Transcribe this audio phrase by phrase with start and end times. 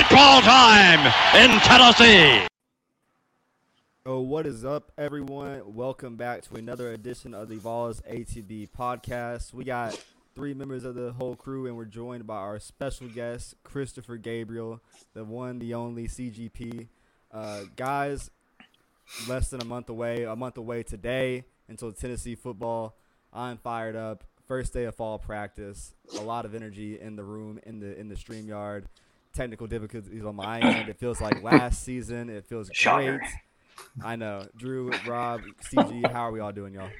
[0.00, 1.06] football time
[1.36, 2.46] in Tennessee.
[4.06, 5.74] Oh, what is up, everyone?
[5.74, 9.52] Welcome back to another edition of the Vols ATB podcast.
[9.52, 10.02] We got
[10.34, 14.80] three members of the whole crew, and we're joined by our special guest, Christopher Gabriel,
[15.12, 16.88] the one, the only CGP.
[17.30, 18.30] Uh, guys,
[19.28, 22.96] less than a month away, a month away today until Tennessee football.
[23.34, 24.24] I'm fired up.
[24.48, 25.94] First day of fall practice.
[26.16, 28.84] A lot of energy in the room, in the in the StreamYard.
[29.34, 30.88] Technical difficulties on my end.
[30.88, 32.28] It feels like last season.
[32.28, 33.18] It feels Shocker.
[33.18, 33.30] great.
[34.04, 34.46] I know.
[34.56, 35.40] Drew, Rob,
[35.72, 36.90] CG, how are we all doing, y'all?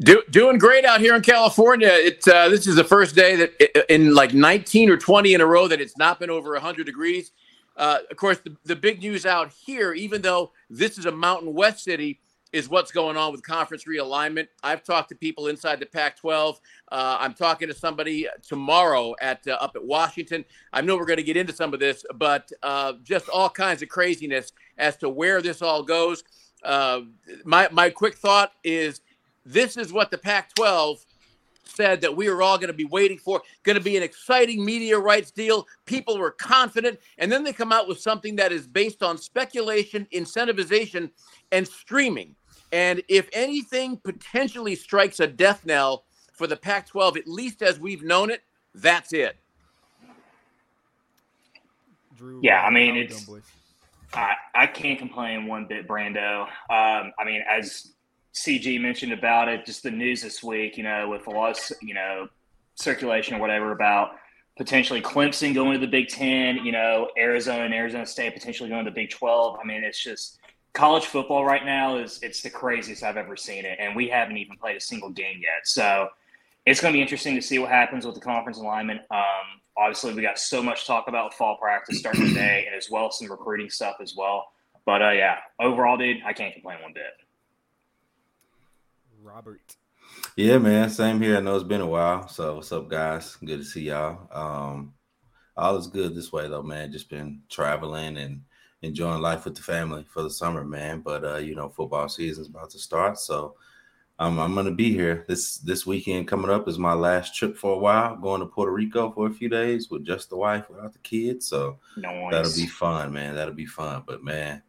[0.00, 1.88] Do, doing great out here in California.
[1.90, 5.46] It uh, this is the first day that in like 19 or 20 in a
[5.46, 7.32] row that it's not been over 100 degrees.
[7.76, 11.52] Uh, of course, the, the big news out here, even though this is a Mountain
[11.54, 12.20] West city,
[12.52, 14.46] is what's going on with conference realignment.
[14.62, 16.58] I've talked to people inside the Pac-12.
[16.92, 20.44] Uh, I'm talking to somebody tomorrow at uh, up at Washington.
[20.74, 23.80] I know we're going to get into some of this, but uh, just all kinds
[23.80, 26.22] of craziness as to where this all goes.
[26.62, 27.00] Uh,
[27.46, 29.00] my my quick thought is
[29.46, 31.06] this is what the Pac-12
[31.64, 33.40] said that we were all going to be waiting for.
[33.62, 35.66] Going to be an exciting media rights deal.
[35.86, 40.06] People were confident, and then they come out with something that is based on speculation,
[40.12, 41.08] incentivization,
[41.52, 42.36] and streaming.
[42.70, 47.78] And if anything potentially strikes a death knell for the Pac 12, at least as
[47.78, 48.42] we've known it,
[48.74, 49.36] that's it.
[52.16, 53.28] Drew, Yeah, I mean, it's.
[54.14, 56.42] I, I can't complain one bit, Brando.
[56.42, 57.92] Um, I mean, as
[58.34, 61.76] CG mentioned about it, just the news this week, you know, with a lot of,
[61.80, 62.28] you know,
[62.74, 64.16] circulation or whatever about
[64.56, 68.84] potentially Clemson going to the Big Ten, you know, Arizona and Arizona State potentially going
[68.84, 69.58] to the Big 12.
[69.62, 70.38] I mean, it's just
[70.74, 73.78] college football right now is it's the craziest I've ever seen it.
[73.80, 75.66] And we haven't even played a single game yet.
[75.66, 76.08] So
[76.66, 79.00] it's going to be interesting to see what happens with the conference alignment.
[79.10, 83.08] Um, obviously, we got so much talk about fall practice starting today, and as well
[83.08, 84.52] as some recruiting stuff as well.
[84.84, 87.04] But uh, yeah, overall, dude, I can't complain one bit.
[89.22, 89.76] Robert.
[90.36, 90.90] Yeah, man.
[90.90, 91.36] Same here.
[91.36, 92.28] I know it's been a while.
[92.28, 93.36] So what's up, guys?
[93.36, 94.28] Good to see y'all.
[94.32, 94.94] Um,
[95.56, 96.92] all is good this way though, man.
[96.92, 98.42] Just been traveling and
[98.82, 101.00] enjoying life with the family for the summer, man.
[101.00, 103.56] But uh, you know, football season's about to start, so
[104.18, 105.24] I'm I'm gonna be here.
[105.26, 108.16] This this weekend coming up is my last trip for a while.
[108.16, 111.46] Going to Puerto Rico for a few days with just the wife without the kids.
[111.48, 113.34] So No that'll be fun, man.
[113.34, 114.02] That'll be fun.
[114.06, 114.62] But man,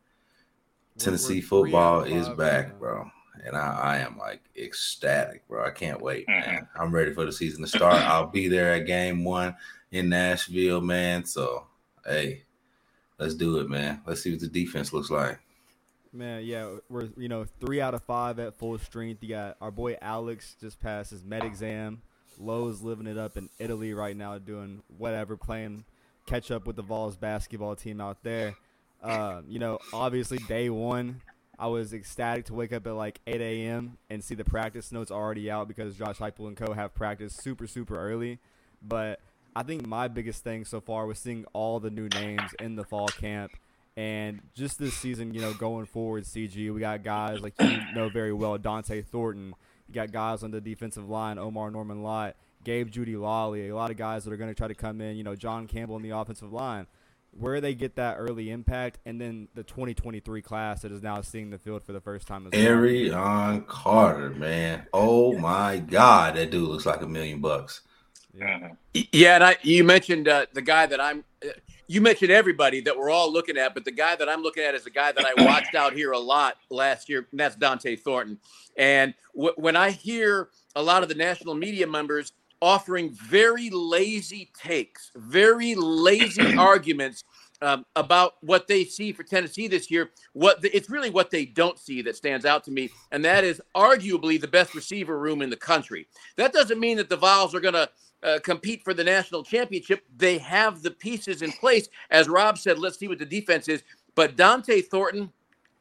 [0.97, 2.79] Tennessee football is five back, right now.
[2.79, 3.11] bro.
[3.45, 5.65] And I, I am like ecstatic, bro.
[5.65, 6.45] I can't wait, Mhm.
[6.45, 6.67] man.
[6.75, 7.95] I'm ready for the season to start.
[7.95, 9.55] I'll be there at game one
[9.91, 11.25] in Nashville, man.
[11.25, 11.67] So,
[12.05, 12.43] hey,
[13.19, 14.01] let's do it, man.
[14.07, 15.39] Let's see what the defense looks like.
[16.15, 19.23] Man, yeah, we're you know three out of five at full strength.
[19.23, 22.03] You got our boy Alex just passed his med exam.
[22.39, 25.85] Lowe's living it up in Italy right now, doing whatever, playing
[26.27, 28.55] catch up with the Vols basketball team out there.
[29.01, 31.21] Um, you know, obviously day one,
[31.57, 33.97] I was ecstatic to wake up at like 8 a.m.
[34.09, 37.65] and see the practice notes already out because Josh Heupel and co have practice super
[37.65, 38.39] super early.
[38.81, 39.19] But
[39.55, 42.83] I think my biggest thing so far was seeing all the new names in the
[42.83, 43.51] fall camp.
[43.95, 48.09] And just this season, you know, going forward, CG, we got guys like you know
[48.09, 49.53] very well, Dont'e Thornton.
[49.87, 53.97] You got guys on the defensive line, Omar Norman Lott, Gabe Jeudy-Lally, a lot of
[53.97, 55.15] guys that are going to try to come in.
[55.15, 56.87] You know, John Campbell in the offensive line.
[57.35, 61.49] Where they get that early impact, and then the 2023 class that is now seeing
[61.49, 62.61] the field for the first time as well.
[63.63, 64.85] Carter, man.
[64.93, 67.81] Oh my God, that dude looks like a million bucks.
[68.35, 71.23] Yeah, Yeah, and I you mentioned uh, the guy that I'm.
[71.43, 71.49] Uh,
[71.87, 74.75] you mentioned everybody that we're all looking at, but the guy that I'm looking at
[74.75, 77.99] is the guy that I watched out here a lot last year, and that's Dont'e
[77.99, 78.39] Thornton.
[78.77, 84.51] And w- when I hear a lot of the national media members offering very lazy
[84.59, 87.25] takes, very lazy arguments
[87.61, 91.45] um, about what they see for Tennessee this year, what the, it's really what they
[91.45, 95.41] don't see that stands out to me, and that is arguably the best receiver room
[95.41, 96.07] in the country.
[96.37, 97.89] That doesn't mean that the Vols are going to
[98.23, 100.03] uh, compete for the national championship.
[100.17, 101.89] They have the pieces in place.
[102.09, 103.83] As Rob said, let's see what the defense is.
[104.15, 105.31] But Dont'e Thornton,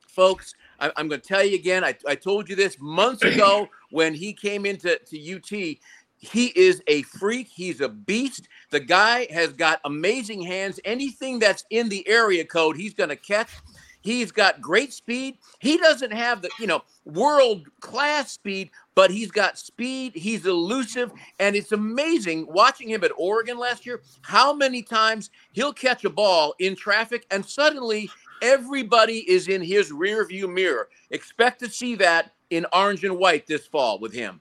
[0.07, 1.85] folks, I, I'm going to tell you again.
[1.85, 5.77] I, I told you this months ago when he came into to UT.
[6.19, 7.49] He is a freak.
[7.49, 8.47] He's a beast.
[8.71, 10.79] The guy has got amazing hands.
[10.85, 13.49] Anything that's in the area code, he's going to catch.
[14.03, 15.39] He's got great speed.
[15.61, 20.13] He doesn't have the, you know, world class speed, but he's got speed.
[20.15, 21.13] He's elusive.
[21.39, 26.11] And it's amazing watching him at Oregon last year how many times he'll catch a
[26.11, 28.11] ball in traffic and suddenly
[28.43, 30.89] everybody is in his rear view mirror.
[31.11, 34.41] Expect to see that in orange and white this fall with him.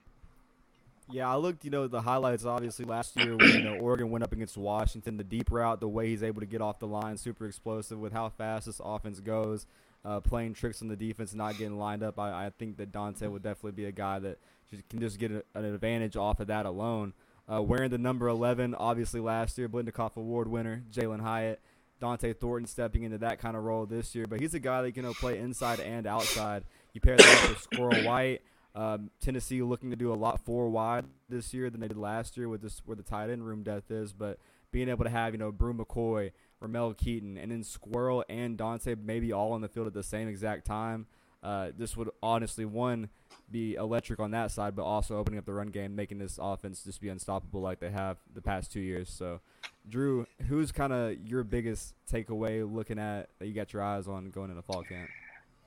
[1.10, 4.24] Yeah, I looked, you know, the highlights obviously last year when you know Oregon went
[4.24, 7.18] up against Washington, the deep route, the way he's able to get off the line,
[7.18, 9.66] super explosive with how fast this offense goes,
[10.04, 12.18] uh, playing tricks on the defense, not getting lined up.
[12.18, 14.38] I, I think that Dont'e would definitely be a guy that
[14.70, 17.12] just, can just get a, an advantage off of that alone.
[17.52, 21.60] Uh, wearing the number 11, obviously last year, Biletnikoff Award winner, Jalin Hyatt.
[22.00, 24.92] Dont'e Thornton stepping into that kind of role this year, but he's a guy that
[24.92, 26.64] can you know, play inside and outside.
[26.94, 28.42] You pair that with Squirrel White.
[28.74, 32.36] Um, Tennessee looking to do a lot four wide this year than they did last
[32.36, 34.38] year with this where the tight end room depth is, but
[34.70, 36.32] being able to have you know Bru McCoy,
[36.62, 40.28] Ramel Keyton, and then Squirrel and Dont'e maybe all on the field at the same
[40.28, 41.06] exact time.
[41.42, 43.08] Uh, this would honestly one
[43.50, 46.84] be electric on that side, but also opening up the run game, making this offense
[46.84, 49.10] just be unstoppable like they have the past two years.
[49.10, 49.40] So,
[49.88, 54.30] Drew, who's kind of your biggest takeaway looking at that you got your eyes on
[54.30, 55.08] going into fall camp?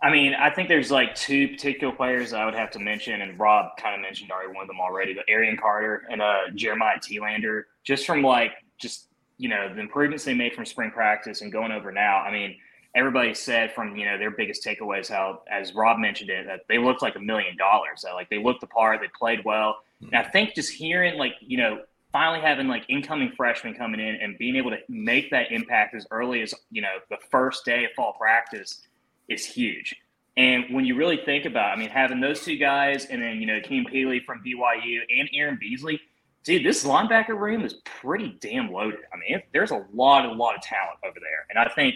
[0.01, 3.37] I mean, I think there's like two particular players I would have to mention, and
[3.39, 6.99] Rob kind of mentioned already one of them already, but Arion Carter and uh, Jeremiah
[6.99, 11.51] Telander, just from like just you know the improvements they made from spring practice and
[11.51, 12.17] going over now.
[12.19, 12.57] I mean,
[12.95, 16.77] everybody said from you know their biggest takeaways how, as Rob mentioned it, that they
[16.77, 18.03] looked like a million dollars.
[18.03, 21.57] Like they looked the part, they played well, and I think just hearing like you
[21.57, 25.93] know finally having like incoming freshmen coming in and being able to make that impact
[25.95, 28.81] as early as you know the first day of fall practice
[29.27, 29.95] is huge.
[30.37, 33.45] And when you really think about, I mean, having those two guys and then, you
[33.45, 36.01] know, Keem Pili from BYU and Aaron Beasley,
[36.45, 38.99] dude, this linebacker room is pretty damn loaded.
[39.11, 41.45] I mean, there's a lot, a lot of talent over there.
[41.49, 41.95] And I think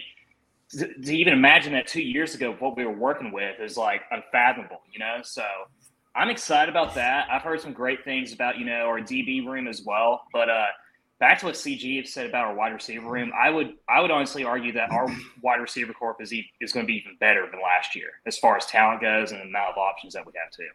[0.72, 4.02] to, to even imagine that two years ago, what we were working with is like
[4.10, 5.18] unfathomable, you know?
[5.22, 5.44] So
[6.14, 7.28] I'm excited about that.
[7.30, 10.22] I've heard some great things about, you know, our DB room as well.
[10.32, 10.66] But, uh,
[11.20, 14.10] back to what CG have said about our wide receiver room, I would I would
[14.10, 15.06] honestly argue that our
[15.42, 18.56] wide receiver corp is is going to be even better than last year as far
[18.56, 20.68] as talent goes and the amount of options that we have too.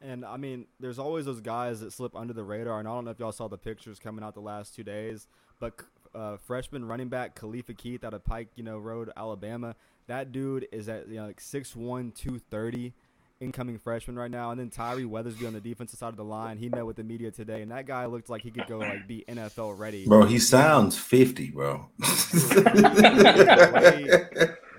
[0.00, 2.78] And I mean, there's always those guys that slip under the radar.
[2.78, 5.26] And I don't know if y'all saw the pictures coming out the last two days,
[5.58, 5.74] but
[6.14, 9.74] uh, freshman running back Khalifa Keith out of Pike, you know, Road, Alabama.
[10.06, 12.94] That dude is at you know like 6'1", 230
[13.40, 16.58] incoming freshman right now, and then Tyree Weathersby on the defensive side of the line.
[16.58, 19.06] He met with the media today, and that guy looked like he could go like
[19.06, 20.06] be NFL ready.
[20.06, 21.88] Bro, he sounds fifty, bro.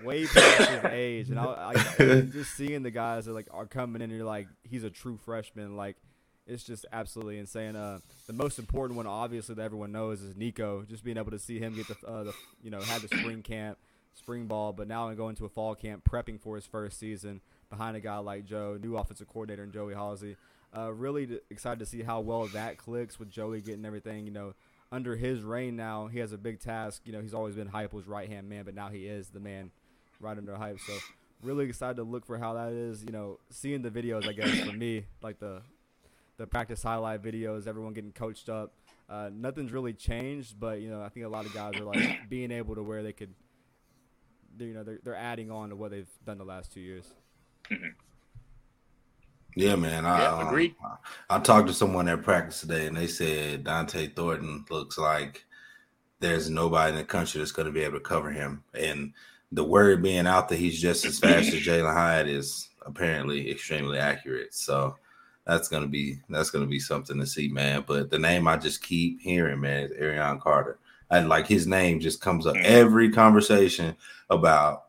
[0.04, 1.74] way, past his age, and I, I,
[2.32, 5.18] just seeing the guys that like are coming in, and you're like, he's a true
[5.18, 5.76] freshman.
[5.76, 5.98] Like,
[6.48, 7.76] it's just absolutely insane.
[7.76, 10.84] Uh, the most important one, obviously, that everyone knows is Nico.
[10.88, 13.42] Just being able to see him get the, uh, the you know, had the spring
[13.42, 13.78] camp,
[14.14, 17.42] spring ball, but now I'm going to a fall camp, prepping for his first season
[17.70, 20.36] behind a guy like Joe, new offensive coordinator and Joey Halzle.
[20.76, 24.54] Uh, really excited to see how well that clicks with Joey getting everything, you know,
[24.92, 26.08] under his reign now.
[26.08, 27.02] He has a big task.
[27.06, 29.72] You know, he's always been Heupel's right hand man, but now he is the man
[30.20, 30.80] right under Hype.
[30.80, 30.94] So
[31.42, 33.04] really excited to look for how that is.
[33.04, 35.62] You know, seeing the videos, I guess, for me, like the
[36.38, 38.74] the practice highlight videos, everyone getting coached up.
[39.10, 42.20] Uh, nothing's really changed, but you know, I think a lot of guys are like
[42.30, 43.34] being able to where they could,
[44.60, 47.06] you know, they're, they're adding on to what they've done the last two years.
[47.70, 47.88] Mm-hmm.
[49.56, 50.06] Yeah, man.
[50.06, 50.76] I, yeah, agreed.
[50.84, 50.98] Um,
[51.30, 55.44] I talked to someone at practice today, and they said Dont'e Thornton looks like
[56.20, 58.64] there's nobody in the country that's going to be able to cover him.
[58.74, 59.14] And
[59.52, 63.98] the word being out that he's just as fast as Jalin Hyatt is apparently extremely
[63.98, 64.54] accurate.
[64.54, 64.96] So
[65.46, 67.84] that's gonna be that's gonna be something to see, man.
[67.88, 70.80] But the name I just keep hearing, man, is Arion Carter.
[71.12, 72.66] And like his name just comes up mm-hmm.
[72.68, 73.96] every conversation
[74.30, 74.84] about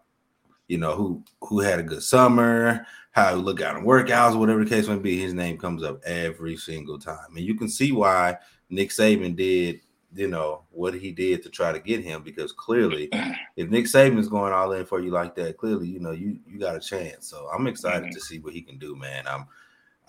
[0.71, 4.63] you know, who who had a good summer, how he look out in workouts, whatever
[4.63, 7.37] the case may be, his name comes up every single time.
[7.37, 8.37] And you can see why
[8.71, 9.81] Nick Saban did,
[10.15, 13.09] you know, what he did to try to get him because clearly
[13.57, 16.59] if Nick Saban's going all in for you like that, clearly, you know, you you
[16.59, 17.29] got a chance.
[17.29, 18.15] So I'm excited mm-hmm.
[18.15, 19.27] to see what he can do, man.
[19.27, 19.47] I'm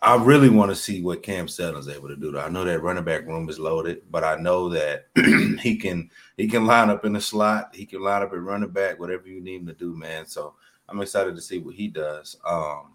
[0.04, 2.38] I really want to see what Cam Seldon's able to do.
[2.40, 5.06] I know that running back room is loaded, but I know that
[5.60, 8.72] he can he can line up in the slot, he can line up at running
[8.72, 10.26] back, whatever you need him to do, man.
[10.26, 10.56] So
[10.90, 12.36] I'm excited to see what he does.
[12.46, 12.94] Um,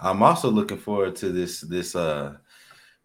[0.00, 2.36] I'm also looking forward to this this uh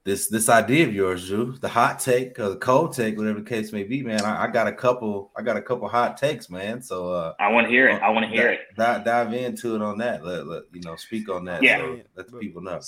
[0.10, 3.46] this this idea of yours, Drew, the hot take or the cold take, whatever the
[3.46, 4.22] case may be, man.
[4.22, 6.82] I, I got a couple, I got a couple hot takes, man.
[6.82, 8.02] So uh, I want to hear it.
[8.02, 8.62] I want to hear it.
[8.76, 10.26] Dive, dive into it on that.
[10.26, 11.62] Let, let you know, speak on that.
[11.62, 12.80] Yeah, so let the people know.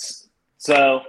[0.58, 1.01] So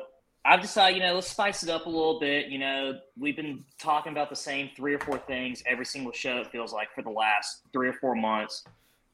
[0.44, 2.48] I've decided, you know, let's spice it up a little bit.
[2.48, 6.38] You know, we've been talking about the same three or four things every single show.
[6.38, 8.64] It feels like for the last three or four months.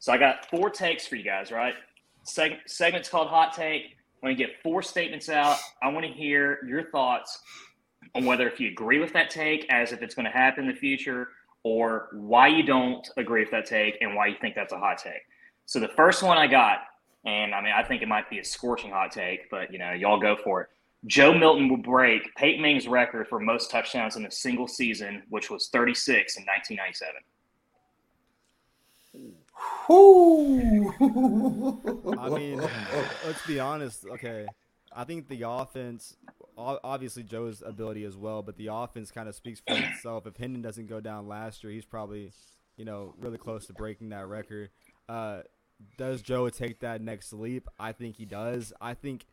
[0.00, 1.75] So I got four takes for you guys, right?
[2.26, 3.98] Seg- segment's called Hot Take.
[4.22, 5.58] I'm going to get four statements out.
[5.82, 7.40] I want to hear your thoughts
[8.14, 10.70] on whether if you agree with that take as if it's going to happen in
[10.70, 11.28] the future
[11.62, 14.98] or why you don't agree with that take and why you think that's a hot
[14.98, 15.22] take.
[15.66, 16.78] So the first one I got,
[17.25, 19.92] and I mean, I think it might be a scorching hot take, but you know,
[19.92, 20.68] y'all go for it.
[21.06, 25.48] Joe Milton will break Peyton Manning's record for most touchdowns in a single season, which
[25.48, 27.14] was 36 in 1997.
[29.90, 29.94] I
[32.30, 32.60] mean,
[33.24, 34.04] let's be honest.
[34.04, 34.46] Okay,
[34.92, 36.16] I think the offense,
[36.56, 40.26] obviously Joe's ability as well, but the offense kind of speaks for itself.
[40.26, 42.32] If Hendon doesn't go down last year, he's probably,
[42.76, 44.70] you know, really close to breaking that record.
[45.08, 45.40] Uh,
[45.96, 47.68] does Joe take that next leap?
[47.78, 48.72] I think he does.
[48.80, 49.26] I think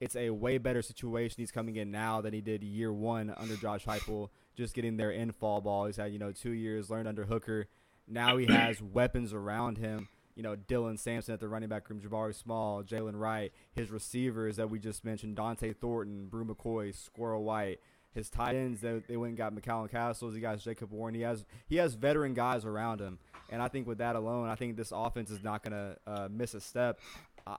[0.00, 3.56] it's a way better situation he's coming in now than he did year one under
[3.56, 5.86] Josh Heupel, just getting there in fall ball.
[5.86, 7.66] He's had, you know, two years learned under Hooker.
[8.08, 10.08] Now he has weapons around him.
[10.34, 14.56] You know, Dylan Sampson at the running back room, Jabari Small, Jaylen Wright, his receivers
[14.56, 17.80] that we just mentioned, Dont'e Thornton, Bru McCoy, Squirrel White.
[18.14, 20.34] His tight ends, they, they went and got McCallan Castles.
[20.34, 21.14] He got Jacob Warren.
[21.14, 23.18] He has he has veteran guys around him,
[23.50, 26.28] and I think with that alone, I think this offense is not going to uh,
[26.30, 27.00] miss a step.
[27.46, 27.56] I,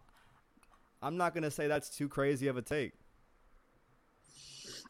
[1.01, 2.93] I'm not going to say that's too crazy of a take.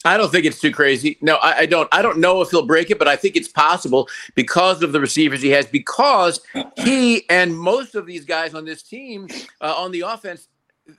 [0.05, 1.17] I don't think it's too crazy.
[1.19, 1.89] No, I, I, don't.
[1.91, 4.99] I don't know if he'll break it, but I think it's possible because of the
[4.99, 5.65] receivers he has.
[5.65, 6.39] Because
[6.77, 9.27] he and most of these guys on this team
[9.59, 10.47] uh, on the offense,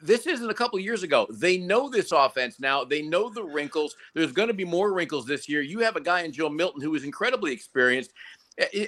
[0.03, 1.27] this isn't a couple years ago.
[1.31, 2.85] They know this offense now.
[2.85, 3.97] They know the wrinkles.
[4.15, 5.63] There's going to be more wrinkles this year.
[5.63, 8.13] You have a guy in Joe Milton who is incredibly experienced.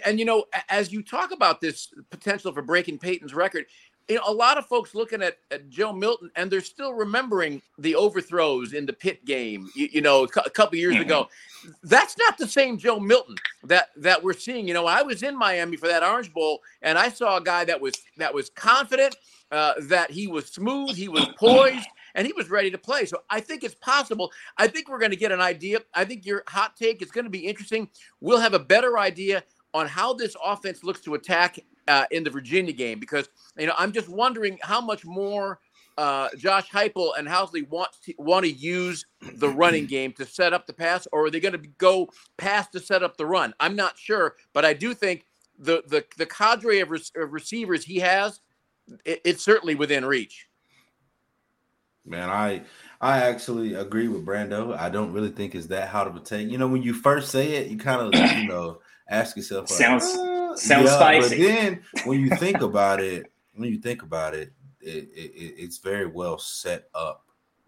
[0.05, 3.65] And, you know, as you talk about this potential for breaking Peyton's record,
[4.09, 7.63] you know, a lot of folks looking at, at, Joe Milton and they're still remembering
[7.79, 11.05] the overthrows in the pit game, you, you know, a, a couple years mm-hmm.
[11.05, 11.29] ago.
[11.83, 14.67] That's not the same Joe Milton that that we're seeing.
[14.67, 17.65] You know, I was in Miami for that Orange Bowl and I saw a guy
[17.65, 19.15] that was that was confident,
[19.53, 23.05] uh, that he was smooth, he was poised, and he was ready to play.
[23.05, 24.33] So I think it's possible.
[24.59, 25.81] I think we're going to get an idea.
[25.95, 27.89] I think your hot take is going to be interesting.
[28.21, 29.45] We'll have a better idea
[29.75, 31.59] on how this offense looks to attack
[31.89, 35.61] uh, in the Virginia game because you know I'm just wondering how much more
[35.99, 40.53] uh, Josh Heupel and Halzle want to, want to use the running game to set
[40.53, 42.09] up the pass, or are they going to go
[42.39, 43.55] pass to set up the run?
[43.61, 45.27] I'm not sure, but I do think
[45.59, 48.41] the the the cadre of, of receivers he has,
[49.05, 50.47] it, it's certainly within reach.
[52.05, 52.63] Man, I
[53.01, 54.77] I actually agree with Brando.
[54.77, 56.49] I don't really think it's that hard of a take.
[56.49, 58.81] You know, when you first say it, you kind of you know
[59.13, 61.39] ask yourself, like, sounds uh, sounds yeah, spicy.
[61.39, 65.79] But then when you think about it, when you think about it, it, it, it's
[65.79, 67.27] very well set up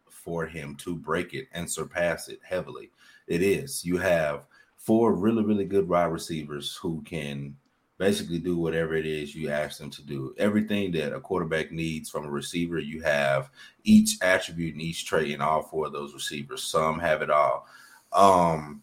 [0.08, 2.90] for him to break it and surpass it heavily.
[3.26, 3.84] It is.
[3.84, 4.46] You have
[4.76, 7.56] four really, really good wide receivers who can
[7.98, 10.34] basically do whatever it is you ask them to do.
[10.38, 13.50] Everything that a quarterback needs from a receiver, you have
[13.84, 16.64] each attribute and each trait in all four of those receivers.
[16.64, 17.66] Some have it all.
[18.12, 18.82] Um,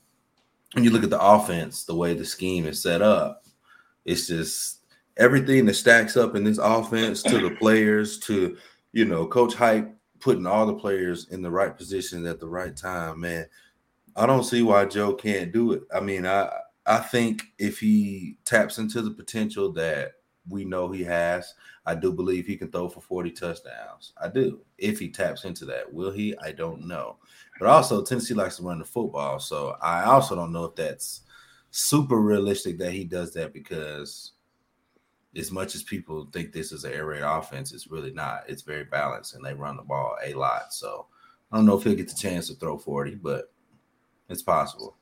[0.74, 3.46] when you look at the offense, the way the scheme is set up,
[4.06, 4.80] it's just
[5.18, 8.58] everything that stacks up in this offense to the players to
[8.94, 12.76] you know coach hype putting all the players in the right position at the right
[12.76, 13.46] time man.
[14.16, 15.84] I don't see why joe can't do it.
[15.94, 16.50] I mean i
[16.86, 20.14] i think if he taps into the potential that
[20.52, 21.56] we know he has
[21.86, 25.66] i do believe he can throw for 40 touchdowns i do if he taps into
[25.66, 27.18] that will he i don't know
[27.60, 31.22] but also tennessee likes to run the football so i also don't know if that's
[31.72, 34.34] super realistic that he does that because
[35.36, 38.44] as much as people think this is an air raid offense, it's really not.
[38.48, 40.74] It's very balanced and they run the ball a lot.
[40.74, 41.08] So
[41.52, 43.52] I don't know if he'll get the chance to throw 40, but
[44.30, 44.98] it's possible.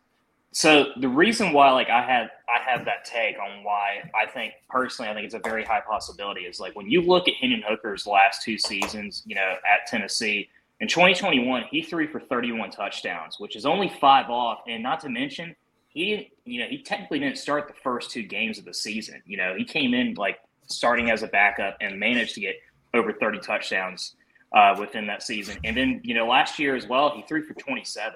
[0.51, 4.53] So the reason why like I had I have that take on why I think
[4.69, 7.63] personally I think it's a very high possibility is like when you look at Hendon
[7.67, 13.39] Hooker's last two seasons, you know, at Tennessee, in 2021, he threw for 31 touchdowns,
[13.39, 14.61] which is only five off.
[14.67, 15.55] And not to mention,
[15.89, 19.21] he you know he technically didn't start the first two games of the season.
[19.25, 22.55] You know, he came in like starting as a backup and managed to get
[22.93, 24.15] over 30 touchdowns
[24.53, 25.57] uh, within that season.
[25.63, 28.13] And then you know last year as well, he threw for 27.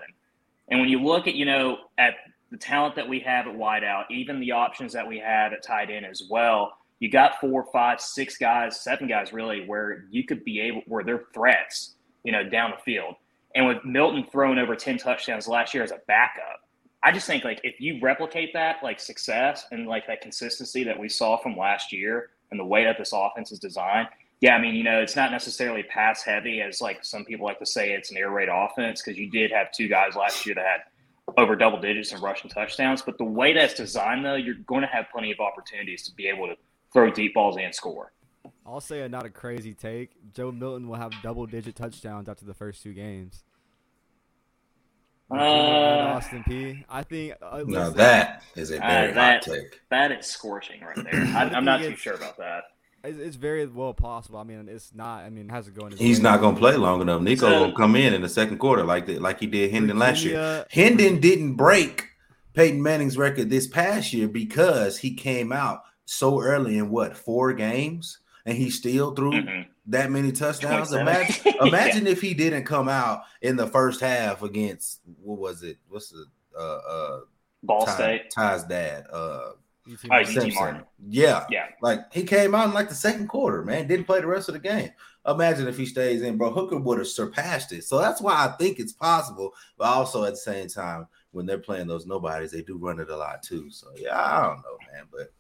[0.70, 2.16] And when you look at you know at
[2.52, 5.90] the talent that we have at wideout, even the options that we have at tight
[5.90, 10.44] end as well, you got four, five, six guys, seven guys really, where you could
[10.46, 13.16] be able where they're threats, you know, down the field.
[13.56, 16.62] And with Milton throwing over 10 touchdowns last year as a backup,
[17.04, 20.98] I just think like if you replicate that like success and like that consistency that
[20.98, 24.08] we saw from last year and the way that this offense is designed,
[24.44, 27.60] yeah, I mean, you know, it's not necessarily pass heavy as like some people like
[27.60, 30.54] to say it's an air raid offense because you did have two guys last year
[30.56, 33.02] that had over double digits in rushing touchdowns.
[33.02, 36.28] But the way that's designed, though, you're going to have plenty of opportunities to be
[36.28, 36.56] able to
[36.92, 38.12] throw deep balls and score.
[38.66, 40.10] I'll say a not a crazy take.
[40.34, 43.46] Joe Milton will have double digit touchdowns after the first two games.
[45.32, 46.84] Uh, Austin Peay.
[46.90, 47.34] I think.
[47.42, 49.80] Uh, that is a very uh, that, hot take.
[49.90, 51.22] That is scorching right there.
[51.34, 52.64] I, am not too sure about that.
[53.04, 54.40] It's, it's very well possible.
[54.40, 55.24] I mean, it's not.
[55.26, 55.96] I mean, how's it going?
[55.98, 57.22] He's not going to play long enough.
[57.22, 60.00] Nico So- will come in in the second quarter like the, like he did Hendon
[60.00, 60.36] last year.
[60.36, 62.06] Virginia- Hendon didn't break
[62.54, 67.52] Peyton Manning's record this past year because he came out so early in what four
[67.54, 69.66] games, and he still threw Mhm.
[69.88, 70.90] that many touchdowns.
[70.90, 71.02] 27.
[71.08, 75.78] Imagine, imagine if he didn't come out in the first half against what was it?
[75.90, 76.26] What's the
[76.58, 77.20] uh uh
[77.64, 78.22] Ball Ty- State.
[78.32, 79.06] Ty's dad?
[79.12, 79.52] Uh,
[79.88, 80.28] UT Oh, Martin.
[80.38, 80.54] UT Simpson.
[80.56, 80.84] Martin.
[81.10, 81.66] Yeah, Yeah.
[81.82, 83.88] like he came out in like the second quarter, man.
[83.88, 84.92] Didn't play the rest of the game.
[85.26, 86.52] Imagine if he stays in, bro.
[86.52, 87.84] Hooker would have surpassed it.
[87.84, 89.54] So that's why I think it's possible.
[89.78, 93.10] But also at the same time, when they're playing those nobodies, they do run it
[93.10, 93.70] a lot too.
[93.70, 95.06] So yeah, I don't know, man.
[95.12, 95.32] But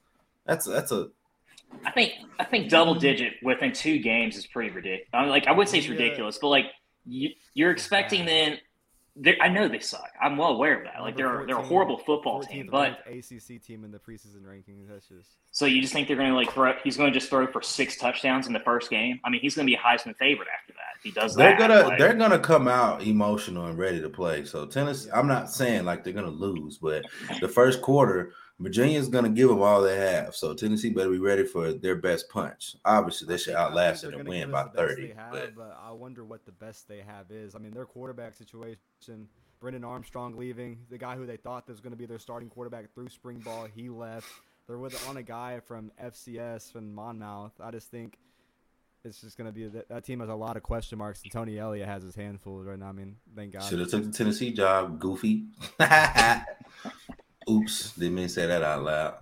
[0.45, 1.09] that's that's a
[1.85, 5.09] I think I think double digit within two games is pretty ridiculous.
[5.13, 5.93] I mean, like I would say it's Yeah.
[5.93, 6.65] ridiculous, but like
[7.05, 8.57] you, you're expecting then.
[9.15, 10.09] They're- I know they suck.
[10.21, 11.01] I'm well aware of that.
[11.01, 14.43] Like they're Number they're a horrible football team, but ranked ACC team in the preseason
[14.43, 14.87] rankings.
[14.89, 16.73] That's just so you just think they're going to like throw?
[16.83, 19.19] He's going to just throw for six touchdowns in the first game.
[19.23, 20.97] I mean, he's going to be a Heisman favorite after that.
[20.97, 21.59] If he does they're that.
[21.59, 24.45] gonna like- they're gonna come out emotional and ready to play.
[24.45, 27.03] So Tennessee, I'm not saying like they're gonna lose, but
[27.41, 28.31] the first quarter,
[28.63, 30.35] Virginia's gonna give them all they have.
[30.35, 32.75] So Tennessee better be ready for their best punch.
[32.85, 35.13] Obviously, they should outlast it and win by the 30.
[35.15, 37.55] have, But but I wonder what the best they have is.
[37.55, 39.27] I mean, their quarterback situation.
[39.59, 42.93] Brennan Armstrong leaving, the guy who they thought was going to be their starting quarterback
[42.93, 44.27] through spring ball, he left.
[44.67, 47.53] They're with on a guy from FCS from Monmouth.
[47.61, 48.17] I just think
[49.05, 51.21] it's just going to be that, that team has a lot of question marks.
[51.23, 52.87] And Tony Elliott has his handfuls right now.
[52.87, 53.63] I mean, thank God.
[53.63, 54.99] should have took the Tennessee job.
[54.99, 55.45] Goofy.
[57.49, 59.15] Oops, didn't mean to say that out loud.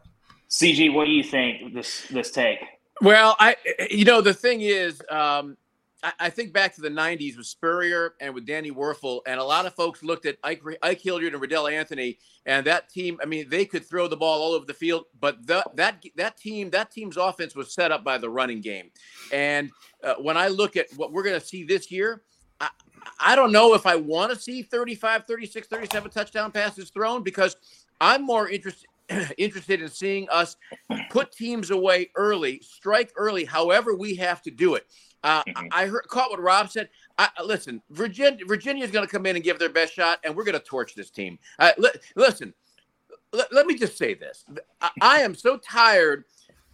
[0.50, 2.60] CG, what do you think this this take?
[3.02, 3.56] Well, I
[3.90, 5.58] you know the thing is, um,
[6.04, 9.44] I, I think back to the '90s with Spurrier and with Danny Wuerffel, and a
[9.44, 13.18] lot of folks looked at Ike, Ike Hilliard and Reidel Anthony, and that team.
[13.24, 16.38] I mean, they could throw the ball all over the field, but the, that that
[16.38, 18.92] team that team's offense was set up by the running game.
[19.32, 19.72] And
[20.04, 22.24] uh, when I look at what we're going to see this year.
[22.60, 22.70] I,
[23.20, 27.56] I don't know if I want to see 35, 36, 37 touchdown passes thrown because
[28.02, 28.88] I'm more interested
[29.38, 30.58] interested in seeing us
[31.10, 34.88] put teams away early, strike early, however we have to do it.
[35.24, 35.68] Uh, Mhm.
[35.72, 36.90] I heard, caught what Rob said.
[37.18, 40.44] I, listen, Virginia Virginia's going to come in and give their best shot, and we're
[40.46, 41.38] going to torch this team.
[41.60, 42.54] Uh, li- listen,
[43.32, 44.46] let, let me just say this:
[44.82, 46.24] I, I am so tired.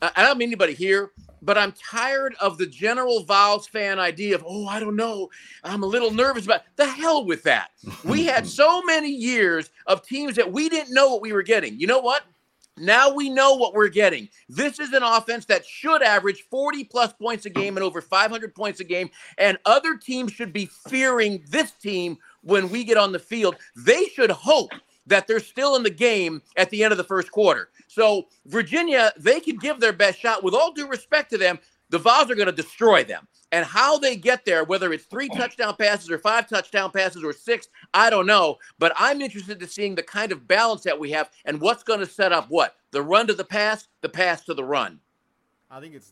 [0.01, 4.43] I don't mean anybody here, but I'm tired of the general Vols fan idea of,
[4.47, 5.29] oh, I don't know,
[5.63, 6.61] I'm a little nervous about.
[6.75, 7.71] The hell with that.
[8.03, 11.79] We had so many years of teams that we didn't know what we were getting.
[11.79, 12.23] You know what?
[12.79, 14.29] Now we know what we're getting.
[14.47, 18.53] This is an offense that should average 40 plus points a game and over 500
[18.53, 19.09] points a game.
[19.39, 23.55] And other teams should be fearing this team when we get on the field.
[23.75, 24.71] They should hope
[25.07, 27.69] that they're still in the game at the end of the first quarter.
[27.87, 30.43] So, Virginia, they can give their best shot.
[30.43, 33.27] With all due respect to them, the Vols are going to destroy them.
[33.53, 37.31] And how they get there, whether it's three touchdown passes or five touchdown passes or
[37.31, 38.57] six, I don't know.
[38.77, 42.01] But I'm interested to seeing the kind of balance that we have and what's going
[42.01, 42.75] to set up what?
[42.91, 44.99] The run to the pass, the pass to the run.
[45.71, 46.11] I think it's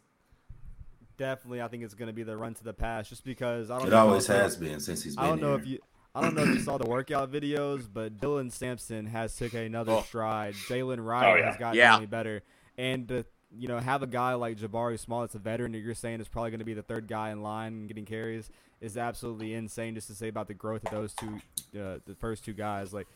[1.18, 1.62] definitely.
[1.62, 3.88] I think it's going to be the run to the pass, just because I don't.
[3.88, 5.60] It know always has been since he's been I don't know here.
[5.60, 5.80] if you.
[6.16, 9.92] I don't know if you saw the workout videos, but Dylan Sampson has took another
[9.92, 10.02] Oh.
[10.04, 10.54] stride.
[10.54, 11.46] Jalen Ryder Oh, yeah.
[11.52, 11.98] has gotten Yeah.
[11.98, 12.42] any better,
[12.78, 13.26] and to
[13.58, 16.28] you know have a guy like Jabari Small that's a veteran that you're saying is
[16.28, 18.50] probably going to be the third guy in line getting carries
[18.82, 19.94] is absolutely insane.
[19.96, 21.36] Just to say about the growth of those two,
[21.80, 23.08] uh, the first two guys, like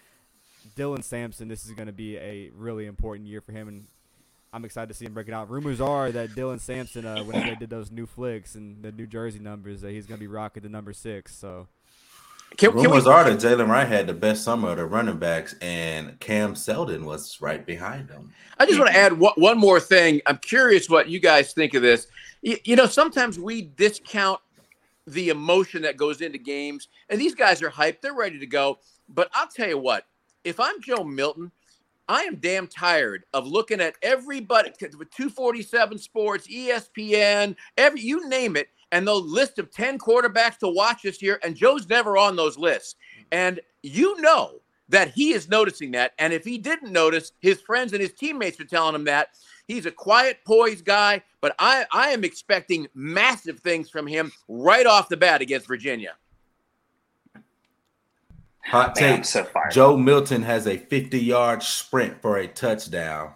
[0.76, 3.88] Dylan Sampson, this is going to be a really important year for him, and
[4.52, 5.50] I'm excited to see him break it out.
[5.50, 9.08] Rumors are that Dylan Sampson, uh, when they did those new flicks and the New
[9.08, 11.34] Jersey numbers, that he's going to be rocking the number six.
[11.36, 11.68] So.
[12.58, 15.18] Can, can we, Rumors are that Jaylen Wright had the best summer of the running
[15.18, 18.32] backs, and Cam Seldon was right behind him.
[18.58, 20.22] I just want to add one, one more thing.
[20.26, 22.08] I'm curious what you guys think of this.
[22.42, 24.42] You, you know, sometimes we discount
[25.08, 28.02] the emotion that goes into games, and these guys are hyped.
[28.02, 28.80] They're ready to go.
[29.08, 30.06] But I'll tell you what,
[30.44, 31.52] if I'm Joe Milton,
[32.10, 38.56] I am damn tired of looking at everybody with 247 Sports, ESPN, every you name
[38.56, 42.36] it, and the list of 10 quarterbacks to watch this year, and Joe's never on
[42.36, 42.96] those lists.
[43.32, 46.14] And you know that he is noticing that.
[46.18, 49.30] And if he didn't notice, his friends and his teammates are telling him that.
[49.68, 54.88] He's a quiet, poised guy, but I, I am expecting massive things from him right
[54.88, 56.16] off the bat against Virginia.
[58.66, 59.48] Hot Man, take: so.
[59.72, 63.34] Joe Milton has a 50-yard sprint for a touchdown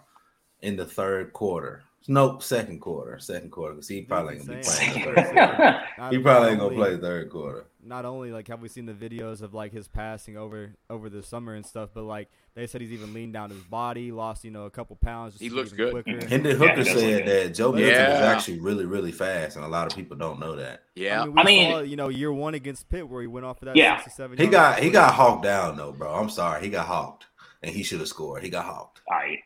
[0.62, 1.84] in the third quarter.
[2.08, 3.18] Nope, second quarter.
[3.20, 3.76] Second quarter.
[3.76, 5.16] Because he probably ain't gonna be playing.
[5.16, 7.66] the third He probably ain't gonna play third quarter.
[7.86, 11.22] Not only like have we seen the videos of like his passing over over the
[11.22, 14.52] summer and stuff, but like they said he's even leaned down his body, lost you
[14.52, 15.34] know a couple pounds.
[15.34, 15.92] just He looks good.
[15.92, 16.26] Quicker.
[16.26, 17.48] Hendon Hooker he does look said good.
[17.50, 18.26] that Joe Milton was Yeah.
[18.34, 20.84] actually really, really fast, and a lot of people don't know that.
[20.96, 21.24] Yeah.
[21.24, 23.46] I mean, we I mean- saw, you know, year one against Pitt where he went
[23.46, 23.98] off for that Yeah.
[23.98, 26.14] 67 He got he got hawked down though, bro.
[26.14, 27.26] I'm sorry, he got hawked,
[27.62, 28.44] and he should have scored.
[28.44, 29.02] He got hawked.
[29.10, 29.40] All right.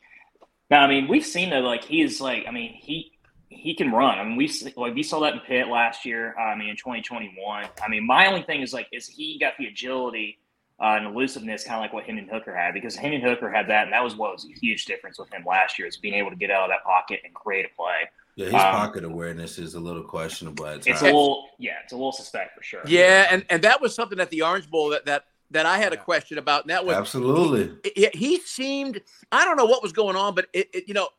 [0.69, 3.11] Now, I mean, we've seen though, like he is like, I mean, he
[3.49, 4.19] he can run.
[4.19, 6.37] I mean, we like we saw that in Pitt last year.
[6.37, 7.65] I mean, in 2021.
[7.81, 10.39] I mean, my only thing is like, is he got the agility
[10.79, 13.85] uh, and elusiveness, kind of like what Hendon Hooker had, because Hendon Hooker had that,
[13.85, 16.29] and that was what was a huge difference with him last year is being able
[16.29, 18.09] to get out of that pocket and create a play.
[18.35, 21.93] Yeah, his Um, pocket awareness is a little questionable at It's a little, yeah, it's
[21.93, 22.81] a little suspect for sure.
[22.85, 25.93] Yeah, and and that was something at the Orange Bowl that that that I had
[25.93, 27.73] a question about, and that was Absolutely.
[27.95, 31.09] he, he seemed I don't know what was going on, but it, it you know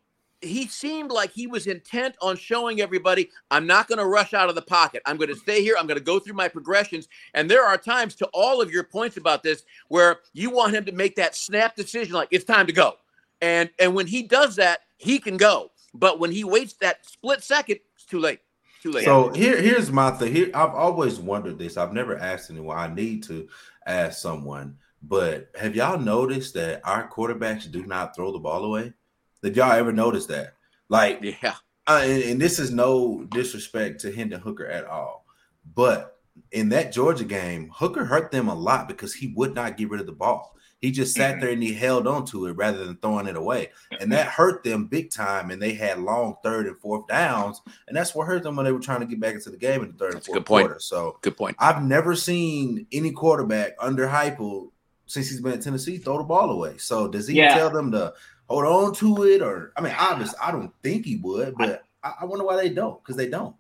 [0.41, 4.49] he seemed like he was intent on showing everybody I'm not going to rush out
[4.49, 5.03] of the pocket.
[5.05, 5.75] I'm going to stay here.
[5.79, 7.09] I'm going to go through my progressions.
[7.35, 10.85] And there are times to all of your points about this where you want him
[10.85, 12.95] to make that snap decision like it's time to go.
[13.41, 15.71] And and when he does that, he can go.
[15.95, 18.41] But when he waits that split second, it's too late.
[18.83, 19.05] Too late.
[19.05, 20.33] So here, here's my thing.
[20.33, 21.77] Here, I've always wondered this.
[21.77, 22.79] I've never asked anyone.
[22.79, 23.49] I need to
[23.89, 24.77] ask someone.
[25.03, 28.93] But have y'all noticed that our quarterbacks do not throw the ball away?
[29.43, 30.55] Did y'all ever notice that?
[30.89, 31.55] Like, yeah.
[31.87, 35.25] uh, and, and this is no disrespect to Hendon Hooker at all,
[35.75, 36.19] but
[36.53, 40.01] in that Georgia game, Hooker hurt them a lot because he would not get rid
[40.01, 40.57] of the ball.
[40.81, 43.71] He just sat there and he held on to it rather than throwing it away.
[44.01, 45.51] And that hurt them big time.
[45.51, 47.61] And they had long third and fourth downs.
[47.89, 49.83] And that's what hurt them when they were trying to get back into the game
[49.83, 50.67] in the third That's and fourth good point.
[50.67, 50.81] quarter.
[50.81, 51.57] So Good point.
[51.59, 54.71] I've never seen any quarterback under Heupel
[55.07, 56.77] since he's been at Tennessee throw the ball away.
[56.79, 57.55] So does he Yeah.
[57.55, 58.15] tell them to
[58.49, 59.43] hold on to it?
[59.43, 62.69] Or I mean, obviously, I don't think he would, but I, I wonder why they
[62.69, 63.57] don't because they don't.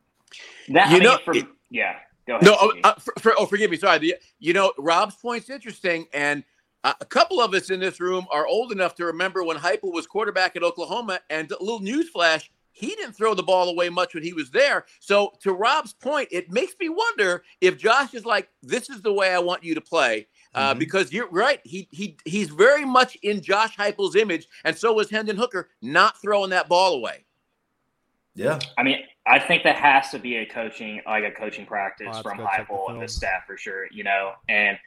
[0.68, 1.96] That, You I mean, know, for, it- yeah,
[2.28, 2.44] go ahead.
[2.44, 3.76] No, oh, uh, for, for, oh, forgive me.
[3.76, 3.98] Sorry.
[3.98, 6.44] The, you know, Rob's point's interesting, and
[6.84, 9.92] uh, a couple of us in this room are old enough to remember when Heupel
[9.92, 11.20] was quarterback at Oklahoma.
[11.30, 14.86] And a little newsflash: he didn't throw the ball away much when he was there.
[15.00, 19.12] So, to Rob's point, it makes me wonder if Josh is like, "This is the
[19.12, 20.78] way I want you to play." Uh, Mhm.
[20.78, 25.10] Because you're right, he he he's very much in Josh Heupel's image, and so was
[25.10, 27.24] Hendon Hooker, not throwing that ball away.
[28.34, 28.60] Yeah.
[28.78, 32.14] I mean, I think that has to be a coaching, like a coaching practice I'll
[32.14, 33.88] have to from go Heupel and the staff for sure.
[33.90, 34.78] You know, and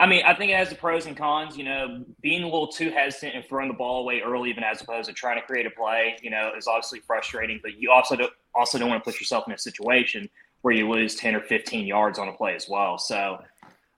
[0.00, 1.56] I mean, I think it has the pros and cons.
[1.56, 4.80] You know, being a little too hesitant and throwing the ball away early, even as
[4.80, 7.60] opposed to trying to create a play, you know, is obviously frustrating.
[7.62, 10.28] But you also don't also don't want to put yourself in a situation
[10.62, 12.98] where you lose ten or fifteen yards on a play as well.
[12.98, 13.38] So.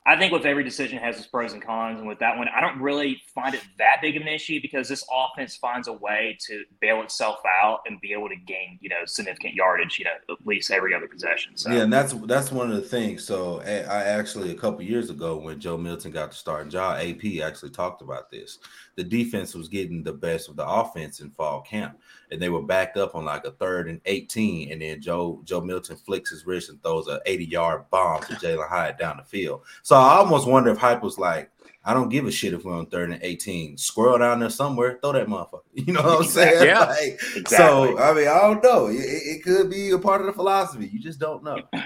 [0.04, 2.60] I think with every decision has its pros and cons, and with that one, I
[2.60, 6.36] don't really find it that big of an issue because this offense finds a way
[6.46, 10.10] to bail itself out and be able to gain, you know, significant yardage, you know,
[10.28, 11.56] at least every other possession.
[11.56, 13.24] So Yeah, and that's that's one of the things.
[13.24, 16.98] So I I actually a couple years ago when Joe Milton got the starting job,
[17.00, 18.58] AP actually talked about this.
[18.96, 21.98] The defense was getting the best of the offense in fall camp,
[22.30, 25.60] and they were backed up on like a third and eighteen, and then Joe Joe
[25.60, 29.24] Milton flicks his wrist and throws a eighty yard bomb to Jalin Hyatt down the
[29.24, 29.62] field.
[29.82, 31.50] So I almost wonder if Hype was like.
[31.84, 33.76] I don't give a shit if we're on third and 18.
[33.76, 35.62] Squirrel down there somewhere, throw that motherfucker.
[35.74, 36.64] You know what I'm saying?
[36.64, 36.78] Yeah.
[36.84, 37.48] Like, exactly.
[37.48, 38.86] so I mean, I don't know.
[38.86, 40.86] It it could be a part of the philosophy.
[40.92, 41.58] You just don't know.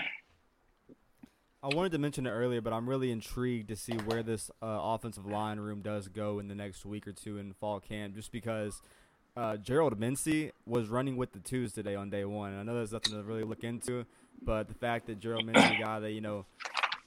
[1.67, 4.67] I wanted to mention it earlier, but I'm really intrigued to see where this uh,
[4.67, 8.31] offensive line room does go in the next week or two in fall camp, just
[8.31, 8.81] because
[9.37, 12.53] uh, Gerald Mincey was running with the twos today on day one.
[12.53, 14.07] And I know there's nothing to really look into,
[14.41, 16.47] but the fact that Gerald Mincey, guy that, you know,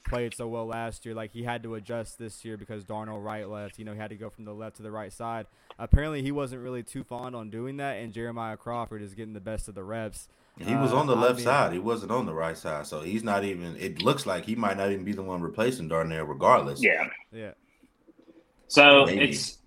[0.06, 3.48] played so well last year, like he had to adjust this year because Darnell Wright
[3.48, 3.78] left.
[3.78, 5.46] You know, he had to go from the left to the right side.
[5.78, 9.40] Apparently, he wasn't really too fond on doing that, and Jeremiah Crawford is getting the
[9.40, 10.28] best of the reps.
[10.58, 11.72] He was Uh, on the I left mean- side.
[11.72, 12.86] He wasn't on the right side.
[12.86, 13.76] So he's not even.
[13.76, 16.82] It looks like he might not even be the one replacing Darnell, regardless.
[16.82, 17.08] yeah.
[17.32, 17.52] Yeah.
[18.68, 19.30] So Maybe.
[19.30, 19.58] it's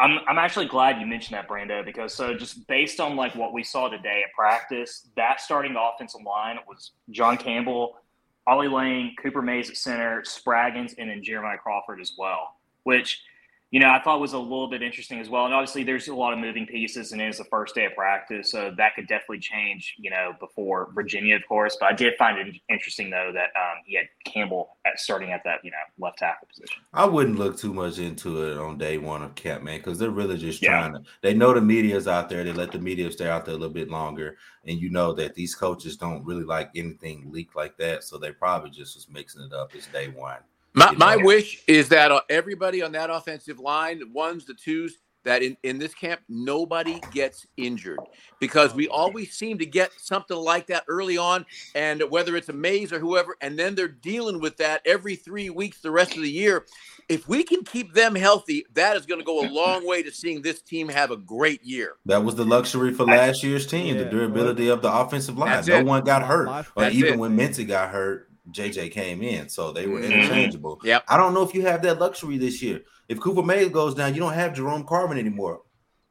[0.00, 3.52] I'm I'm actually glad you mentioned that, Brando, because so just based on like what
[3.52, 7.98] we saw today at practice, that starting offensive line was John Campbell,
[8.46, 12.56] Ollie Lane, Cooper Mays at center, Spraggins, and then Jeremiah Crawford as well.
[12.84, 13.22] Which,
[13.70, 15.44] you know, I thought was a little bit interesting as well.
[15.44, 18.50] And obviously there's a lot of moving pieces and it's the first day of practice,
[18.50, 21.76] so that could definitely change, you know, before Virginia, of course.
[21.78, 25.42] But I did find it interesting though that um, he had Campbell at starting at
[25.44, 26.82] that, you know, left tackle position.
[26.94, 30.10] I wouldn't look too much into it on day one of camp, man, because they're
[30.10, 30.70] really just Yeah.
[30.70, 31.02] trying to.
[31.20, 32.44] They know the media's out there.
[32.44, 35.34] They let the media stay out there a little bit longer, and you know that
[35.34, 39.42] these coaches don't really like anything leaked like that, so they probably just was mixing
[39.42, 39.74] it up.
[39.74, 40.38] It's day one.
[40.74, 44.98] My, my wish is that uh, everybody on that offensive line, the ones, the twos,
[45.24, 47.98] that in, in this camp, nobody gets injured
[48.40, 51.44] because we always seem to get something like that early on.
[51.74, 55.50] And whether it's a Mays or whoever, and then they're dealing with that every three
[55.50, 56.64] weeks the rest of the year.
[57.08, 60.10] If we can keep them healthy, that is going to go a long way to
[60.10, 61.94] seeing this team have a great year.
[62.04, 65.64] That was the luxury for last year's team, yeah, the durability of the offensive line.
[65.66, 65.86] No it.
[65.86, 66.48] one got hurt.
[66.48, 67.18] Or That's even it.
[67.18, 69.48] when Mincey got hurt, JJ came in.
[69.48, 70.12] So they were Mhm.
[70.12, 70.80] interchangeable.
[70.84, 71.04] Yep.
[71.08, 72.82] I don't know if you have that luxury this year.
[73.08, 75.62] If Cooper Mays goes down, you don't have Jerome Carvin anymore.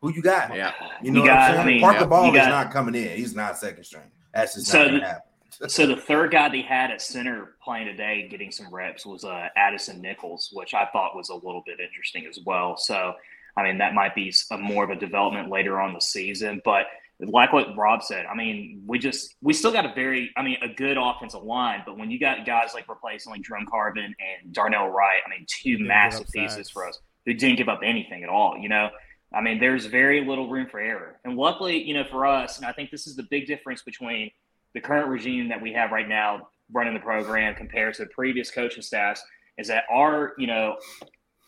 [0.02, 0.56] Who you got?
[0.56, 0.74] Yeah.
[1.02, 1.60] You know You what got- I'm saying?
[1.62, 2.06] I mean, Parker yeah.
[2.06, 3.18] Ball You is not coming in.
[3.18, 4.12] He's not second string.
[4.34, 5.22] That's just So not gonna the- happen.
[5.70, 9.48] So the third guy they had at center playing today, getting some reps, was uh,
[9.56, 12.78] Addison Nichols, which I thought was a little bit interesting as well.
[12.78, 13.14] So,
[13.56, 16.62] I mean, that might be a more of a development later on the season.
[16.64, 16.86] But
[17.20, 20.58] like what Rob said, I mean, we just we still got a very, I mean,
[20.62, 21.82] a good offensive line.
[21.86, 25.46] But when you got guys like replacing like Jerome Carvin and Darnell Wright, I mean,
[25.48, 28.58] two massive pieces for us who didn't give up anything at all.
[28.58, 28.90] You know,
[29.34, 31.20] I mean, there's very little room for error.
[31.26, 34.30] And luckily, you know, for us, and I think this is the big difference between
[34.74, 38.52] the current regime that we have right now running the program compared to the previous
[38.52, 39.24] coaching staffs
[39.58, 40.78] is that our, you know,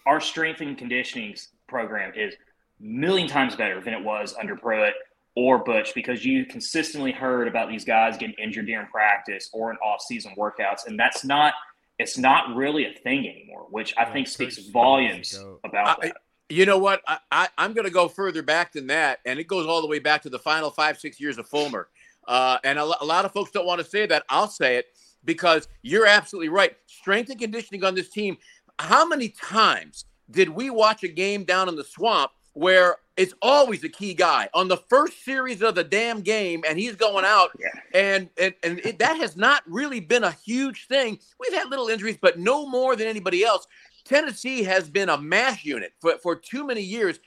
[0.07, 1.35] our strength and conditioning
[1.67, 2.33] program is
[2.79, 4.93] million times better than it was under Pruitt
[5.35, 9.77] or Butch because you consistently heard about these guys getting injured during practice or in
[9.77, 11.53] off-season workouts, and that's not
[11.97, 16.07] it's not really a thing anymore, which I Yeah, think speaks Smith volumes about I-
[16.07, 16.17] that.
[16.51, 17.01] You know what?
[17.07, 19.87] I, I, I'm going to go further back than that, and it goes all the
[19.87, 21.89] way back to the final five, six years of Fulmer.
[22.27, 24.23] Uh, and a, a lot of folks don't want to say that.
[24.29, 24.85] I'll say it
[25.25, 26.75] because you're absolutely right.
[26.87, 28.35] Strength and conditioning on this team.
[28.79, 33.83] How many times did we watch a game down in the swamp where it's always
[33.83, 37.51] a key guy on the first series of the damn game, and he's going out,
[37.59, 37.67] Yeah.
[37.93, 41.19] and and and it, that has not really been a huge thing.
[41.39, 43.67] We've had little injuries, but no more than anybody else.
[44.05, 47.19] Tennessee has been a mash unit for, for too many years.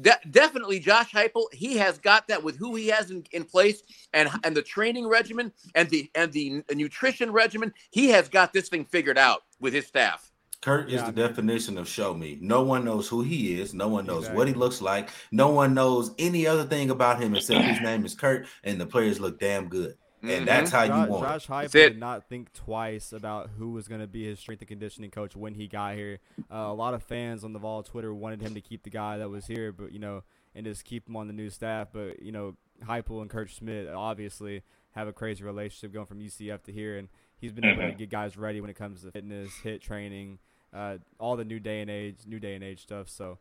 [0.00, 3.82] De- definitely, Josh Heupel, he has got that with who he has in, in place
[4.14, 7.74] and and the training regimen and the and the nutrition regimen.
[7.90, 10.31] He has got this thing figured out with his staff.
[10.62, 12.38] Kurt is Yeah, I the mean- definition of show me.
[12.40, 13.74] No one knows who he is.
[13.74, 15.10] No one knows what he looks like.
[15.30, 18.86] No one knows any other thing about him except his name is Kurt, and the
[18.86, 19.96] players look damn good.
[20.22, 20.38] Mhm.
[20.38, 21.24] And that's how you want.
[21.24, 21.28] it.
[21.28, 21.88] Josh Heupel That's it.
[21.90, 25.34] did not think twice about who was going to be his strength and conditioning coach
[25.34, 26.20] when he got here.
[26.48, 29.18] Uh, a lot of fans on the Vol Twitter wanted him to keep the guy
[29.18, 30.22] that was here, but you know,
[30.54, 31.88] and just keep him on the new staff.
[31.92, 36.62] But you know, Heupel and Kurt Schmidt obviously have a crazy relationship going from UCF
[36.64, 37.98] to here, and he's been able to Mhm.
[37.98, 40.38] get guys ready when it comes to fitness, hit training,
[40.74, 43.08] uh, all the new day and age, new day and age stuff.
[43.08, 43.38] So.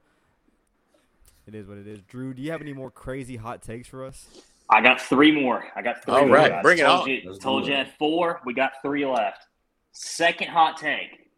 [1.47, 2.01] It is what it is.
[2.03, 4.27] Drew, do you have any more crazy hot takes for us?
[4.69, 5.65] I got three more.
[5.75, 6.37] I got three All more.
[6.37, 6.63] right, guys.
[6.63, 7.09] bring it told on.
[7.09, 7.73] You, told you.
[7.73, 8.39] I had four.
[8.45, 9.47] We got three left.
[9.91, 11.29] Second hot take: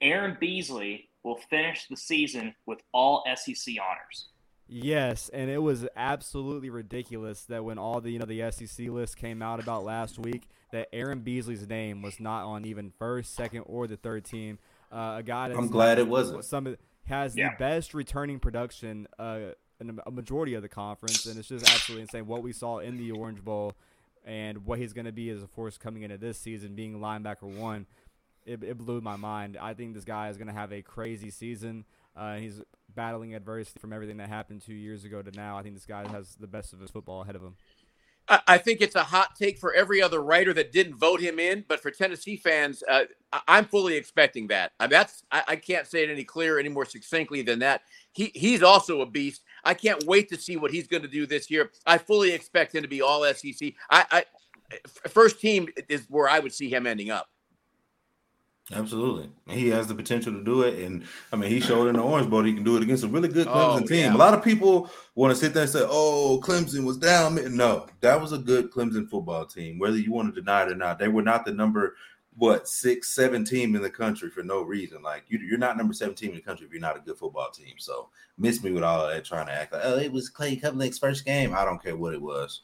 [0.00, 4.28] Aaron Beasley will finish the season with all SEC honors.
[4.68, 9.16] Yes, and it was absolutely ridiculous that when all the you know the SEC list
[9.16, 13.60] came out about last week, that Aaron Beasley's name was not on even first, second,
[13.66, 14.58] or the third team.
[14.96, 16.44] Uh, a guy that's I'm glad it wasn't.
[16.44, 17.50] Some has Yeah.
[17.50, 22.02] the best returning production uh, in a majority of the conference, and it's just absolutely
[22.02, 23.74] insane what we saw in the Orange Bowl
[24.24, 27.42] and what he's going to be as a force coming into this season, being linebacker
[27.42, 27.86] one.
[28.46, 29.58] It, it blew my mind.
[29.60, 31.84] I think this guy is going to have a crazy season.
[32.16, 32.62] Uh, he's
[32.94, 35.58] battling adversity from everything that happened two years ago to now.
[35.58, 37.56] I think this guy has the best of his football ahead of him.
[38.28, 41.64] I think it's a hot take for every other writer that didn't vote him in,
[41.68, 43.04] but for Tennessee fans, uh,
[43.46, 44.72] I'm fully expecting that.
[44.80, 47.82] I that's I, I can't say it any clearer, any more succinctly than that.
[48.12, 49.42] He he's also a beast.
[49.64, 51.70] I can't wait to see what he's going to do this year.
[51.86, 53.72] I fully expect him to be all SEC.
[53.90, 54.24] I, I
[55.08, 57.28] first team is where I would see him ending up.
[58.72, 59.30] Absolutely.
[59.48, 60.80] He has the potential to do it.
[60.80, 63.08] And I mean, he showed in the Orange Bowl he can do it against a
[63.08, 63.98] really good oh, Clemson Oh, team.
[63.98, 64.14] yeah.
[64.14, 67.38] A lot of people want to sit there and say, oh, Clemson was down.
[67.56, 69.78] No, that was a good Clemson football team.
[69.78, 71.94] Whether you want to deny it or not, they were not the number,
[72.36, 75.00] what, six, seven team in the country for no reason.
[75.00, 77.50] Like, you, you're not number seventeen in the country if you're not a good football
[77.50, 77.74] team.
[77.78, 80.56] So, miss me with all of that trying to act like, oh, it was Clay
[80.56, 81.54] Klubnik's first game.
[81.54, 82.62] I don't care what it was.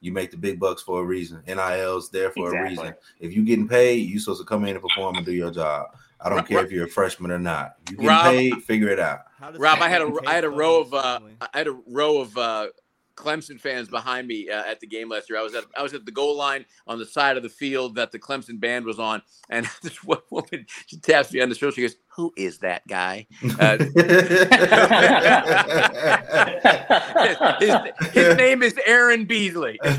[0.00, 1.42] You make the big bucks for a reason.
[1.46, 2.94] NIL's there for a reason.
[3.18, 5.96] If you're getting paid, you're supposed to come in and perform and do your job.
[6.20, 7.76] I don't Rob- care if you're a freshman or not.
[7.90, 9.20] You get paid, figure it out.
[9.58, 11.20] Rob, I had a Clemson I had a row of uh.
[11.40, 12.68] I had a row of uh,
[13.16, 15.38] Clemson fans behind me uh, at the game last year.
[15.38, 17.96] I was at I was at the goal line on the side of the field
[17.96, 21.54] that the Clemson band was on, and this one woman she taps me on the
[21.54, 21.74] shoulder.
[21.74, 23.26] She goes, who is that guy?
[23.60, 23.76] Uh,
[27.60, 27.76] his,
[28.12, 29.78] his, name is Aaron Beasley.
[29.84, 29.90] you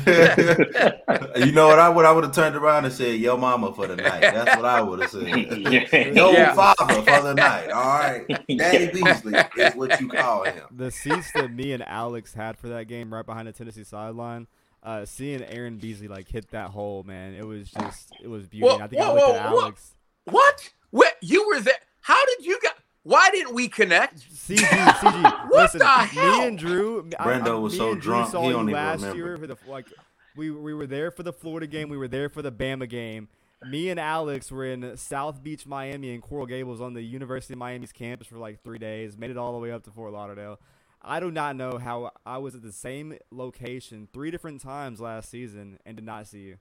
[1.52, 1.78] know what?
[1.78, 4.56] I would I would have turned around and said, "Yo, mama for the night." That's
[4.56, 5.28] what I would have said.
[6.16, 6.54] Yo, yeah.
[6.54, 7.70] father for the night.
[7.70, 10.64] All right, Daddy Beasley is what you call him.
[10.72, 14.48] The seats that me and Alex had for that game, right behind the Tennessee sideline.
[14.82, 18.74] Uh, seeing Aaron Beasley like hit that hole, man, it was just it was beauty.
[18.74, 19.94] I think whoa, I looked whoa, at Alex.
[20.24, 20.70] What?
[20.90, 21.14] What?
[21.20, 21.74] You were there?
[22.08, 22.74] How did you get?
[23.02, 24.18] Why didn't we connect?
[24.34, 25.22] CG, CG.
[25.50, 26.38] what Listen, the hell?
[26.38, 27.02] Me and Drew.
[27.02, 28.30] Brendo I, was so drunk.
[28.30, 29.28] Saw he don't last even remember.
[29.28, 29.92] Year for the, like,
[30.34, 31.90] we we were there for the Florida game.
[31.90, 33.28] We were there for the Bama game.
[33.68, 37.58] Me and Alex were in South Beach, Miami, and Coral Gables on the University of
[37.58, 39.18] Miami's campus for like three days.
[39.18, 40.58] Made it all the way up to Fort Lauderdale.
[41.02, 45.28] I do not know how I was at the same location three different times last
[45.28, 46.56] season and did not see you.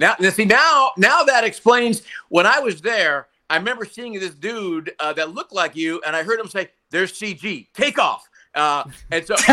[0.00, 3.28] Now, see now, now that explains when I was there.
[3.50, 6.70] I remember seeing this dude uh, that looked like you, and I heard him say,
[6.90, 9.34] "There's CG, take off." Uh, and so,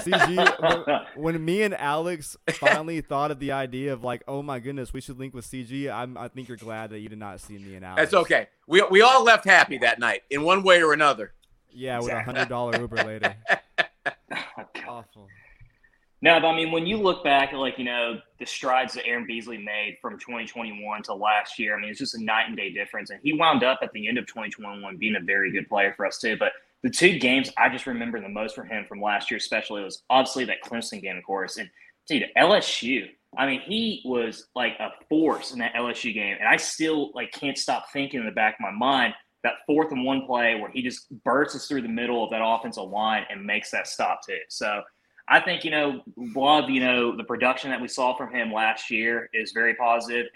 [0.00, 0.84] CG,
[1.16, 4.92] when, when, me and Alex finally thought of the idea of like, oh my goodness,
[4.92, 7.58] we should link with CG, I'm, I think you're glad that you did not see
[7.58, 8.00] me and Alex.
[8.00, 8.46] That's okay.
[8.66, 11.32] We, we all left happy that night in one way or another.
[11.74, 13.34] Yeah, with a hundred dollar Uber later.
[14.88, 15.28] Awful.
[16.24, 19.04] No, but I mean, when you look back at like you know the strides that
[19.04, 22.56] Aaron Beasley made from 2021 to last year, I mean, it's just a night and
[22.56, 23.10] day difference.
[23.10, 26.06] And he wound up at the end of 2021 being a very good player for
[26.06, 26.38] us too.
[26.38, 29.84] But the two games I just remember the most for him from last year, especially,
[29.84, 31.68] was obviously that Clemson game, of course, and
[32.08, 33.06] dude, LSU.
[33.36, 37.32] I mean, he was like a force in that LSU game, and I still like
[37.32, 40.70] can't stop thinking in the back of my mind that fourth and one play where
[40.70, 44.38] he just bursts through the middle of that offensive line and makes that stop too.
[44.48, 44.80] So
[45.26, 48.90] I think, you know, love, you know, the production that we saw from him last
[48.90, 49.74] year is very.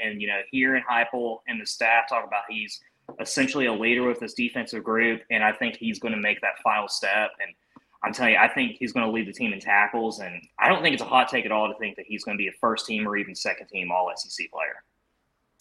[0.02, 2.80] And, you know, hearing Heupel and the staff talk about he's
[3.20, 5.22] essentially a leader with this defensive group.
[5.30, 7.30] And I think he's going to make that final step.
[7.40, 7.54] And
[8.02, 10.20] I'm telling you, I think he's going to lead the team in tackles.
[10.20, 12.36] And I don't think it's a hot take at all to think that he's going
[12.36, 14.84] to be a first team or even second team all SEC player.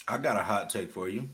[0.07, 1.29] I got a hot take for you.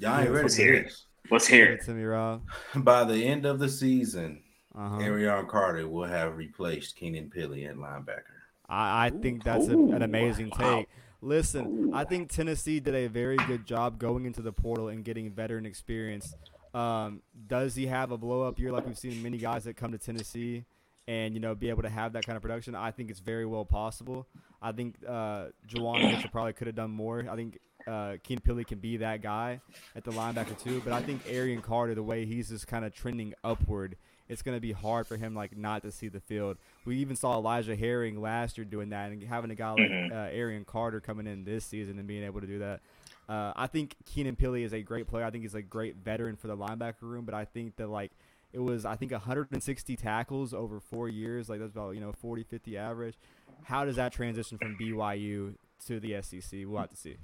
[0.00, 1.04] Y'all ain't ready for this.
[1.30, 1.84] Let's hear it.
[1.84, 2.42] to me, Rob.
[2.74, 4.42] By the end of the season,
[4.76, 4.98] uh-huh.
[4.98, 8.22] Arion Carter will have replaced Keenan Pili at linebacker.
[8.68, 10.88] I, I think that's a, an amazing take.
[11.20, 15.30] Listen, I think Tennessee did a very good job going into the portal and getting
[15.30, 16.34] veteran experience.
[16.74, 19.92] Um, does he have a blow up year like we've seen many guys that come
[19.92, 20.64] to Tennessee
[21.06, 22.74] and you know be able to have that kind of production?
[22.74, 24.26] I think it's very well possible.
[24.60, 27.24] I think uh, Juwan Mitchell probably could have done more.
[27.30, 29.60] I think uh, Keenan Pili can be that guy
[29.94, 30.82] at the linebacker too.
[30.84, 33.96] But I think Arion Carter, the way he's just kind of trending upward,
[34.28, 36.56] it's going to be hard for him like not to see the field.
[36.84, 40.16] We even saw Elijah Herring last year doing that, and having a guy like mm-hmm.
[40.16, 42.80] uh, Arion Carter coming in this season and being able to do that.
[43.28, 45.24] Uh, I think Keenan Pili is a great player.
[45.24, 47.24] I think he's a great veteran for the linebacker room.
[47.24, 48.12] But I think that like
[48.52, 51.48] it was I think 160 tackles over four years.
[51.48, 53.16] Like that's about you know 40, 50 average.
[53.64, 55.54] How does that transition from BYU
[55.86, 56.60] to the SEC?
[56.66, 57.16] We'll have to see.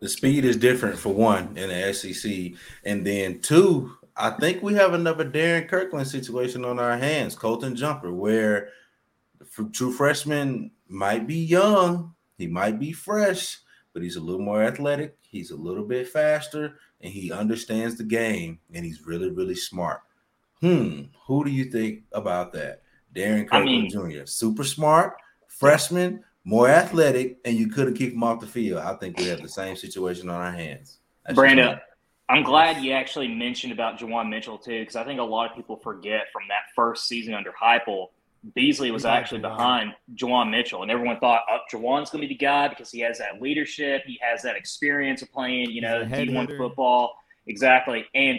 [0.00, 4.74] The speed is different for one in the SEC, and then two, I think we
[4.74, 8.68] have another Darrin Kirkland situation on our hands, Colton Jumper, where
[9.38, 13.58] the true freshman might be young, he might be fresh,
[13.92, 18.04] but he's a little more athletic, he's a little bit faster, and he understands the
[18.04, 20.00] game, and he's really, really smart.
[20.60, 22.82] Hmm, who do you think about that?
[23.14, 25.14] Darrin Kirkland I mean, Jr., super smart,
[25.48, 28.78] freshman, more athletic, and you couldn't keep him off the field.
[28.78, 30.98] I think we have the same situation on our hands.
[31.24, 31.80] That's Brandon,
[32.28, 35.56] I'm glad you actually mentioned about Juwan Mitchell too, because I think a lot of
[35.56, 38.10] people forget from that first season under Heupel,
[38.54, 42.38] Beasley was actually behind Juwan Mitchell, and everyone thought, "Oh, Juwan's going to be the
[42.38, 46.56] guy because he has that leadership, he has that experience of playing, you know, D1
[46.56, 47.16] football,
[47.48, 48.38] exactly." And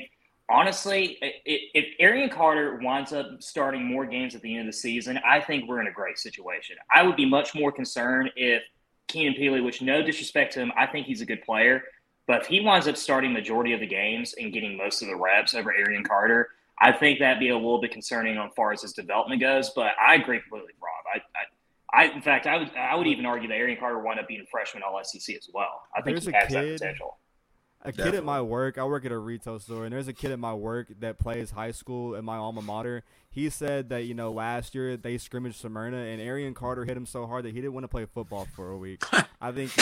[0.49, 5.19] honestly, if Arion Carter winds up starting more games at the end of the season,
[5.27, 6.77] I think we're in a great situation.
[6.93, 8.63] I would be much more concerned if
[9.07, 11.83] Keenan Pili, which no disrespect to him, I think he's a good player,
[12.27, 15.15] but if he winds up starting majority of the games and getting most of the
[15.15, 18.81] reps over Arion Carter, I think that'd be a little bit concerning as far as
[18.81, 19.71] his development goes.
[19.71, 21.23] But I agree completely, with Rob.
[21.93, 24.19] I, I, I in fact, I would, I would even argue that Arion Carter wound
[24.19, 25.83] up being a freshman All SEC as well.
[25.95, 27.17] I think There's he has kid, that potential
[27.87, 28.11] a Definitely.
[28.11, 30.39] kid at my work, I work at a retail store, and there's a kid at
[30.39, 33.03] my work that plays high school at my alma mater.
[33.37, 37.05] He said that, you know, last year they scrimmaged Smyrna, and Arion Carter hit him
[37.05, 39.03] so hard that he didn't want to play football for a week.
[39.39, 39.71] I think.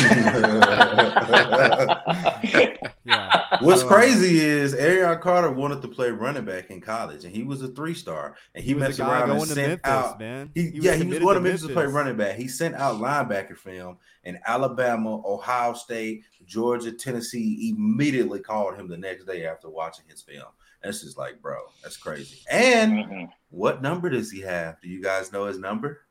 [3.06, 3.58] yeah.
[3.62, 7.44] What's so, crazy is Arion Carter wanted to play running back in college, and he
[7.44, 10.20] was a three star, and he, he messed around and sent Memphis, out.
[10.20, 10.52] Man.
[10.54, 12.36] He, he yeah, he was going to Memphis to play running back.
[12.36, 18.98] He sent out linebacker film and Alabama, Ohio State, Georgia, Tennessee, immediately called him the
[18.98, 20.50] next day after watching his film.
[20.86, 22.40] That's just like, bro, that's crazy.
[22.50, 23.30] And Mhm.
[23.50, 24.80] what number does he have?
[24.82, 26.02] Do you guys know his number?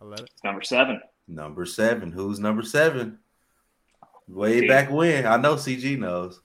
[0.00, 0.30] I love it.
[0.32, 1.00] It's number seven.
[1.28, 2.12] Number seven.
[2.12, 3.18] Who's number seven?
[4.28, 4.68] Way See?
[4.68, 5.26] back when.
[5.26, 6.40] I know CG knows.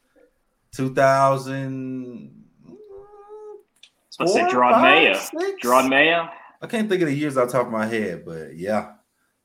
[0.71, 2.43] 2000.
[4.09, 5.13] So I said four, Jerod Mayo.
[5.63, 6.29] Jerod Mayo.
[6.61, 8.79] I can't think of the years off the top of my head, but yeah.
[8.79, 8.93] I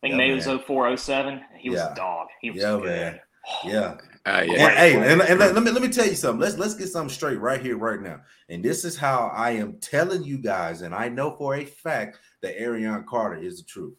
[0.01, 0.59] think Yeah, Mayo was man.
[0.59, 1.41] 04, 07.
[1.59, 1.93] He was Yeah.
[1.93, 2.29] a dog.
[2.41, 2.85] He was Yeah, good.
[2.85, 3.20] man.
[3.64, 3.97] Yeah.
[4.27, 6.41] Uh, And, hey, and, and let, let me let me tell you something.
[6.41, 8.20] Let's let's get something straight right here, right now.
[8.49, 12.18] And this is how I am telling you guys, and I know for a fact
[12.41, 13.95] that Arion Carter is the truth.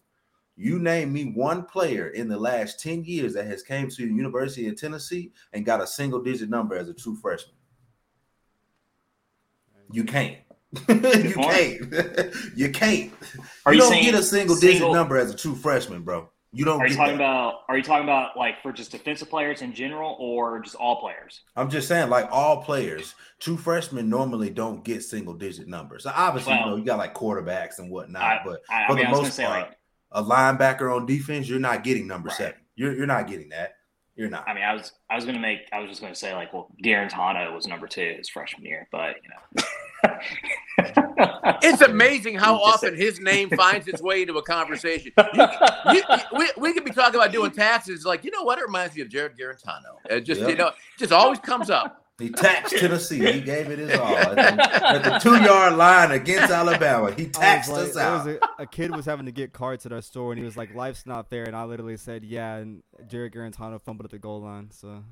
[0.58, 4.14] You name me one player in the last 10 years that has came to the
[4.14, 7.56] University of Tennessee and got a single digit number as a true freshman.
[9.92, 10.38] You can't.
[10.90, 12.34] you can't.
[12.56, 13.14] you can't.
[13.66, 16.30] Are you you don't get a single digit number as a true freshman, bro.
[16.56, 17.24] You don't Are you talking that.
[17.24, 17.56] about?
[17.68, 21.42] Are you talking about like for just defensive players in general, or just all players?
[21.58, 26.04] I'm just saying, like all players, true freshmen normally don't get single digit numbers.
[26.04, 28.94] So obviously, you know, you got like quarterbacks and whatnot, I, but I, I for
[28.96, 29.78] mean, the I was gonna most part, like,
[30.14, 32.38] a linebacker on defense, you're not getting number Right.
[32.38, 32.60] seven.
[32.76, 33.74] You're you're not getting that.
[34.16, 34.48] You're not.
[34.48, 36.70] I mean, I was I was gonna make I was just gonna say like, well,
[36.82, 39.64] Guarantano was number two his freshman year, but you know.
[41.62, 45.12] It's amazing how often his name finds its way into a conversation.
[45.34, 45.48] You,
[45.94, 46.02] you,
[46.38, 48.60] we, we could be talking about doing taxes, like you know what?
[48.60, 49.98] It reminds me of Jarrett Guarantano.
[50.10, 50.50] It just Yep.
[50.50, 52.02] you know, just always comes up.
[52.18, 53.20] He taxed Tennessee.
[53.20, 57.12] He gave it his all at the, at the two yard line against Alabama.
[57.12, 58.26] He I taxed like, us out.
[58.26, 60.56] was a, a kid was having to get carts at our store, and he was
[60.56, 64.20] like, "Life's not fair," and I literally said, "Yeah." And Jarrett Guarantano fumbled at the
[64.20, 65.04] goal line, so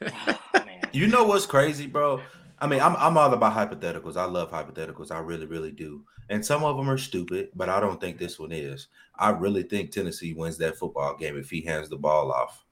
[0.00, 0.80] Man.
[0.92, 2.20] You know what's crazy, bro?
[2.60, 4.16] I mean, I'm I'm all about hypotheticals.
[4.16, 5.10] I love hypotheticals.
[5.10, 6.04] I really, really do.
[6.28, 8.88] And some of them are stupid, but I don't think this one is.
[9.18, 12.64] I really think Tennessee wins that football game if he hands the ball off.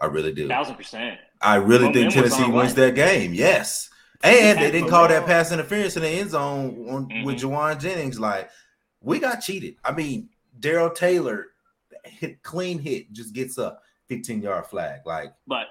[0.00, 0.48] I really do.
[0.48, 1.18] thousand percent.
[1.40, 3.34] I really Momentum think Tennessee wins that game.
[3.34, 3.90] Yes.
[4.22, 7.40] And they didn't call that pass interference in the end zone on, with Mhm.
[7.40, 8.18] Jauan Jennings.
[8.18, 8.50] Like,
[9.00, 9.76] we got cheated.
[9.84, 11.46] I mean, Darrell Taylor
[12.04, 15.02] hit clean hit, just gets up 15 yard flag.
[15.06, 15.66] Like, But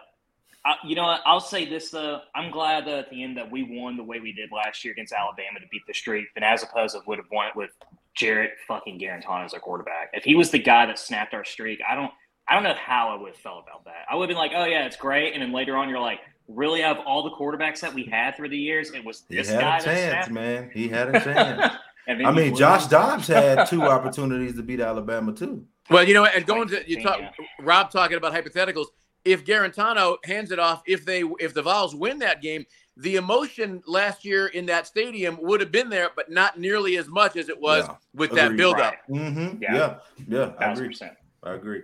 [0.86, 1.22] you know what?
[1.26, 2.22] I'll say this though.
[2.36, 4.92] I'm glad that at the end that we won the way we did last year
[4.92, 7.72] against Alabama to beat the streak, than as opposed to would have won it with
[8.16, 10.10] Jarrett fucking Guarantano as our quarterback.
[10.14, 12.12] If he was the guy that snapped our streak, I don't.
[12.50, 14.06] I don't know how I would have felt about that.
[14.10, 16.20] I would have been like, "Oh yeah, it's great," and then later on, you're like,
[16.48, 16.82] "Really?
[16.82, 19.54] Out of all the quarterbacks that we had through the years, it was this he
[19.54, 20.72] had guy a that chance, snapped." man.
[20.74, 21.74] He had a chance.
[22.08, 22.58] I mean, lose.
[22.58, 25.66] Josh Dobbs had two opportunities to beat Alabama, too.
[25.90, 27.32] Well, you know, and going to you talk, Yeah.
[27.62, 28.86] Rob talking about hypotheticals.
[29.28, 32.66] If Guarantano hands it off, if they if the Vols win that game,
[32.96, 37.08] the emotion last year in that stadium would have been there, but not nearly as
[37.08, 37.96] much as it was Yeah.
[38.14, 38.58] with that Agreed.
[38.58, 38.94] buildup.
[39.10, 39.20] Right.
[39.20, 39.62] Mm-hmm.
[39.62, 39.76] Yeah.
[39.76, 39.96] Yeah.
[40.28, 40.52] Yeah.
[40.60, 40.96] I agree.
[41.44, 41.82] I agree.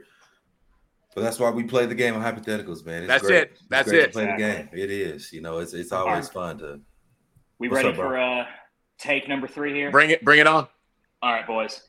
[1.15, 3.03] But that's why we play the game of hypotheticals, man.
[3.03, 3.35] It's That's great.
[3.43, 3.51] it.
[3.53, 4.05] It's That's great it.
[4.07, 4.69] To play the game.
[4.73, 5.31] It is.
[5.31, 6.79] You know, it's it's always fun to.
[7.59, 8.45] We What's ready up, for uh,
[8.97, 9.91] take number three here?
[9.91, 10.67] Bring it, bring it on.
[11.21, 11.83] All right, boys.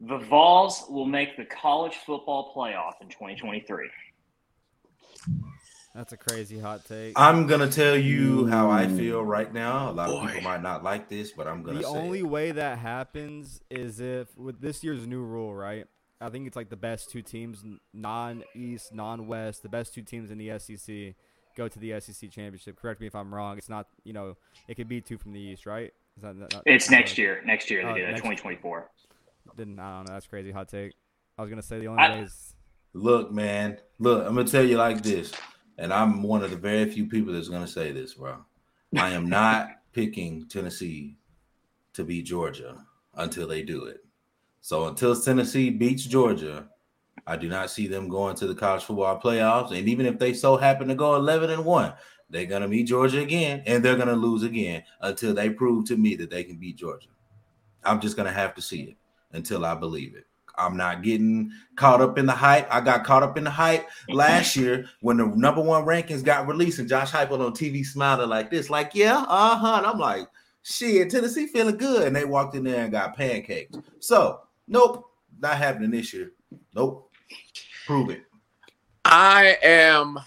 [0.00, 3.90] The Vols will make the college football playoff in 2023.
[5.94, 7.14] That's a crazy hot take.
[7.16, 9.90] I'm gonna tell you how I feel right now.
[9.90, 10.20] A lot Boy.
[10.20, 12.26] of people might not like this, but I'm gonna the only it.
[12.28, 15.86] way that happens is if with this year's new rule, right?
[16.20, 17.64] I think it's like the best two teams,
[17.94, 21.14] non-East, non-West, the best two teams in the SEC
[21.56, 22.76] go to the SEC championship.
[22.80, 23.56] Correct me if I'm wrong.
[23.58, 24.36] It's not, you know,
[24.68, 25.92] it could be two from the East, right?
[26.16, 27.40] Is that, not, It's not- next year.
[27.44, 28.10] Next year they Oh, do it.
[28.16, 28.90] 2024.
[29.56, 30.12] Didn't I don't know.
[30.14, 30.92] That's crazy hot take.
[31.38, 32.54] I was gonna say the only I- way is
[32.94, 33.78] Look, man.
[33.98, 35.32] Look, I'm gonna tell you like this,
[35.78, 38.36] and I'm one of the very few people that's gonna say this, bro.
[38.96, 41.16] I am not picking Tennessee
[41.94, 44.04] to beat Georgia until they do it.
[44.60, 46.68] So until Tennessee beats Georgia,
[47.26, 49.76] I do not see them going to the college football playoffs.
[49.76, 51.94] And even if they so happen to go 11 and one,
[52.30, 56.14] they're gonna meet Georgia again, and they're gonna lose again until they prove to me
[56.16, 57.08] that they can beat Georgia.
[57.84, 58.96] I'm just gonna have to see it
[59.32, 60.26] until I believe it.
[60.58, 62.66] I'm not getting caught up in the hype.
[62.72, 66.46] I got caught up in the hype last year when the number one rankings got
[66.48, 69.76] released and Josh Heupel on TV smiling like this, like, yeah, uh-huh.
[69.78, 70.26] And I'm like,
[70.62, 72.06] shit, Tennessee feeling good.
[72.06, 73.82] And they walked in there and got pancaked.
[74.00, 75.04] So, nope,
[75.40, 76.32] not happening this year.
[76.74, 77.10] Nope.
[77.86, 78.22] Prove it.
[79.04, 80.18] I am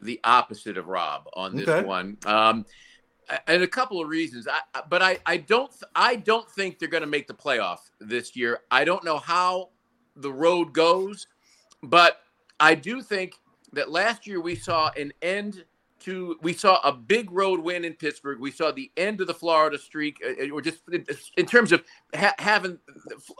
[0.00, 1.86] the opposite of Rob on this Okay.
[1.86, 2.64] one, um,
[3.46, 4.48] and a couple of reasons.
[4.48, 8.34] I, but I, I don't, I don't think they're going to make the playoff this
[8.36, 8.60] year.
[8.70, 9.70] I don't know how
[10.16, 11.26] the road goes,
[11.82, 12.20] but
[12.58, 13.34] I do think
[13.72, 15.64] that last year we saw an end
[16.00, 18.40] to, we saw a big road win in Pittsburgh.
[18.40, 21.06] We saw the end of the Florida streak, uh, or just in-
[21.36, 22.78] in terms of ha- having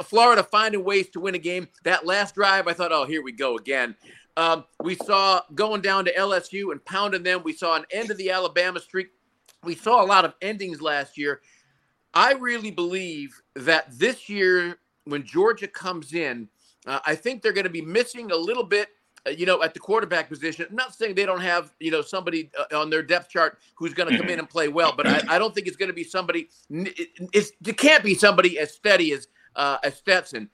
[0.04, 1.68] Florida finding ways to win a game.
[1.84, 3.96] That last drive, I thought, oh, here we go again.
[4.36, 7.42] Um, we saw going down to LSU and pounding them.
[7.42, 9.08] We saw an end of the Alabama streak.
[9.64, 11.40] We saw a lot of endings last year.
[12.14, 16.48] I really believe that this year, when Georgia comes in,
[16.86, 18.88] uh, I think they're going to be missing a little bit
[19.26, 20.64] uh, you know, at the quarterback position.
[20.70, 23.92] I'm not saying they don't have, you know, somebody uh, on their depth chart who's
[23.92, 25.94] going to come in and play well, but I, I don't think it's going to
[25.94, 26.48] be somebody.
[26.70, 30.48] It, it can't be somebody as steady as uh, as Stetson.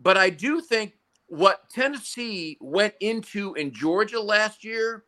[0.00, 0.94] But I do think
[1.26, 5.04] what Tennessee went into in Georgia last year,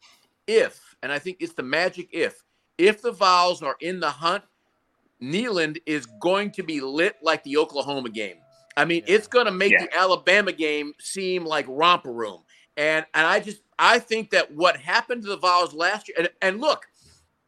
[0.46, 2.44] if and I think it's the magic if
[2.78, 4.44] if the Vols are in the hunt,
[5.20, 8.36] Neyland is going to be lit like the Oklahoma game.
[8.76, 9.16] I mean, yeah.
[9.16, 9.86] it's going to make yeah.
[9.86, 12.42] the Alabama game seem like romper room.
[12.76, 16.28] And and I just I think that what happened to the Vols last year, and,
[16.40, 16.86] and look,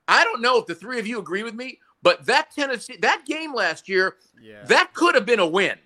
[0.09, 3.25] I don't know if the three of you agree with me, but that Tennessee that
[3.27, 4.65] game last year, yeah.
[4.65, 5.79] that could have been a win.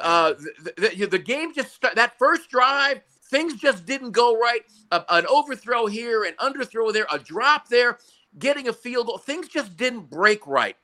[0.00, 0.32] Uh,
[0.64, 4.62] the, the, the game just that first drive, things just didn't go right.
[4.92, 7.98] A, an overthrow here, an underthrow there, a drop there,
[8.38, 9.18] getting a field goal.
[9.18, 10.76] Things just didn't break right.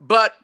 [0.00, 0.34] But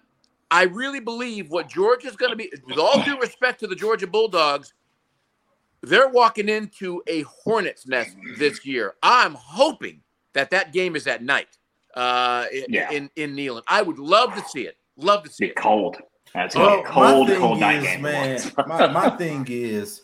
[0.50, 4.06] I really believe what Georgia's going to be, with all due respect to the Georgia
[4.06, 4.72] Bulldogs,
[5.82, 8.94] they're walking into a hornet's nest this year.
[9.02, 10.00] I'm hoping
[10.32, 11.58] that that game is at night
[11.94, 12.90] uh, yeah.
[12.90, 13.62] in in Neyland.
[13.68, 14.76] I would love to see it.
[14.96, 15.56] Love to see it.
[15.56, 15.96] Cold.
[16.34, 18.02] That's well, cold, cold night game.
[18.02, 20.02] Man, my, my thing is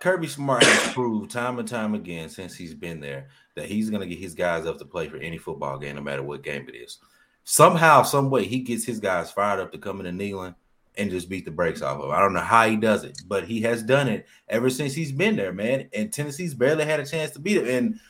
[0.00, 4.02] Kirby Smart has proved time and time again since he's been there that he's going
[4.02, 6.68] to get his guys up to play for any football game, no matter what game
[6.68, 6.98] it is.
[7.44, 10.54] Somehow, some way, he gets his guys fired up to come into Neyland
[10.96, 12.06] and just beat the brakes off of.
[12.06, 12.10] Him.
[12.12, 15.12] I don't know how he does it, but he has done it ever since he's
[15.12, 15.88] been there, man.
[15.92, 17.68] And Tennessee's barely had a chance to beat him.
[17.68, 18.00] And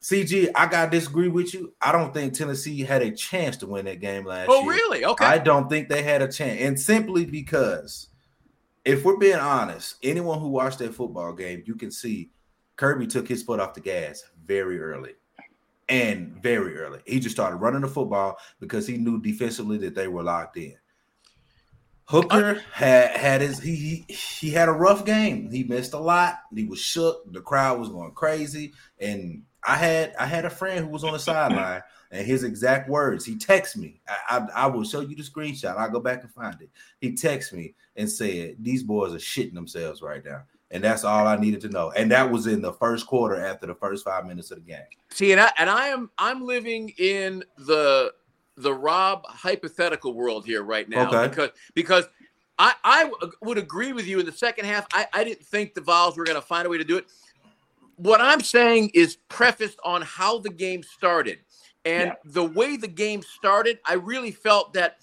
[0.00, 1.74] CG, I gotta disagree with you.
[1.80, 4.62] I don't think Tennessee had a chance to win that game last oh, year.
[4.62, 5.04] Oh, really?
[5.04, 5.24] Okay.
[5.24, 8.08] I don't think they had a chance, and simply because,
[8.84, 12.30] if we're being honest, anyone who watched that football game, you can see
[12.76, 15.12] Kirby took his foot off the gas very early.
[15.88, 17.00] And very early.
[17.06, 20.74] He just started running the football because he knew defensively that they were locked in.
[22.08, 25.50] Hooker uh, had had his he, he he had a rough game.
[25.50, 26.38] He missed a lot.
[26.54, 27.30] He was shook.
[27.32, 28.72] The crowd was going crazy.
[28.98, 32.88] And I had I had a friend who was on the sideline, and his exact
[32.88, 33.26] words.
[33.26, 34.00] He texted me.
[34.08, 35.76] I, I, I will show you the screenshot.
[35.76, 36.70] I'll go back and find it.
[36.98, 41.26] He texted me and said, "These boys are shitting themselves right now." And that's all
[41.26, 41.92] I needed to know.
[41.92, 44.82] And that was in the first quarter after the first five minutes of the game.
[45.10, 48.12] See, and I and I am I'm living in the
[48.56, 51.28] the Rob hypothetical world here right now okay.
[51.28, 52.08] because because
[52.58, 53.10] I, I
[53.40, 54.86] would agree with you in the second half.
[54.92, 57.06] I, I didn't think the Vols were going to find a way to do it.
[57.96, 61.38] What I'm saying is prefaced on how the game started.
[61.84, 62.14] And yeah.
[62.24, 64.98] the way the game started, I really felt that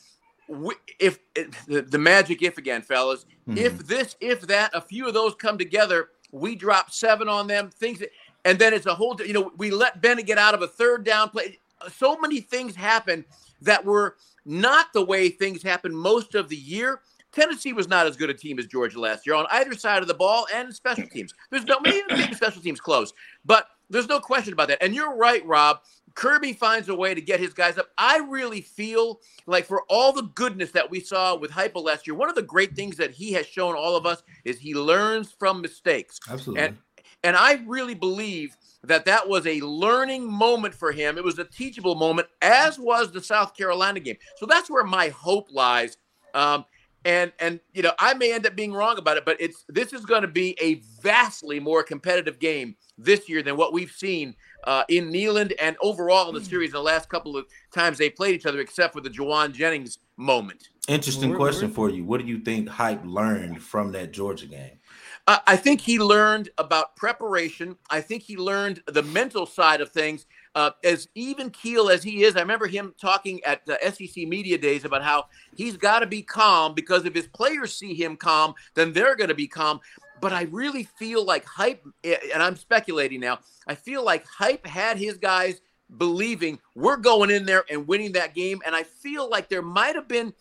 [1.00, 3.58] if, if the, the, magic if again, fellas, mm-hmm.
[3.58, 7.70] if this, if that, a few of those come together, we drop seven on them,
[7.70, 8.04] things,
[8.44, 11.04] and then it's a whole, you know, we let Bennett get out of a third
[11.04, 11.60] down play.
[11.92, 13.26] So many things happen
[13.62, 14.16] that were
[14.46, 17.02] not the way things happened most of the year.
[17.32, 20.08] Tennessee was not as good a team as Georgia last year on either side of
[20.08, 21.34] the ball and special teams.
[21.50, 24.82] There's no maybe the special teams close, but there's no question about that.
[24.82, 25.80] And you're right, Rob.
[26.16, 27.90] Kirby finds a way to get his guys up.
[27.98, 32.16] I really feel like for all the goodness that we saw with Heupel last year,
[32.16, 35.36] one of the great things that he has shown all of us is he learns
[35.38, 36.20] from mistakes.
[36.30, 36.64] Absolutely.
[36.64, 36.78] And
[37.24, 41.18] and I really believe that that was a learning moment for him.
[41.18, 44.18] It was a teachable moment, as was the South Carolina game.
[44.38, 45.98] So that's where my hope lies.
[46.36, 46.66] Um,
[47.04, 49.92] and and you know I may end up being wrong about it, but it's this
[49.92, 54.36] is going to be a vastly more competitive game this year than what we've seen
[54.66, 58.10] uh, in Neyland and overall in the series in the last couple of times they
[58.10, 60.70] played each other, except for the Jauan Jennings moment.
[60.88, 62.04] Interesting question for you.
[62.04, 64.80] What do you think Hype learned from that Georgia game?
[65.28, 67.78] I think he learned about preparation.
[67.90, 70.28] I think he learned the mental side of things.
[70.54, 74.56] Uh, as even keel as he is, I remember him talking at the SEC media
[74.60, 78.54] days about how he's got to be calm because if his players see him calm,
[78.76, 79.80] then they're going to be calm.
[80.26, 83.42] But I really feel like hype, and I'm speculating now.
[83.68, 85.62] I feel like hype had his guys
[86.00, 89.94] believing we're going in there and winning that game, and I feel like there might
[89.94, 90.34] have been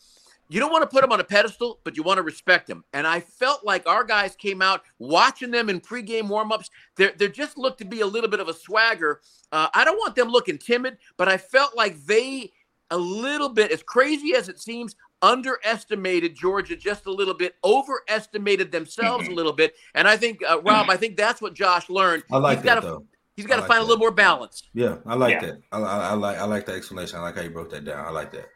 [0.48, 2.82] you don't want to put them on a pedestal, but you want to respect them.
[2.94, 6.70] And I felt like our guys came out watching them in pregame warmups.
[6.96, 9.20] There, there just looked to be a little bit of a swagger.
[9.52, 12.52] Uh, I don't want them looking timid, but I felt like they
[12.90, 18.70] a little bit, as crazy as it seems, underestimated Georgia just a little bit, overestimated
[18.70, 19.74] themselves a little bit.
[19.94, 22.24] And I think, uh, Rob, I think that's what Josh learned.
[22.30, 23.04] I like he's that gotta, though.
[23.36, 23.84] He's got to like find that.
[23.84, 24.62] a little more balance.
[24.74, 25.46] Yeah, I like Yeah.
[25.46, 25.60] that.
[25.72, 27.18] I, I, I like I like that explanation.
[27.18, 28.04] I like how you broke that down.
[28.06, 28.46] I like that.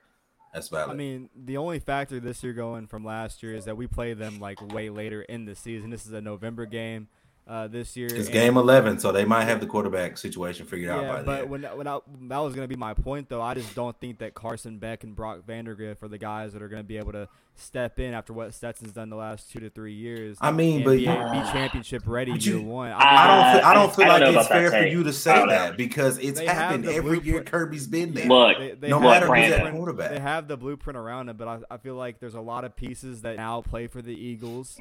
[0.55, 0.91] That's valid.
[0.91, 4.14] I mean, the only factor this year going from last year is that we play
[4.14, 5.91] them like way later in the season.
[5.91, 7.09] This is a November game.
[7.49, 8.09] Uh, this year.
[8.13, 11.23] It's and- game eleven, so they might have the quarterback situation figured out Yeah, by
[11.23, 11.49] but then.
[11.49, 14.19] when when I, that was going to be my point, though, I just don't think
[14.19, 17.13] that Carson Beck and Brock Vandagriff are the guys that are going to be able
[17.13, 20.37] to step in after what Stetson's done the last two to three years.
[20.43, 22.93] I mean, and but be, you- be championship ready But year you- one.
[22.93, 23.55] I- I don't.
[23.57, 25.49] Feel, I I- don't feel I don't like it's fair for you to say don't
[25.49, 25.55] know.
[25.55, 27.43] that because it's They happened the every year.
[27.43, 28.27] Kirby's been there.
[28.29, 30.11] Look, they, they no have matter the who's at blueprint- quarterback.
[30.11, 32.77] They have the blueprint around them, but I, I feel like there's a lot of
[32.77, 34.79] pieces that now play for the Eagles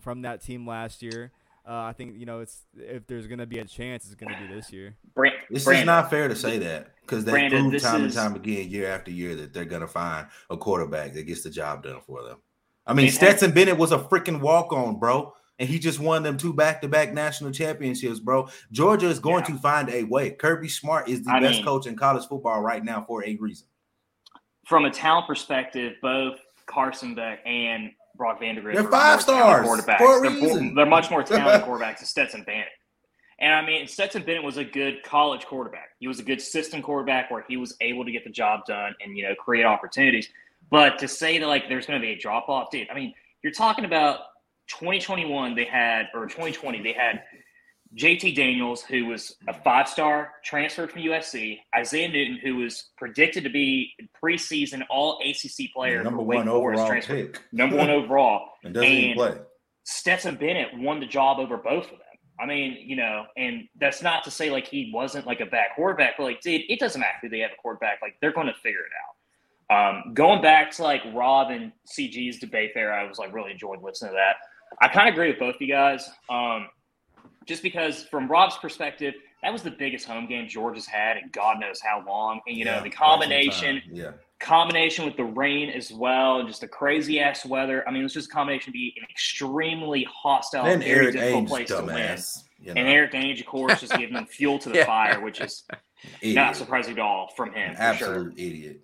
[0.00, 1.30] from that team last year.
[1.68, 4.32] Uh, I think you know it's if there's going to be a chance, it's going
[4.34, 4.96] to be this year.
[5.14, 8.16] Bran- It's Brandon, just not fair to say that because they Brandon, prove time is-
[8.16, 11.50] and time again, year after year, that they're gonna find a quarterback that gets the
[11.50, 12.38] job done for them.
[12.86, 16.38] I mean, Stetson Bennett was a freaking walk on, bro, and he just won them
[16.38, 18.48] two back to back national championships, bro.
[18.72, 19.54] Georgia is going Yeah.
[19.54, 20.30] to find a way.
[20.30, 23.36] Kirby Smart is the I best mean- coach in college football right now for a
[23.36, 23.66] reason.
[24.64, 29.98] from a talent perspective, both Carson Beck and Brock Vandagriff They're five stars quarterbacks.
[29.98, 32.66] for a they're, they're much more talented quarterbacks than Stetson Bennett.
[33.40, 35.90] And I mean, Stetson Bennett was a good college quarterback.
[36.00, 38.94] He was a good system quarterback where he was able to get the job done
[39.00, 40.28] and you know create opportunities.
[40.70, 42.90] But to say that like there's going to be a drop off, dude.
[42.90, 44.18] I mean, you're talking about
[44.68, 45.54] 2021.
[45.54, 47.22] They had or 2020 they had
[47.96, 53.44] JT Daniels, who was a five star transferred from USC, Isaiah Newton, who was predicted
[53.44, 57.40] to be preseason all ACC player, number one Forest overall transfer, pick.
[57.52, 58.48] number one overall.
[58.64, 59.38] and doesn't even play.
[59.84, 62.00] Stetson Bennett won the job over both of them.
[62.40, 65.70] I mean, you know, and that's not to say like he wasn't like a bad
[65.74, 68.00] quarterback, but like, dude, it doesn't matter who they have a quarterback.
[68.00, 69.14] Like, they're going to figure it out.
[69.70, 73.82] Um, going back to like Rob and CG's debate there, I was like really enjoyed
[73.82, 74.36] listening to that.
[74.80, 76.08] I kind of agree with both of you guys.
[76.28, 76.68] Um,
[77.48, 81.58] just because from Rob's perspective, that was the biggest home game Georgia's had in God
[81.58, 82.40] knows how long.
[82.46, 83.82] And you know, Yeah, the combination.
[83.90, 84.10] Yeah.
[84.40, 87.86] combination with the rain as well, and just the crazy ass weather.
[87.88, 91.12] I mean, it was just a combination to be an extremely hostile, And very Erik
[91.14, 92.18] difficult Ainge, place to win.
[92.60, 94.84] You know, And Erik Ainge, of course, just giving them fuel to the Yeah.
[94.86, 95.64] fire, which is
[96.20, 96.36] idiot.
[96.36, 97.74] not surprising at all from him.
[97.78, 98.46] Absolute sure.
[98.46, 98.80] idiot.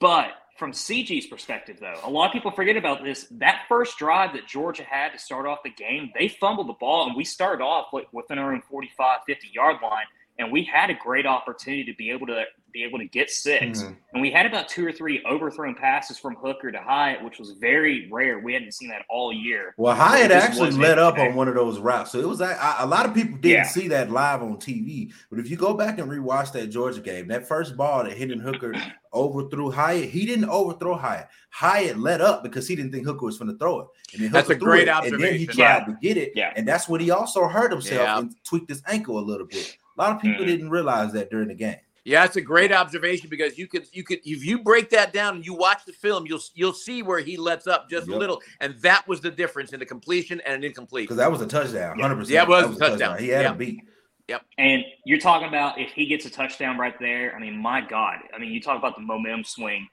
[0.00, 0.32] But
[0.62, 3.26] from CG's perspective, though, a lot of people forget about this.
[3.32, 7.08] That first drive that Georgia had to start off the game, they fumbled the ball,
[7.08, 10.04] and we started off with, within our own 45, 50 yard line.
[10.38, 13.82] And we had a great opportunity to be able to be able to get 6
[13.82, 13.96] Mhm.
[14.12, 17.52] And we had about two or three overthrown passes from Hooker to Hyatt, which was
[17.52, 18.38] very rare.
[18.38, 19.74] We hadn't seen that all year.
[19.76, 21.28] Well, It Hyatt just actually wasn't let up today.
[21.28, 23.62] on one of those routes, so it was a, a lot of people didn't Yeah.
[23.64, 25.12] see that live on TV.
[25.30, 28.40] But if you go back and rewatch that Georgia game, that first ball that Hendon
[28.40, 28.74] Hooker
[29.14, 31.28] overthrew Hyatt, he didn't overthrow Hyatt.
[31.50, 33.86] Hyatt let up because he didn't think Hooker was going to throw it.
[34.14, 35.84] And then That's Hooker a great it, And then he tried Yeah.
[35.84, 36.52] to get it, Yeah.
[36.56, 38.18] and that's when he also hurt himself Yeah.
[38.18, 39.76] and tweaked his ankle a little bit.
[39.98, 40.48] A lot of people Mhm.
[40.48, 41.76] didn't realize that during the game.
[42.04, 45.36] Yeah, it's a great observation because you could you could if you break that down
[45.36, 48.40] and you watch the film, you'll you'll see where he lets up just a little,
[48.60, 51.04] and that was the difference in the completion and an incomplete.
[51.04, 52.02] Because that was a touchdown, Yeah.
[52.02, 52.34] hundred percent.
[52.34, 53.18] Yeah, it was a touchdown.
[53.18, 53.52] He had Yeah.
[53.52, 53.80] a beat.
[54.28, 54.42] Yep.
[54.58, 58.18] And you're talking about if he gets a touchdown right there, I mean, my God.
[58.34, 59.88] I mean, you talk about the momentum swing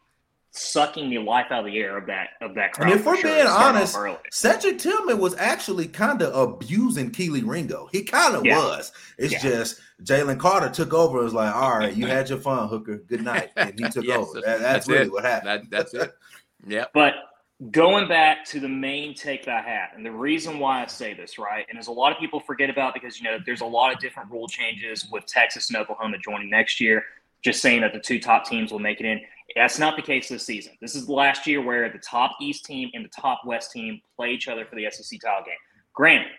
[0.52, 2.92] sucking the life out of the air of that of that crowd.
[2.92, 3.98] And if we're sure, being honest.
[4.32, 7.88] Cedric Tillman was actually kind of abusing Kelee Ringo.
[7.92, 8.58] He kind of Yeah.
[8.58, 8.92] was.
[9.18, 9.40] It's Yeah.
[9.42, 12.98] just Jalen Carter took over and was like, all right, you had your fun, Hooker.
[12.98, 13.50] Good night.
[13.56, 14.34] And he took Yes, over.
[14.42, 15.12] That- that's, that's really it.
[15.12, 15.50] what happened.
[15.50, 16.12] That, that's it.
[16.66, 16.86] Yeah.
[16.94, 17.14] But
[17.72, 21.14] going back to the main take that I had, and the reason why I say
[21.14, 23.66] this, right, and there's a lot of people forget about because you know there's a
[23.66, 27.04] lot of different rule changes with Texas and Oklahoma joining next year.
[27.42, 29.22] Just saying that the two top teams will make it in.
[29.56, 30.74] That's not the case this season.
[30.82, 34.02] This is the last year where the top East team and the top West team
[34.16, 35.56] play each other for the SEC title game.
[35.94, 36.32] Granted,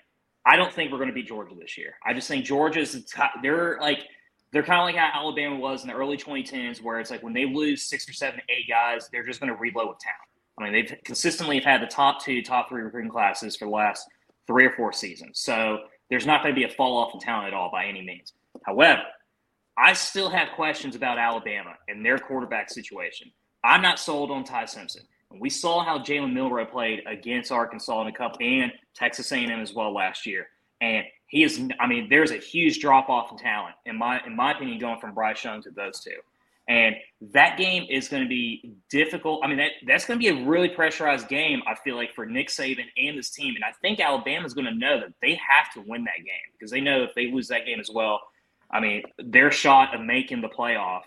[0.47, 1.95] I don't think we're going to beat Georgia this year.
[2.05, 3.05] I just think Georgia's
[3.43, 4.05] they're like
[4.53, 7.33] they're kind of like how Alabama was in the early 2010s, where it's like when
[7.33, 10.19] they lose six or seven, eight guys, they're just going to reload with talent.
[10.59, 13.71] I mean, they've consistently have had the top two, top three recruiting classes for the
[13.71, 14.07] last
[14.47, 15.41] three or four seasons.
[15.41, 15.79] So
[16.11, 18.33] there's not going to be a fall off in talent at all by any means.
[18.67, 19.03] However,
[19.81, 23.33] I still have questions about Alabama and their quarterback situation.
[23.65, 25.03] I'm not sold on Ty Simpson.
[25.31, 29.73] We saw how Jalen Milroe played against Arkansas in a cup and Texas A&M as
[29.73, 30.49] well last year,
[30.81, 31.63] and he is.
[31.79, 34.99] I mean, there's a huge drop off in talent in my in my opinion, going
[34.99, 36.19] from Bryce Young to those two.
[36.69, 36.95] And
[37.33, 39.41] that game is going to be difficult.
[39.43, 42.27] I mean, that, that's going to be a really pressurized game, I feel like, for
[42.27, 43.57] Nick Saban and this team.
[43.57, 46.71] And I think Alabama's going to know that they have to win that game because
[46.71, 48.21] they know if they lose that game as well,
[48.73, 51.03] I mean, their shot of making the playoff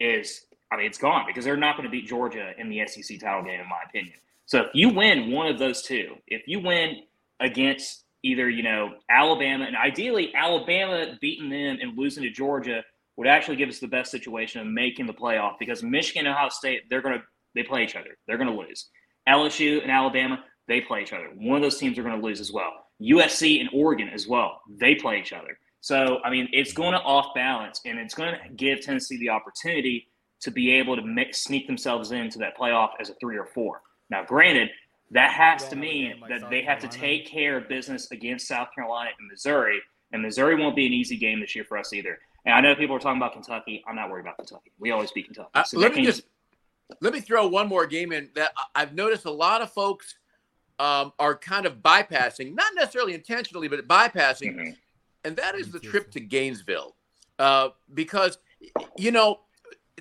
[0.00, 3.18] is, I mean, it's gone because they're not going to beat Georgia in the SEC
[3.20, 4.14] title game, in my opinion.
[4.46, 7.02] So if you win one of those two, if you win
[7.40, 12.82] against either, you know, Alabama, and ideally Alabama beating them and losing to Georgia
[13.16, 16.48] would actually give us the best situation of making the playoff because Michigan and Ohio
[16.48, 18.16] State, they're going to, they play each other.
[18.26, 18.88] They're going to lose.
[19.28, 21.28] LSU and Alabama, they play each other.
[21.34, 22.72] One of those teams are going to lose as well.
[23.02, 24.60] USC and Oregon as well.
[24.68, 25.58] They play each other.
[25.88, 29.30] So, I mean, it's going to off balance and it's going to give Tennessee the
[29.30, 30.06] opportunity
[30.42, 33.80] to be able to make, sneak themselves into that playoff as a three or four.
[34.10, 34.68] Now, granted,
[35.12, 39.12] that has to mean that they have to take care of business against South Carolina
[39.18, 39.80] and Missouri,
[40.12, 42.18] and Missouri won't be an easy game this year for us either.
[42.44, 43.82] And I know people are talking about Kentucky.
[43.88, 44.72] I'm not worried about Kentucky.
[44.78, 45.48] We always beat Kentucky.
[45.54, 46.20] Uh, let me just
[47.00, 50.16] let me throw one more game in that I've noticed a lot of folks
[50.78, 54.70] um, are kind of bypassing, not necessarily intentionally, but bypassing, mm-hmm.
[55.28, 56.96] And that is the trip to Gainesville,
[57.38, 58.38] uh, because
[58.96, 59.40] you know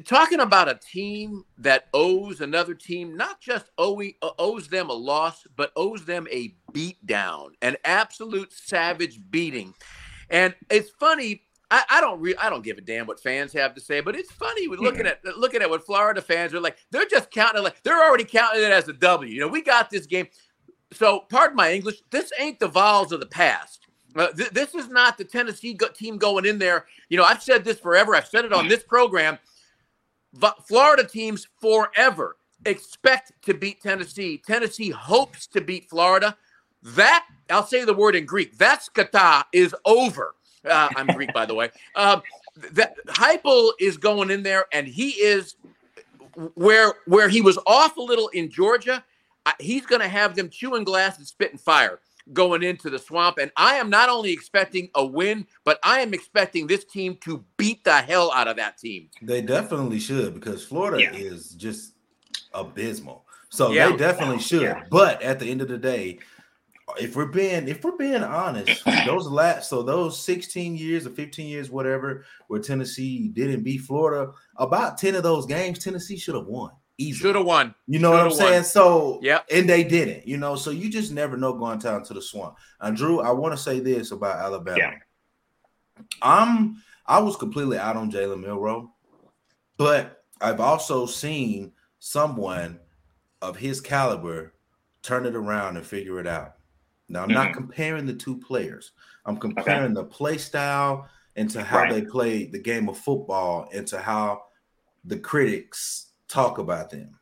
[0.06, 4.94] talking about a team that owes another team not just owing, uh, owes them a
[4.94, 9.74] loss, but owes them a beat down, an absolute savage beating.
[10.30, 11.44] And it's funny.
[11.70, 14.16] I, I don't re- I don't give a damn what fans have to say, but
[14.16, 16.78] it's funny with looking at looking at what Florida fans are like.
[16.92, 19.30] They're just counting like they're already counting it as a W.
[19.30, 20.28] You know, we got this game.
[20.94, 21.98] So, pardon my English.
[22.12, 23.87] This ain't the Vols of the past.
[24.18, 26.86] Uh, th- this is not the Tennessee go- team going in there.
[27.10, 28.16] You know, I've said this forever.
[28.16, 29.38] I've said it on this program
[30.68, 34.42] Florida teams forever expect to beat Tennessee.
[34.46, 36.36] Tennessee hopes to beat Florida.
[36.84, 38.58] That I'll say the word in Greek.
[38.58, 40.36] That skata is over.
[40.66, 41.70] Uh, I'm Greek, by the way.
[41.96, 42.22] Um,
[42.72, 45.56] that Heupel is going in there, and he is
[46.56, 49.04] where where he was off a little in Georgia.
[49.46, 52.00] Uh, he's going to have them chewing glass and spitting fire
[52.34, 53.38] going into the swamp.
[53.40, 57.44] And I am not only expecting a win, but I am expecting this team to
[57.58, 59.10] beat the hell out of that team.
[59.22, 61.14] They definitely should because Florida yeah.
[61.14, 61.94] is just
[62.54, 63.26] abysmal.
[63.50, 63.90] So yeah.
[63.90, 64.64] they definitely should.
[64.64, 64.84] Yeah.
[64.90, 66.20] But at the end of the day,
[67.00, 71.48] if we're being if we're being honest, those last so those 16 years or 15
[71.48, 76.46] years, whatever, where Tennessee didn't beat Florida, about 10 of those games, Tennessee should have
[76.46, 76.72] won.
[77.00, 77.76] Should have won.
[77.88, 78.54] You know Should've what I'm saying?
[78.54, 78.64] Won.
[78.64, 80.28] So yeah, and they didn't.
[80.28, 82.58] You know, so you just never know going down to the swamp.
[82.82, 84.78] And Drew, I want to say this about Alabama.
[84.78, 84.94] Yeah.
[86.22, 88.92] I'm I was completely out on Jalen Milroe,
[89.78, 92.80] but I've also seen someone
[93.42, 94.54] of his caliber
[95.04, 96.56] turn it around and figure it out.
[97.10, 97.36] Now I'm mm-hmm.
[97.36, 98.92] not comparing the two players.
[99.26, 99.94] I'm comparing okay.
[99.94, 101.94] the play style into how right.
[101.94, 104.44] they play the game of football into how
[105.06, 107.18] the critics talk about them.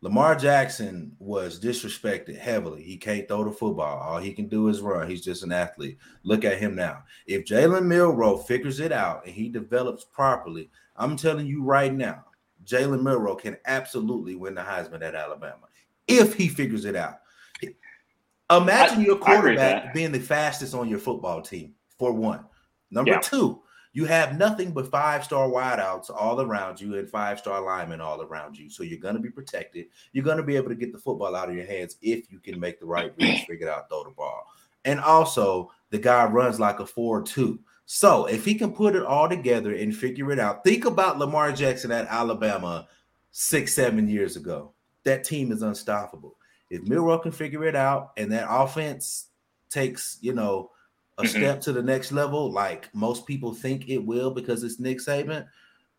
[0.00, 2.82] Lamar Jackson was disrespected heavily.
[2.82, 4.00] He can't throw the football.
[4.00, 5.08] All he can do is run.
[5.08, 5.96] He's just an athlete.
[6.24, 7.04] Look at him now.
[7.26, 12.26] If Jalen Milroe figures it out and he develops properly, I'm telling you right now,
[12.66, 15.68] Jalen Milroe can absolutely win the Heisman at Alabama
[16.06, 17.20] if he figures it out.
[18.50, 22.44] Imagine I, your quarterback being the fastest on your football team, for one.
[22.90, 23.20] Number yeah.
[23.20, 23.62] two,
[23.94, 28.20] you have nothing but five star wideouts all around you and five star linemen all
[28.20, 28.68] around you.
[28.68, 29.86] So you're going to be protected.
[30.12, 32.40] You're going to be able to get the football out of your hands if you
[32.40, 34.46] can make the right reads, figure it out, throw the ball.
[34.84, 37.58] And also, the guy runs like a 4 2.
[37.86, 41.52] So if he can put it all together and figure it out, think about Lamar
[41.52, 42.88] Jackson at Alabama
[43.30, 44.72] six, seven years ago.
[45.04, 46.36] That team is unstoppable.
[46.68, 49.26] If Milroe can figure it out and that offense
[49.70, 50.70] takes, you know,
[51.18, 51.28] a mm-hmm.
[51.28, 55.46] step to the next level, like most people think it will because it's Nick Saban.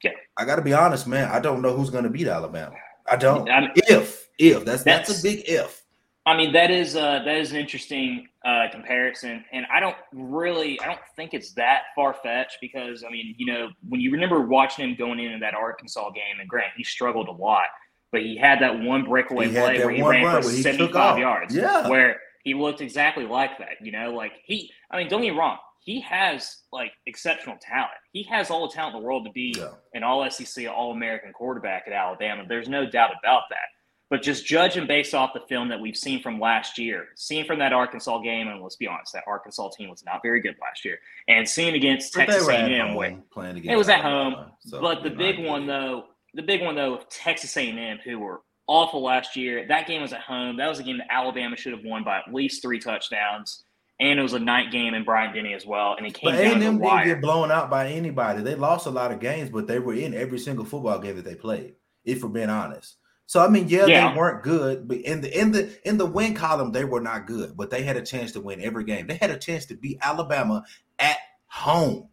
[0.04, 0.12] Yeah.
[0.38, 1.32] I got to be honest, man.
[1.32, 2.76] I don't know who's going to beat Alabama.
[3.08, 3.50] I don't.
[3.50, 5.84] I mean, if if that's, that's, that's a big if.
[6.28, 10.80] I mean that is uh, that is an interesting uh, comparison, and I don't really
[10.82, 14.42] I don't think it's that far fetched because I mean you know when you remember
[14.42, 17.68] watching him going into that Arkansas game, and Grant he struggled a lot,
[18.12, 21.88] but he had that one breakaway play where he ran for seventy five yards, yeah,
[21.88, 23.82] where he looked exactly like that.
[23.82, 27.92] You know, like he, I mean, don't get me wrong, he has like exceptional talent.
[28.14, 29.70] He has all the talent in the world to be yeah.
[29.94, 32.46] an all SEC, all American quarterback at Alabama.
[32.48, 33.68] There's no doubt about that.
[34.12, 37.58] But just judging based off the film that we've seen from last year, seeing from
[37.60, 40.86] that Arkansas game, and let's be honest, that Arkansas team was not very good last
[40.86, 44.52] year, and seeing against but Texas A&M, home, playing against it was at home.
[44.60, 48.42] So but the big one though, the big one though, of Texas A&M, who were
[48.68, 49.66] awful last year.
[49.68, 50.58] That game was at home.
[50.58, 53.64] That was a game that Alabama should have won by at least three touchdowns.
[54.00, 55.96] And it was a night game in Bryant Denny as well.
[55.96, 58.42] And it came but down A&M didn't get blown out by anybody.
[58.42, 61.24] They lost a lot of games, but they were in every single football game that
[61.24, 61.76] they played.
[62.04, 62.98] If we're being honest.
[63.28, 66.06] So I mean, yeah, yeah, they weren't good, but in the in the in the
[66.06, 67.58] win column, they were not good.
[67.58, 69.08] But they had a chance to win every game.
[69.08, 70.64] They had a chance to beat Alabama
[71.00, 72.10] at home.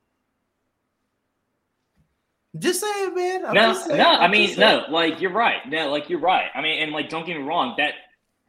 [2.58, 3.46] Just saying, man.
[3.46, 4.10] I'm no, saying, no.
[4.10, 4.84] I'm i mean, no.
[4.90, 5.66] Like you're right.
[5.66, 6.50] No, like you're right.
[6.54, 7.74] I mean, and like don't get me wrong.
[7.78, 7.94] That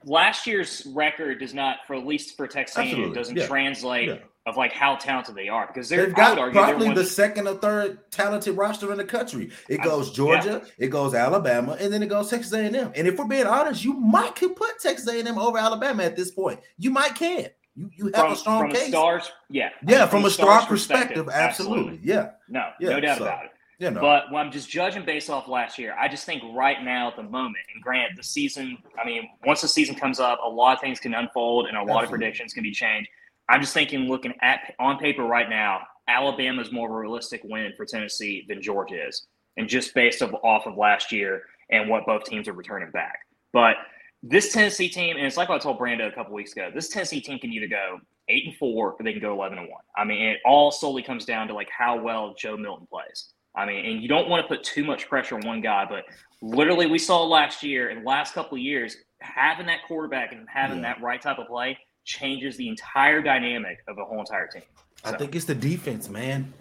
[0.06, 3.48] last year's record does not, for at least for Texas doesn't yeah.
[3.48, 4.18] translate yeah.
[4.46, 8.12] of like how talented they are because they're They've got probably the second or third
[8.12, 9.52] talented roster in the country.
[9.70, 10.86] It goes Georgia, yeah.
[10.86, 12.92] it goes Alabama, and then it goes Texas A&M.
[12.96, 16.32] And if we're being honest, you might can put Texas A&M over Alabama at this
[16.32, 16.60] point.
[16.78, 17.48] You might can.
[17.76, 18.88] You you have from, a strong from case.
[18.88, 19.70] A stars, yeah.
[19.88, 22.00] yeah, from, a stars star perspective, absolutely.
[22.04, 22.32] Yeah.
[22.48, 23.52] No, Yeah, no doubt so- about it.
[23.84, 24.00] You know.
[24.00, 27.18] But when I'm just judging based off last year, I just think right now at
[27.18, 30.76] the moment, and grant the season, I mean, once the season comes up, a lot
[30.76, 33.10] of things can unfold and a lot of predictions can be changed.
[33.50, 37.74] I'm just thinking, looking at on paper right now, Alabama's more of a realistic win
[37.76, 39.28] for Tennessee than Georgia is,
[39.58, 43.20] and just based of, off of last year and what both teams are returning back.
[43.52, 43.76] But
[44.22, 46.72] this Tennessee team, and it's like what I told Brando a couple weeks ago.
[46.74, 49.68] This Tennessee team can either go eight and four, or they can go eleven and
[49.68, 49.82] one.
[49.98, 53.34] I mean, it all solely comes down to like how well Joe Milton plays.
[53.56, 56.06] I mean, and you don't want to put too much pressure on one guy, but
[56.42, 60.78] literally we saw last year and last couple of years having that quarterback and having
[60.78, 60.94] Yeah.
[60.94, 64.64] that right type of play changes the entire dynamic of a whole entire team.
[65.06, 66.54] I think it's the defense, man.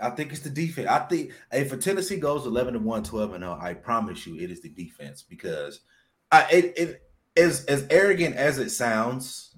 [0.00, 0.88] I think it's the defense.
[0.88, 4.38] I think if a Tennessee goes 11 and 1, 12 and 0, I promise you
[4.38, 5.80] it is the defense because
[6.30, 7.02] I it, it
[7.36, 9.56] as as arrogant as it sounds,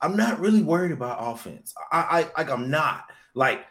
[0.00, 1.74] I'm not really worried about offense.
[1.92, 3.04] I I like I'm not.
[3.34, 3.66] Like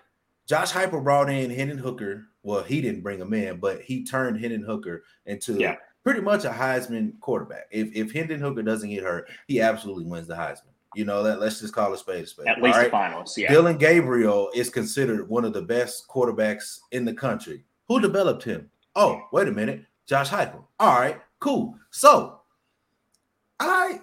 [0.46, 2.28] Josh Heupel brought in Hendon Hooker.
[2.44, 5.78] Well, he didn't bring him in, but he turned Hendon Hooker into Yeah.
[6.04, 7.68] pretty much a Heisman quarterback.
[7.72, 10.70] If if Hendon Hooker doesn't get hurt, he absolutely wins the Heisman.
[10.94, 12.48] You know, let, let's just call a spade a spade.
[12.48, 13.12] At least all the right?
[13.14, 13.52] finalists, yeah.
[13.52, 17.66] Dillon Gabriel is considered one of the best quarterbacks in the country.
[17.88, 18.70] Who developed him?
[18.96, 19.84] Oh, wait a minute.
[20.06, 20.64] Josh Heupel.
[20.80, 21.76] All right, cool.
[21.92, 22.40] So,
[23.60, 24.00] I,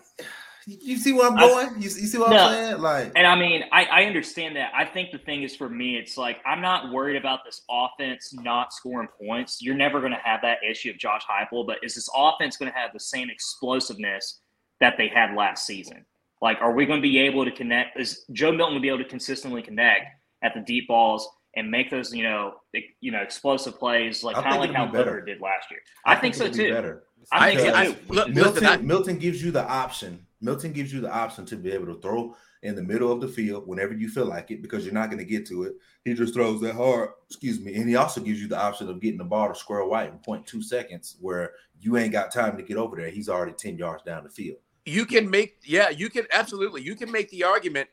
[0.66, 1.68] you see where I'm I- going?
[1.76, 2.36] You, you see what No.
[2.46, 2.80] I'm saying?
[2.82, 4.70] Like, And I mean, I, I understand that.
[4.74, 8.32] I think the thing is for me, it's like I'm not worried about this offense
[8.32, 9.58] not scoring points.
[9.60, 12.70] You're never going to have that issue of Josh Heupel, but is this offense going
[12.70, 14.40] to have the same explosiveness
[14.80, 16.04] that they had last season?
[16.40, 17.98] Like, are we going to be able to connect?
[18.00, 20.06] Is Joe Milton going to be able to consistently connect
[20.42, 24.36] at the deep balls and make those, you know, ex- you know, explosive plays, like
[24.36, 25.04] I kind of like how be better.
[25.12, 25.80] Booker did last year?
[26.04, 26.72] I, think, so it'll be too.
[26.72, 27.04] Better.
[27.30, 28.12] I think Because so I, too.
[28.12, 30.26] look, Milton, I, Milton gives you the option.
[30.43, 33.28] Milton gives you the option to be able to throw in the middle of the
[33.28, 35.74] field whenever you feel like it because you're not going to get to it.
[36.05, 37.74] He just throws that hard, excuse me.
[37.74, 40.18] And he also gives you the option of getting the ball to Squirrel White in
[40.18, 43.09] 0.2 seconds where you ain't got time to get over there.
[43.11, 44.59] He's already 10 yards down the field.
[44.84, 47.88] you can make yeah you can absolutely you can make the argument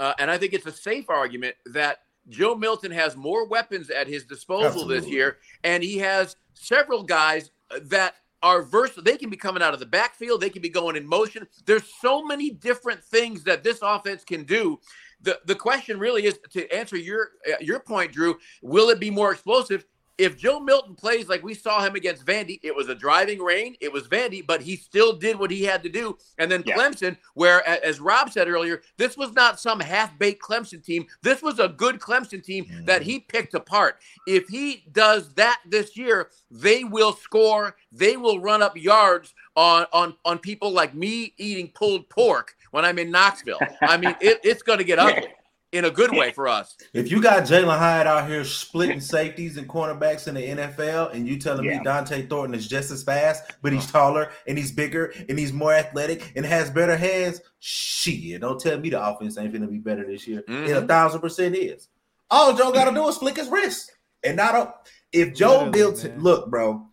[0.00, 1.98] uh, and i think it's a safe argument that
[2.28, 7.50] joe milton has more weapons at his disposal this year and he has several guys
[7.82, 10.96] that are versatile they can be coming out of the backfield they can be going
[10.96, 11.46] in motion.
[11.66, 14.80] There's so many different things that this offense can do.
[15.20, 19.10] The, the question really is to answer your uh, your point drew will it be
[19.10, 19.84] more explosive
[20.18, 23.76] if Joe Milton plays like we saw him against Vandy, it was a driving rain.
[23.80, 26.16] It was Vandy, but he still did what he had to do.
[26.38, 26.76] And then Yeah.
[26.76, 31.06] Clemson, where as Rob said earlier, this was not some half-baked Clemson team.
[31.22, 33.10] This was a good Clemson team that mm-hmm.
[33.10, 33.98] he picked apart.
[34.26, 37.76] If he does that this year, they will score.
[37.90, 42.84] They will run up yards on on on people like me eating pulled pork when
[42.84, 43.60] I'm in Knoxville.
[43.80, 45.28] I mean, it, it's going to get ugly
[45.72, 46.76] in a good way for us.
[46.92, 51.26] If you got Jalin Hyatt out here splitting safeties and cornerbacks in the NFL, and
[51.26, 51.78] you telling Yeah.
[51.78, 53.98] me Dont'e Thornton is just as fast, but he's uh-huh.
[53.98, 58.78] taller and he's bigger and he's more athletic and has better hands, shit, don't tell
[58.78, 60.40] me the offense ain't gonna be better this year.
[60.40, 60.86] It a mm-hmm.
[60.86, 61.88] thousand percent is.
[62.32, 63.92] All Joe got to do is flick his wrist,
[64.24, 64.74] and not a,
[65.12, 66.10] if Joe Literally, Milton.
[66.12, 66.22] man.
[66.22, 66.86] Look, bro,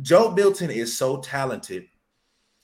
[0.00, 1.84] Joe Milton is so talented.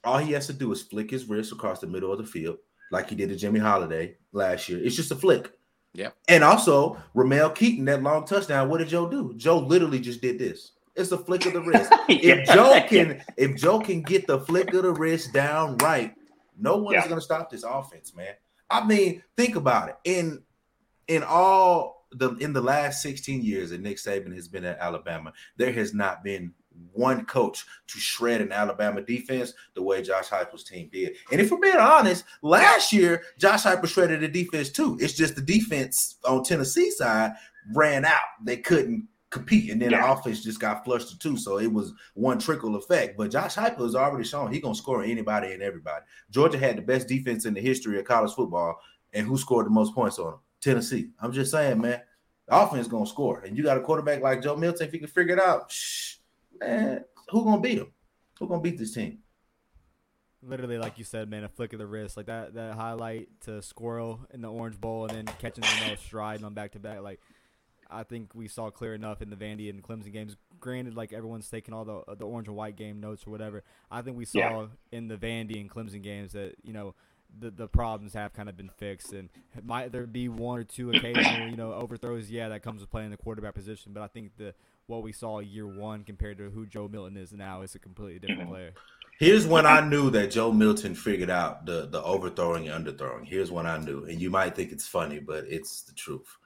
[0.02, 2.56] All he has to do is flick his wrist across the middle of the field,
[2.90, 4.80] like he did to Jimmy Holiday last year.
[4.82, 5.52] It's just a flick.
[5.94, 6.10] Yeah.
[6.28, 8.68] And also, Ramel Keyton, that long touchdown.
[8.68, 9.34] What did Joe do?
[9.36, 10.72] Joe literally just did this.
[10.94, 11.92] It's a flick of the wrist.
[12.08, 16.14] If Joe can, if Joe can get the flick of the wrist down right,
[16.58, 18.34] no one is going to stop this offense, man.
[18.68, 19.96] I mean, think about it.
[20.04, 20.42] In
[21.06, 25.32] in all the in the last 16 years that Nick Saban has been at Alabama,
[25.56, 26.52] there has not been
[26.92, 31.16] one coach to shred an Alabama defense the way Josh Heupel's team did.
[31.32, 34.96] And if we're being honest, last year Josh Heupel shredded the defense too.
[35.00, 37.32] It's just the defense on Tennessee side
[37.74, 38.20] ran out.
[38.44, 40.06] They couldn't compete, and then Yeah.
[40.06, 41.36] the offense just got flushed to two.
[41.36, 43.18] So it was one trickle effect.
[43.18, 46.04] But Josh Heupel has already shown he's gonna score anybody and everybody.
[46.30, 48.80] Georgia had the best defense in the history of college football,
[49.12, 50.40] and who scored the most points on them?
[50.60, 51.10] Tennessee.
[51.20, 52.00] I'm just saying, man.
[52.46, 54.86] The offense gonna score, and you got a quarterback like Joe Milton.
[54.86, 56.14] If he can figure it out, shh,
[56.60, 57.92] man, who gonna beat them?
[58.38, 59.18] Who gonna beat this team?
[60.40, 63.60] Literally, like you said, man, a flick of the wrist, like that that highlight to
[63.60, 67.00] Squirrel in the Orange Bowl, and then catching the no stride on back to back.
[67.02, 67.20] Like,
[67.90, 70.36] I think we saw clear enough in the Vandy and Clemson games.
[70.60, 73.64] Granted, like everyone's taking all the the orange and white game notes or whatever.
[73.90, 74.66] I think we saw Yeah.
[74.92, 76.94] in the Vandy and Clemson games that you know
[77.36, 79.30] the the problems have kind of been fixed, and
[79.64, 82.30] might there be one or two occasional you know overthrows?
[82.30, 84.54] Yeah, that comes with playing the quarterback position, but I think the
[84.88, 87.62] what we saw year one compared to who Joe Milton is now.
[87.62, 88.52] is a completely different Mhm.
[88.52, 88.72] player.
[89.18, 93.26] Here's when I knew that Joe Milton figured out the the overthrowing and underthrowing.
[93.26, 96.36] Here's when I knew, and you might think it's funny, but it's the truth.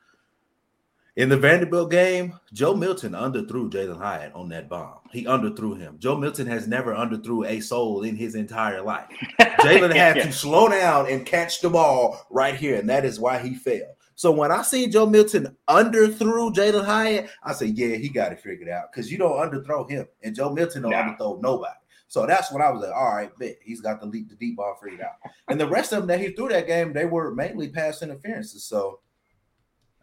[1.14, 5.00] In the Vanderbilt game, Joe Milton underthrew Jalin Hyatt on that bomb.
[5.12, 5.98] He underthrew him.
[5.98, 9.06] Joe Milton has never underthrew a soul in his entire life.
[9.38, 10.24] Jalen had Yeah.
[10.24, 13.94] to slow down and catch the ball right here, and that is why he failed.
[14.22, 18.38] So when I see Joe Milton underthrew Jalin Hyatt, I say, yeah, he got it
[18.38, 20.96] figured out because you don't underthrow him, and Joe Milton don't No.
[20.98, 21.74] underthrow nobody.
[22.06, 24.58] So that's when I was like, all right, bet he's got the lead, the deep
[24.58, 25.14] ball figured out.
[25.48, 28.62] And the rest of them that he threw that game, they were mainly pass interferences.
[28.62, 29.00] So,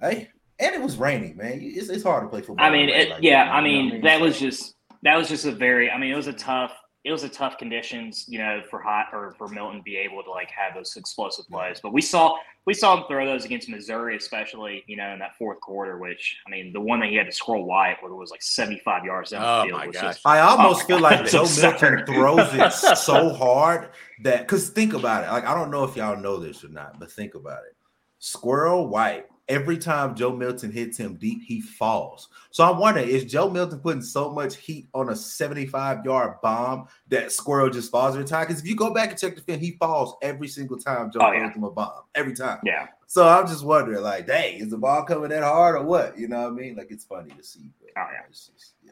[0.01, 0.27] hey,
[0.59, 1.59] and it was raining, man.
[1.61, 2.65] It's, it's hard to play football.
[2.65, 3.45] I mean, it, like yeah.
[3.45, 5.89] that, I mean, that was just that was just a very.
[5.89, 6.73] I mean, it was a tough.
[7.05, 10.21] It was a tough conditions, you know, for hot or for Milton to be able
[10.21, 11.79] to like have those explosive plays.
[11.81, 12.35] But we saw
[12.65, 15.97] we saw him throw those against Missouri, especially you know in that fourth quarter.
[15.97, 18.41] Which I mean, the one that he had to Squirrel White, where it was like
[18.41, 19.79] seventy five yards down Oh, the field.
[19.79, 20.01] my gosh.
[20.01, 21.81] just I almost Oh, feel God, like it's Joe absurd.
[21.81, 23.91] Milton throws it so hard
[24.23, 25.31] that because think about it.
[25.31, 27.77] Like I don't know if y'all know this or not, but think about it.
[28.19, 29.25] Squirrel White.
[29.49, 32.29] Every time Joe Milton hits him deep, he falls.
[32.51, 36.87] So I'm wondering, is Joe Milton putting so much heat on a 75 yard bomb
[37.07, 38.45] that Squirrel just falls every time?
[38.47, 41.19] Because if you go back and check the film, he falls every single time Joe
[41.21, 41.51] Oh, throws yeah.
[41.53, 42.03] him a bomb.
[42.15, 42.59] Every time.
[42.63, 42.87] yeah.
[43.07, 46.15] So I'm just wondering, like, dang, is the ball coming that hard or what?
[46.17, 46.75] You know what I mean?
[46.75, 47.71] Like, it's funny to see.
[47.81, 48.21] But, Oh, yeah.
[48.29, 48.91] it's just- yeah.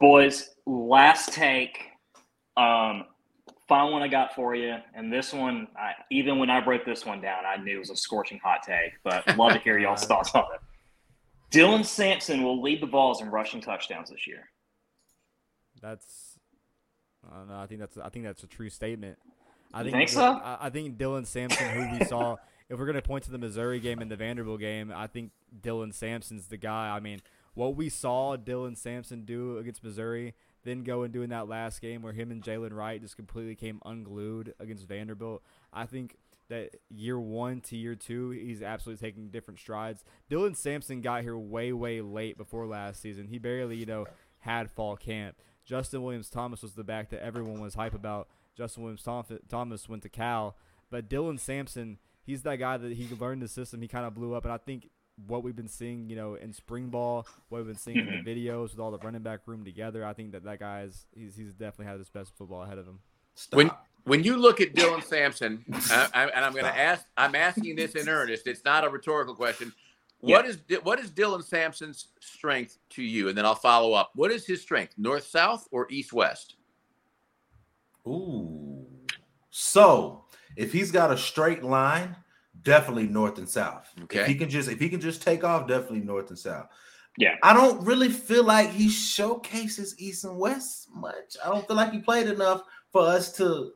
[0.00, 1.78] Boys, last take.
[2.56, 3.04] Um,
[3.72, 7.06] final one I got for you, and this one, I, even when I broke this
[7.06, 8.92] one down, I knew it was a scorching hot take.
[9.02, 10.60] But love to hear y'all's thoughts on it.
[11.50, 14.50] Dylan Sampson will lead the Vols in rushing touchdowns this year.
[15.80, 16.38] That's
[17.30, 17.58] I don't know.
[17.58, 19.16] I think that's I think that's a true statement.
[19.72, 20.22] I think think so?
[20.22, 22.36] I, I think Dylan Sampson, who we saw,
[22.68, 25.30] if we're gonna point to the Missouri game and the Vanderbilt game, I think
[25.62, 26.94] Dylan Sampson's the guy.
[26.94, 27.20] I mean,
[27.54, 30.34] what we saw Dylan Sampson do against Missouri,
[30.64, 33.54] then go and do in that last game where him and Jaylen Wright just completely
[33.54, 35.42] came unglued against Vanderbilt.
[35.72, 36.16] I think
[36.48, 40.04] that year one to year two, he's absolutely taking different strides.
[40.30, 43.28] Dylan Sampson got here way, way late before last season.
[43.28, 44.06] He barely, you know,
[44.40, 45.36] had fall camp.
[45.64, 48.28] Justin Williams Thomas was the back that everyone was hype about.
[48.56, 49.02] Justin Williams
[49.48, 50.56] Thomas went to Cal,
[50.90, 53.80] but Dylan Sampson, he's that guy that he learned the system.
[53.80, 54.90] He kind of blew up, and I think
[55.26, 58.12] what we've been seeing, you know, in spring ball, what we've been seeing in the
[58.12, 58.28] mm-hmm.
[58.28, 61.36] videos with all the running back room together, I think that that guy is he's,
[61.36, 62.98] he's definitely had his best football ahead of him.
[63.34, 63.56] Stop.
[63.56, 63.70] When
[64.04, 67.76] when you look at Dylan Sampson, I, I, and I'm going to ask, I'm asking
[67.76, 68.46] this in earnest.
[68.46, 69.72] It's not a rhetorical question.
[70.20, 73.28] What is what is Dylan Sampson's strength to you?
[73.28, 74.12] And then I'll follow up.
[74.14, 74.94] What is his strength?
[74.96, 76.54] North south or east west?
[78.06, 78.86] Ooh.
[79.50, 80.24] So
[80.56, 82.14] if he's got a straight line,
[82.62, 83.88] definitely north and south.
[83.96, 84.24] If Okay.
[84.26, 86.66] he can just if he can just take off, definitely north and south.
[87.18, 87.36] Yeah.
[87.42, 91.36] I don't really feel like he showcases east and west much.
[91.44, 93.72] I don't feel like he played enough for us to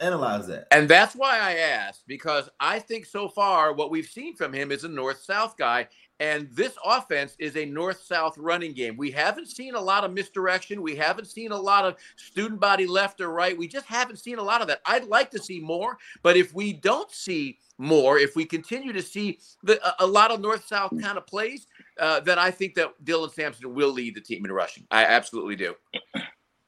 [0.00, 0.66] analyze that.
[0.70, 4.70] And that's why I asked because I think so far what we've seen from him
[4.72, 5.88] is a north south guy.
[6.22, 8.96] And this offense is a north south running game.
[8.96, 10.80] We haven't seen a lot of misdirection.
[10.80, 13.58] We haven't seen a lot of student body left or right.
[13.58, 14.82] We just haven't seen a lot of that.
[14.86, 15.98] I'd like to see more.
[16.22, 20.40] But if we don't see more, if we continue to see the, a, lot of
[20.40, 21.66] north south kind of plays,
[21.98, 24.86] uh, then I think that Dylan Sampson will lead the team in rushing.
[24.92, 25.74] I absolutely do.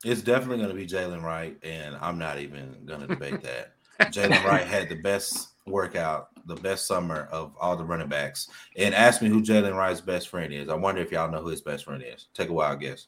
[0.05, 3.75] It's definitely going to be Jaylen Wright, and I'm not even going to debate that.
[4.13, 8.49] Jaylen Wright had the best workout, the best summer of all the running backs.
[8.77, 10.69] And ask me who Jaylen Wright's best friend is.
[10.69, 12.27] I wonder if y'all know who his best friend is.
[12.35, 13.07] Take a wild guess.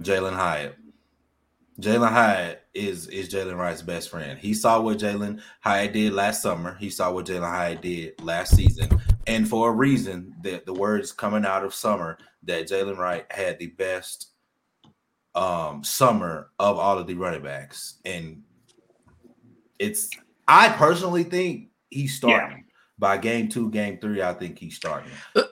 [0.00, 0.76] Jalin Hyatt.
[1.80, 4.38] Jalin Hyatt is is Jaylen Wright's best friend.
[4.38, 6.76] He saw what Jalin Hyatt did last summer.
[6.78, 8.88] He saw what Jalin Hyatt did last season,
[9.26, 13.58] and for a reason, that the words coming out of summer that Jaylen Wright had
[13.58, 14.28] the best
[15.34, 18.42] um summer of all of the running backs, and
[19.78, 20.10] it's
[20.50, 22.64] I personally think he's starting
[22.98, 24.20] by game two, game three.
[24.20, 25.12] I think he's starting.
[25.36, 25.46] Let,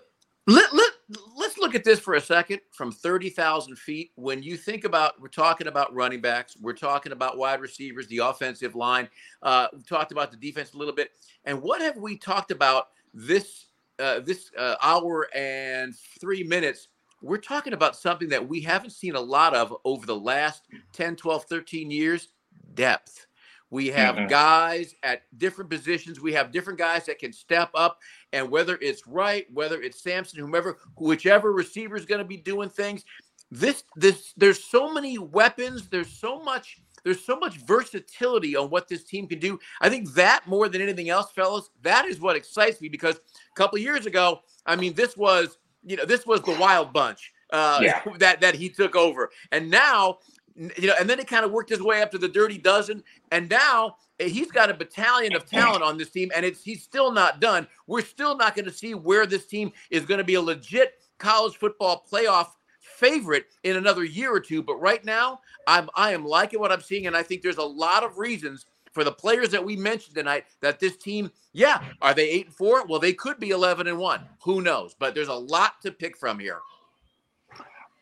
[0.74, 0.92] let,
[1.36, 4.10] let's look at this for a second from 30,000 feet.
[4.16, 8.18] When you think about, we're talking about running backs, we're talking about wide receivers, the
[8.18, 9.08] offensive line,
[9.44, 11.12] uh, we've talked about the defense a little bit.
[11.44, 13.66] And what have we talked about this,
[14.00, 16.88] uh, this uh, hour and three minutes?
[17.22, 21.14] We're talking about something that we haven't seen a lot of over the last 10,
[21.14, 22.28] 12, 13 years
[22.74, 23.27] depth.
[23.70, 24.28] We have Mhm.
[24.28, 26.20] guys at different positions.
[26.20, 28.00] We have different guys that can step up.
[28.32, 32.70] And whether it's right, whether it's Sampson, whomever, whichever receiver is going to be doing
[32.70, 33.04] things,
[33.50, 35.88] this, this, there's so many weapons.
[35.88, 39.58] There's so much, there's so much versatility on what this team can do.
[39.80, 43.54] I think that more than anything else, fellas, that is what excites me because a
[43.54, 47.32] couple of years ago, I mean, this was you know, this was the wild bunch
[47.52, 48.02] uh, Yeah.
[48.18, 50.18] that that he took over, and now,
[50.58, 53.02] you know, and then he kind of worked his way up to the dirty dozen,
[53.30, 56.82] and now eh, he's got a battalion of talent on this team, and it's he's
[56.82, 57.66] still not done.
[57.86, 60.94] We're still not going to see where this team is going to be a legit
[61.18, 62.48] college football playoff
[62.80, 64.62] favorite in another year or two.
[64.62, 67.62] But right now, I'm I am liking what I'm seeing, and I think there's a
[67.62, 72.14] lot of reasons for the players that we mentioned tonight that this team, yeah, are
[72.14, 72.84] they eight and four?
[72.86, 74.22] Well, they could be eleven and one.
[74.42, 74.96] Who knows?
[74.98, 76.58] But there's a lot to pick from here.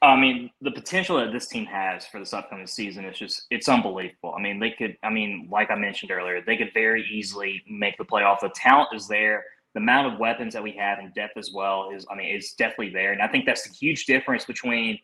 [0.03, 3.69] I mean, the potential that this team has for this upcoming season is just it's
[3.69, 4.35] unbelievable.
[4.37, 7.97] I mean, they could I mean, like I mentioned earlier, they could very easily make
[7.97, 8.41] the playoff.
[8.41, 9.45] The talent is there.
[9.75, 12.55] The amount of weapons that we have in depth as well is I mean, it's
[12.55, 13.13] definitely there.
[13.13, 14.99] And I think that's the huge difference between,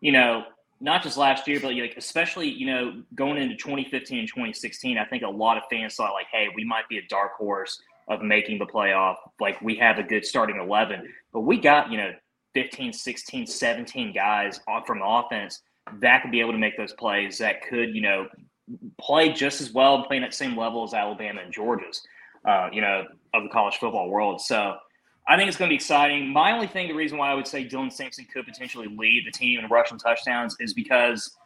[0.00, 0.44] you know,
[0.80, 5.04] not just last year, but like especially, you know, going into 2015 and 2016, I
[5.06, 8.20] think a lot of fans thought like, hey, we might be a dark horse of
[8.20, 9.16] making the playoff.
[9.40, 12.12] Like we have a good starting 11, but we got, you know,
[12.56, 15.60] 15, 16, 17 guys from the offense
[16.00, 18.26] that could be able to make those plays that could, you know,
[18.98, 22.00] play just as well, playing at the same level as Alabama and Georgia's,
[22.48, 23.04] uh, you know,
[23.34, 24.40] of the college football world.
[24.40, 24.74] So
[25.28, 26.32] I think it's going to be exciting.
[26.32, 29.30] My only thing, the reason why I would say Dylan Sampson could potentially lead the
[29.30, 31.36] team in rushing touchdowns is because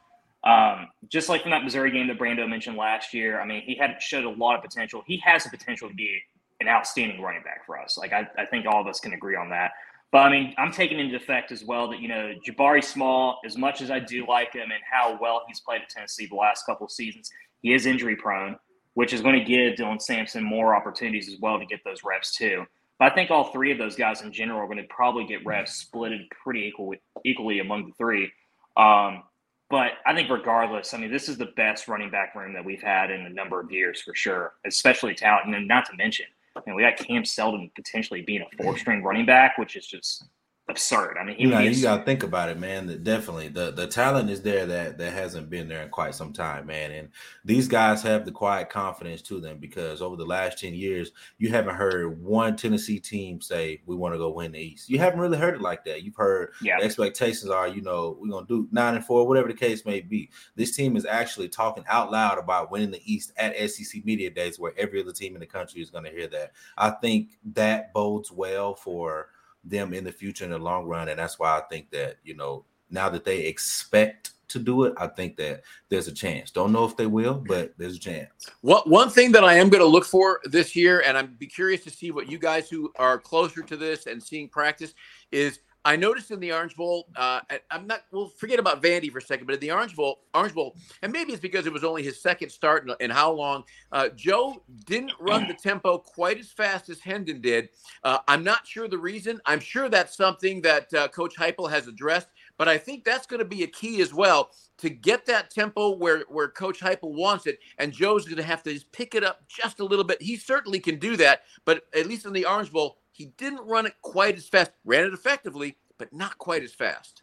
[0.44, 3.74] um, just like from that Missouri game that Brando mentioned last year, I mean, he
[3.74, 5.02] had showed a lot of potential.
[5.08, 6.22] He has the potential to be
[6.60, 7.98] an outstanding running back for us.
[7.98, 9.72] Like I, I think all of us can agree on that.
[10.12, 13.56] But I mean, I'm taking into effect as well that you know Jabari Small, as
[13.56, 16.66] much as I do like him and how well he's played at Tennessee the last
[16.66, 17.30] couple of seasons,
[17.62, 18.56] he is injury prone,
[18.94, 22.34] which is going to give Dylan Sampson more opportunities as well to get those reps
[22.34, 22.64] too.
[22.98, 25.44] But I think all three of those guys in general are going to probably get
[25.46, 28.32] reps splitted pretty equally equally among the three.
[28.76, 29.22] Um,
[29.70, 32.82] but I think regardless, I mean, this is the best running back room that we've
[32.82, 35.54] had in a number of years for sure, especially talent.
[35.54, 36.26] And not to mention,
[36.56, 39.86] I mean, we got Cam Seldon potentially being a four string running back, which is
[39.86, 40.24] just
[40.70, 41.16] absurd.
[41.20, 42.86] I mean, You know, you gotta think about it, man.
[42.86, 46.32] That definitely the the talent is there that that hasn't been there in quite some
[46.32, 46.90] time, man.
[46.92, 47.08] And
[47.44, 51.50] these guys have the quiet confidence to them because over the last ten years, you
[51.50, 54.88] haven't heard one Tennessee team say we want to go win the East.
[54.88, 56.02] You haven't really heard it like that.
[56.02, 56.78] You've heard yeah.
[56.80, 60.30] expectations are, you know, we're gonna do nine and four, whatever the case may be.
[60.54, 64.58] This team is actually talking out loud about winning the East at SEC Media Days,
[64.58, 66.52] where every other team in the country is gonna hear that.
[66.78, 69.28] I think that bodes well for
[69.64, 72.34] them in the future in the long run, and that's why I think that you
[72.34, 76.50] know now that they expect to do it, I think that there's a chance.
[76.50, 77.46] Don't know if they will, mm-hmm.
[77.46, 78.30] but there's a chance.
[78.62, 81.46] What one thing that I am going to look for this year, and I'm be
[81.46, 84.94] curious to see what you guys who are closer to this and seeing practice
[85.32, 85.60] is.
[85.84, 88.02] I noticed in the Orange Bowl, uh, I'm not.
[88.10, 91.10] We'll forget about Vandy for a second, but in the Orange Bowl, Orange Bowl, and
[91.10, 93.64] maybe it's because it was only his second start and, how long.
[93.90, 97.70] Uh, Joe didn't run the tempo quite as fast as Hendon did.
[98.04, 99.40] Uh, I'm not sure the reason.
[99.46, 102.28] I'm sure that's something that uh, Coach Heupel has addressed,
[102.58, 105.96] but I think that's going to be a key as well to get that tempo
[105.96, 109.42] where where Coach Heupel wants it, and Joe's going to have to pick it up
[109.48, 110.20] just a little bit.
[110.20, 113.84] He certainly can do that, but at least in the Orange Bowl, he didn't run
[113.84, 114.70] it quite as fast.
[114.86, 117.20] Ran it effectively, but not quite as fast.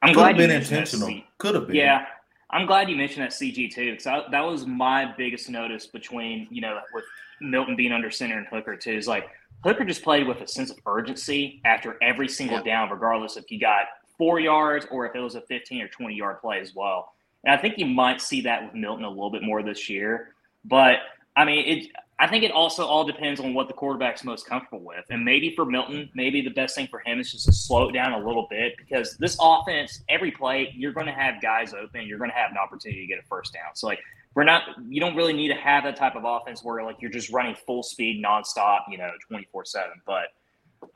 [0.00, 1.08] I'm Could glad have you been mentioned that, intentional.
[1.08, 1.76] C- Could have been.
[1.76, 2.06] Yeah,
[2.50, 6.62] I'm glad you mentioned that CG too, because that was my biggest notice between you
[6.62, 7.04] know with
[7.42, 8.92] Milton being under center and Hooker too.
[8.96, 9.28] Is like
[9.64, 12.64] Hooker just played with a sense of urgency after every single Yeah.
[12.86, 13.84] down, regardless if you got
[14.16, 17.12] four yards or if it was a 15 or 20 yard play as well.
[17.44, 20.34] And I think you might see that with Milton a little bit more this year.
[20.64, 21.00] But
[21.36, 21.90] I mean, it.
[22.18, 25.04] I think it also all depends on what the quarterback's most comfortable with.
[25.10, 27.92] And maybe for Milton, maybe the best thing for him is just to slow it
[27.92, 32.06] down a little bit because this offense, every play, you're going to have guys open.
[32.06, 33.74] You're going to have an opportunity to get a first down.
[33.74, 33.98] So, like,
[34.34, 37.10] we're not, you don't really need to have that type of offense where, like, you're
[37.10, 39.90] just running full speed nonstop, you know, 24 7.
[40.06, 40.28] But,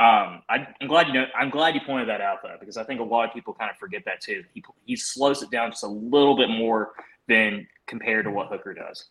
[0.00, 1.26] um, I, I'm glad you know.
[1.34, 3.70] I'm glad you pointed that out though, because I think a lot of people kind
[3.70, 4.44] of forget that too.
[4.52, 6.92] He he slows it down just a little bit more
[7.26, 9.06] than compared to what Hooker does.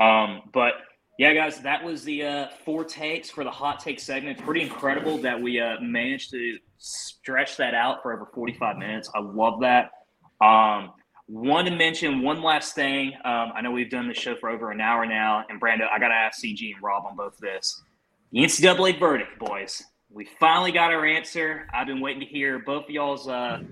[0.00, 0.74] Um, but
[1.18, 4.38] yeah, guys, that was the uh, four takes for the hot take segment.
[4.38, 9.10] Pretty incredible that we uh, managed to stretch that out for over 45 minutes.
[9.14, 9.90] I love that.
[10.44, 10.92] Um,
[11.28, 13.14] want to mention one last thing.
[13.24, 15.98] Um, I know we've done the show for over an hour now, and Brando, I
[15.98, 17.82] got to ask CG and Rob on both of this.
[18.32, 19.82] The NCAA verdict, boys.
[20.10, 21.66] We finally got our answer.
[21.74, 23.62] I've been waiting to hear both y'all's uh,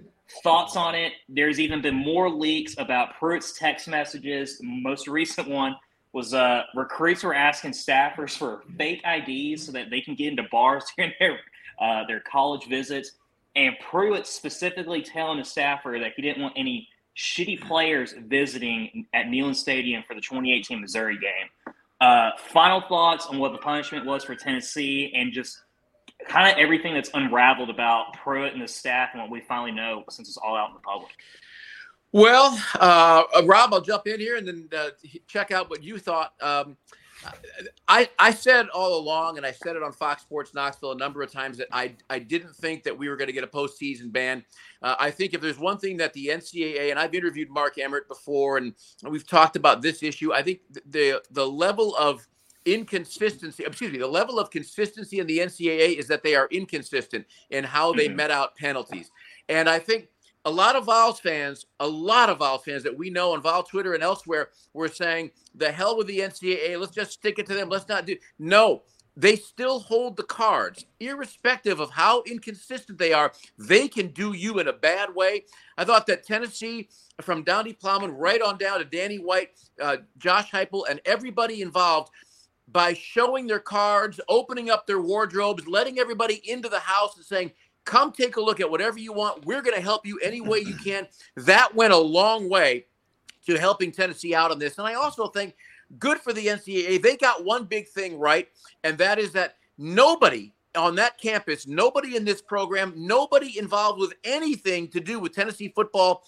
[0.43, 1.13] thoughts on it.
[1.29, 4.59] There's even been more leaks about Pruitt's text messages.
[4.59, 5.77] The most recent one
[6.15, 10.45] was uh, recruits were asking staffers for fake IDs so that they can get into
[10.51, 11.41] bars during their
[11.81, 13.13] uh, their college visits.
[13.57, 19.27] And Pruitt specifically telling a staffer that he didn't want any shitty players visiting at
[19.27, 21.75] Neyland Stadium for the 2018 Missouri game.
[22.01, 25.63] Uh, final thoughts on what the punishment was for Tennessee and just
[26.29, 30.05] kind of everything that's unraveled about Pruitt and the staff and what we finally know
[30.11, 31.13] since it's all out in the public.
[32.15, 34.91] Well, uh, Rob, I'll jump in here and then uh,
[35.27, 36.33] check out what you thought.
[36.41, 36.77] Um,
[37.89, 41.23] I, I said all along, and I said it on Fox Sports Knoxville a number
[41.23, 44.13] of times that I, I didn't think that we were going to get a postseason
[44.13, 44.45] ban.
[44.81, 48.07] Uh, I think if there's one thing that the NCAA and I've interviewed Mark Emmert
[48.07, 50.33] before, and we've talked about this issue.
[50.33, 52.25] I think the the level of
[52.65, 57.27] inconsistency, excuse me, the level of consistency in the NCAA is that they are inconsistent
[57.51, 58.17] in how they mm-hmm.
[58.17, 59.11] met out penalties.
[59.49, 60.09] And I think
[60.45, 63.63] a lot of Vols fans, a lot of Vols fans that we know on Vol
[63.63, 67.55] Twitter and elsewhere were saying, the hell with the NCAA, let's just stick it to
[67.55, 67.69] them.
[67.69, 68.17] Let's not do.
[68.39, 68.83] No,
[69.17, 73.33] they still hold the cards, irrespective of how inconsistent they are.
[73.59, 75.45] They can do you in a bad way.
[75.79, 76.89] I thought that Tennessee,
[77.21, 79.51] from Donde Plowman right on down to Danny White,
[79.81, 82.11] uh, Josh Heupel, and everybody involved,
[82.67, 87.53] by showing their cards, opening up their wardrobes, letting everybody into the house and saying,
[87.85, 89.45] come take a look at whatever you want.
[89.45, 91.07] We're going to help you any way you can.
[91.37, 92.87] That went a long way
[93.47, 94.79] to helping Tennessee out on this.
[94.79, 95.55] And I also think
[95.99, 97.03] good for the NCAA.
[97.03, 98.49] They got one big thing right,
[98.83, 104.15] and that is that nobody on that campus, nobody in this program, nobody involved with
[104.25, 106.25] anything to do with Tennessee football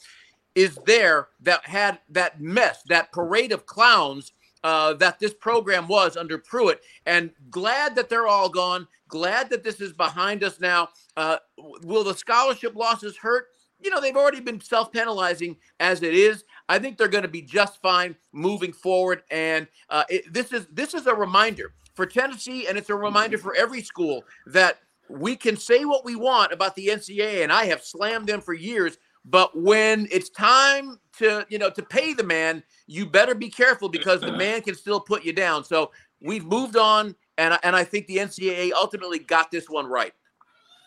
[0.55, 4.33] is there that had that mess, that parade of clowns
[4.65, 6.81] uh, that this program was under Pruitt.
[7.05, 8.89] And glad that they're all gone.
[9.09, 10.89] Glad that this is behind us now.
[11.17, 13.47] Uh, will the scholarship losses hurt?
[13.81, 16.45] You know, they've already been self penalizing as it is.
[16.69, 19.23] I think they're going to be just fine moving forward.
[19.31, 23.39] And uh, it, this is this is a reminder for Tennessee, and it's a reminder
[23.39, 24.79] for every school that
[25.09, 28.55] we can say what we want about the NCAA, and I have slammed them for
[28.55, 28.99] years.
[29.25, 33.89] But when it's time to, you know, to pay the man, you better be careful
[33.89, 35.65] because the man can still put you down.
[35.65, 40.13] So we've moved on, and and I think the NCAA ultimately got this one right.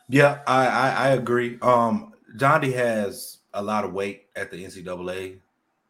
[0.08, 1.58] Yeah, I I, I agree.
[1.62, 5.40] Um, has a lot of weight at the NCAA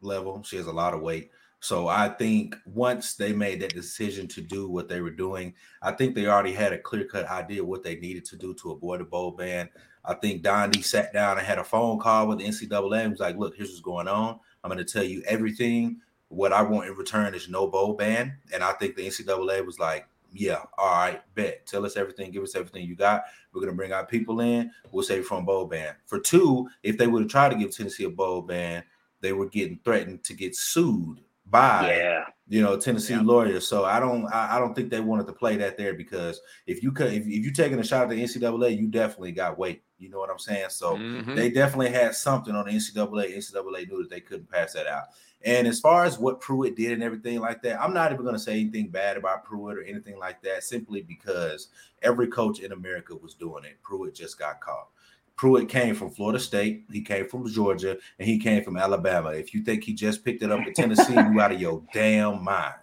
[0.00, 0.42] level.
[0.42, 1.30] She has a lot of weight.
[1.60, 5.92] So I think once they made that decision to do what they were doing, I
[5.92, 9.02] think they already had a clear cut idea what they needed to do to avoid
[9.02, 9.68] a bowl ban.
[10.02, 13.20] I think Donde sat down and had a phone call with the NCAA and was
[13.20, 14.40] like, look, here's what's going on.
[14.64, 16.00] I'm going to tell you everything.
[16.28, 18.38] What I want in return is no bowl ban.
[18.54, 21.66] And I think the NCAA was like, yeah, all right, bet.
[21.66, 22.30] Tell us everything.
[22.30, 23.24] Give us everything you got.
[23.52, 24.70] We're going to bring our people in.
[24.92, 25.94] We'll save from bowl ban.
[26.06, 28.84] For two, if they would have tried to give Tennessee a bowl ban,
[29.20, 31.20] they were getting threatened to get sued
[31.50, 32.24] by yeah.
[32.48, 33.22] you know Tennessee yeah.
[33.22, 33.66] lawyers.
[33.66, 36.82] So I don't I, I, don't think they wanted to play that there because if
[36.82, 39.82] you could if, if you taking a shot at the NCAA, you definitely got weight.
[39.98, 40.70] You know what I'm saying?
[40.70, 41.34] So mm-hmm.
[41.34, 43.36] they definitely had something on the NCAA.
[43.36, 45.04] NCAA knew that they couldn't pass that out.
[45.42, 48.34] And as far as what Pruitt did and everything like that, I'm not even going
[48.34, 51.68] to say anything bad about Pruitt or anything like that, simply because
[52.02, 53.80] every coach in America was doing it.
[53.82, 54.88] Pruitt just got caught.
[55.36, 59.30] Pruitt came from Florida State, he came from Georgia, and he came from Alabama.
[59.30, 62.44] If you think he just picked it up in Tennessee, you out of your damn
[62.44, 62.74] mind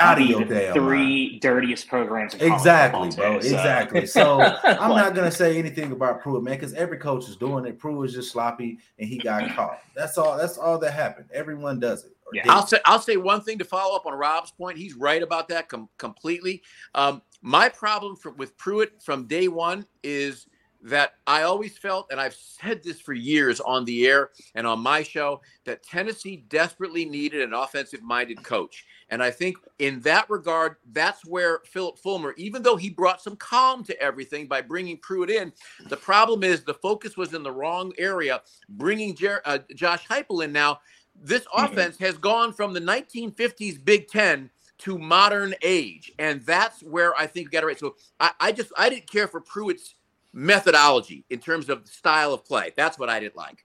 [0.00, 1.40] out of your damn three mind.
[1.40, 2.34] dirtiest programs.
[2.34, 3.40] exactly, bro.
[3.40, 3.54] Too, so.
[3.54, 4.06] Exactly.
[4.16, 7.78] So I'm not gonna say anything about Pruitt, man, because every coach is doing it.
[7.78, 9.80] Pruitt was just sloppy, and he got caught.
[9.94, 10.36] That's all.
[10.36, 11.28] That's all that happened.
[11.32, 12.16] Everyone does it.
[12.32, 12.42] Yeah.
[12.48, 14.78] I'll say I'll say one thing to follow up on Rob's point.
[14.78, 16.62] He's right about that com- completely.
[16.94, 20.46] Um, my problem for, with Pruitt from day one is
[20.82, 24.80] that I always felt, and I've said this for years on the air and on
[24.80, 28.84] my show, that Tennessee desperately needed an offensive minded coach.
[29.08, 33.36] And I think in that regard, that's where Phillip Fulmer, even though he brought some
[33.36, 35.52] calm to everything by bringing Pruitt in,
[35.88, 38.42] the problem is the focus was in the wrong area.
[38.68, 40.80] Bringing Jer- uh, Josh Heupel in now,
[41.14, 41.64] this mm-hmm.
[41.64, 46.12] offense has gone from the 1950s Big Ten to modern age.
[46.18, 47.78] And that's where I think you got it right.
[47.78, 49.94] So I, I just, I didn't care for Pruitt's
[50.32, 52.72] methodology in terms of style of play.
[52.76, 53.64] That's what I didn't like.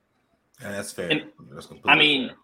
[0.62, 1.10] Yeah, that's fair.
[1.10, 2.38] And, that's I mean, fair.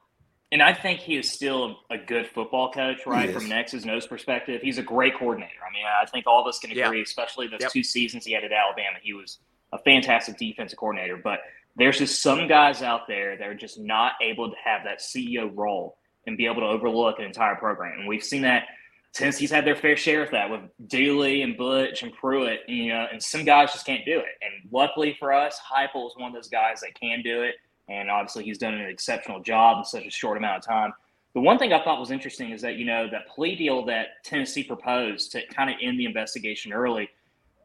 [0.52, 3.34] And I think he is still a good football coach, right?
[3.34, 5.60] From X's and O's perspective, he's a great coordinator.
[5.68, 7.04] I mean, I think all of us can agree, yeah.
[7.04, 7.72] especially those yep.
[7.72, 8.98] two seasons he had at Alabama.
[9.02, 9.40] He was
[9.74, 11.40] a fantastic defensive coordinator, but
[11.76, 15.52] there's just some guys out there that are just not able to have that CEO
[15.54, 18.00] role and be able to overlook an entire program.
[18.00, 18.68] And we've seen that
[19.14, 23.08] Tennessee's had their fair share of that with Dooley and Butch and Pruitt, you know,
[23.12, 24.26] and some guys just can't do it.
[24.42, 27.56] And luckily for us, Heupel is one of those guys that can do it.
[27.90, 30.94] And obviously, he's done an exceptional job in such a short amount of time.
[31.34, 34.24] The one thing I thought was interesting is that, you know, that plea deal that
[34.24, 37.10] Tennessee proposed to kind of end the investigation early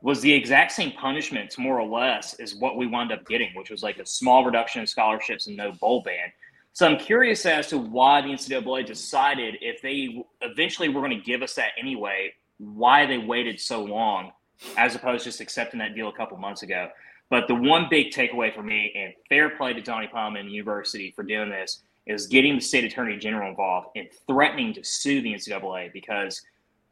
[0.03, 3.71] was the exact same punishments, more or less, as what we wound up getting, which
[3.71, 6.33] was like a small reduction in scholarships and no bowl ban.
[6.75, 11.25] So I'm curious as to why the NCAA decided if they eventually were going to
[11.25, 14.33] give us that anyway, why they waited so long
[14.77, 16.89] as opposed to just accepting that deal a couple months ago.
[17.33, 21.23] But the one big takeaway for me, and fair play to Donnie Palmer University for
[21.23, 25.95] doing this, is getting the state attorney general involved and threatening to sue the NCAA
[25.95, 26.43] because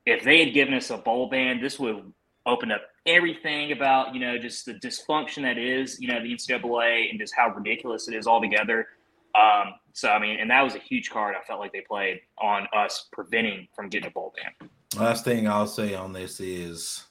[0.06, 2.10] if they had given us a bowl ban, this would
[2.46, 7.10] open up everything about you know just the dysfunction that is you know the NCAA
[7.10, 8.88] and just how ridiculous it is altogether.
[9.34, 12.18] Um, so I mean, and that was a huge card I felt like they played
[12.38, 14.70] on us preventing from getting a bowl ban.
[14.96, 17.04] Last thing I'll say on this is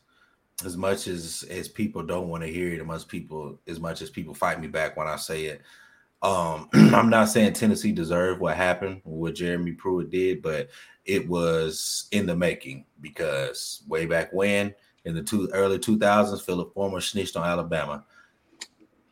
[0.66, 4.02] as much as as people don't want to hear it, as much people as much
[4.02, 5.62] as people fight me back when I say it.
[6.22, 10.70] Um, I'm not saying Tennessee deserved what happened, what Jeremy Pruitt did, but
[11.06, 14.74] it was in the making because way back when
[15.06, 18.06] in the two early 2000s, Phillip Fulmer snitched on Alabama.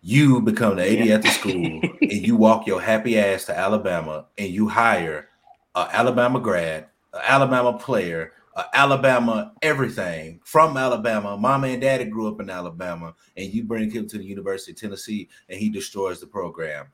[0.01, 4.25] You become the AD at the school and you walk your happy ass to Alabama
[4.37, 5.29] and you hire
[5.75, 11.37] an Alabama grad, an Alabama player, uh, Alabama everything from Alabama.
[11.37, 14.79] Mama and daddy grew up in Alabama, and you bring him to the University of
[14.79, 16.87] Tennessee, and he destroys the program.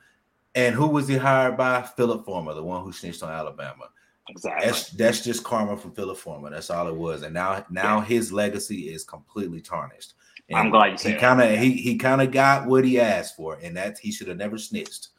[0.55, 1.81] And who was he hired by?
[1.81, 3.85] Phillip Fulmer, the one who snitched on Alabama.
[4.29, 4.65] Exactly.
[4.65, 6.49] That's that's just karma from Phillip Fulmer.
[6.49, 7.23] That's all it was.
[7.23, 8.05] And now now yeah.
[8.05, 10.13] his legacy is completely tarnished.
[10.49, 12.99] And I'm glad you said he kind of he he kind of got what he
[12.99, 15.09] asked for, and that he should have never snitched.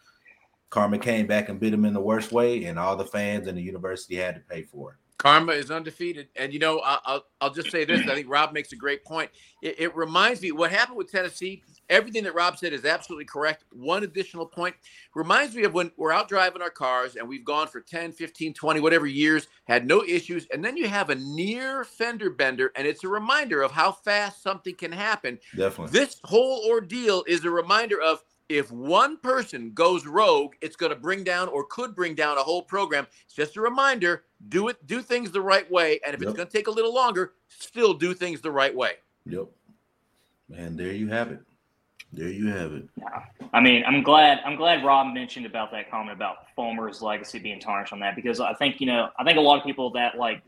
[0.69, 3.57] Karma came back and bit him in the worst way, and all the fans and
[3.57, 4.99] the university had to pay for it.
[5.19, 8.01] Karma is undefeated, and you know I'll I'll just say this.
[8.01, 9.31] I think Rob makes a great point.
[9.63, 11.63] It, it, reminds me what happened with Tennessee.
[11.89, 13.65] Everything that Rob said is absolutely correct.
[13.73, 14.75] One additional point
[15.15, 18.55] reminds me of when we're out driving our cars and we've gone for 10, 15,
[18.55, 22.87] 20, whatever years, had no issues, and then you have a near fender bender, and
[22.87, 25.39] it's a reminder of how fast something can happen.
[25.57, 30.91] Definitely, this whole ordeal is a reminder of if one person goes rogue, it's going
[30.91, 33.07] to bring down or could bring down a whole program.
[33.25, 36.29] It's just a reminder: do it, do things the right way, and if yep.
[36.29, 38.93] it's going to take a little longer, still do things the right way.
[39.27, 39.47] Yep.
[40.57, 41.41] And there you have it.
[42.13, 42.85] There you have it.
[42.97, 43.25] Yeah.
[43.53, 44.41] I mean, I'm glad.
[44.45, 48.41] I'm glad Rob mentioned about that comment about Fulmer's legacy being tarnished on that because
[48.41, 50.43] I think you know I think a lot of people that like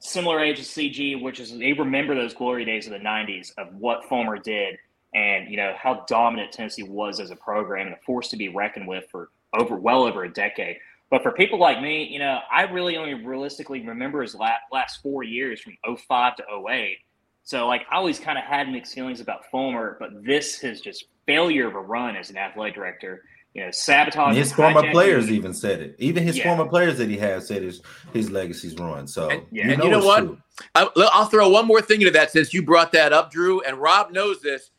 [0.00, 3.74] similar age as CG, which is they remember those glory days of the '90s of
[3.76, 4.78] what Fulmer did
[5.14, 8.48] and you know how dominant Tennessee was as a program and a force to be
[8.48, 10.76] reckoned with for over well over a decade.
[11.10, 15.02] But for people like me, you know, I really only realistically remember his last, last
[15.02, 16.98] four years from 05 to 08.
[17.42, 21.06] So like I always kind of had mixed feelings about Fulmer, but this is just
[21.26, 23.24] failure of a run as an athletic director,
[23.54, 24.36] you know, sabotage.
[24.36, 25.96] His former players even said it.
[25.98, 26.44] Even his yeah.
[26.44, 27.82] former players that he has said his
[28.12, 29.10] his legacy's ruined.
[29.10, 29.62] So and, yeah.
[29.62, 30.36] you know, and you know what?
[30.76, 33.78] I, I'll throw one more thing into that since you brought that up, Drew, and
[33.78, 34.70] Rob knows this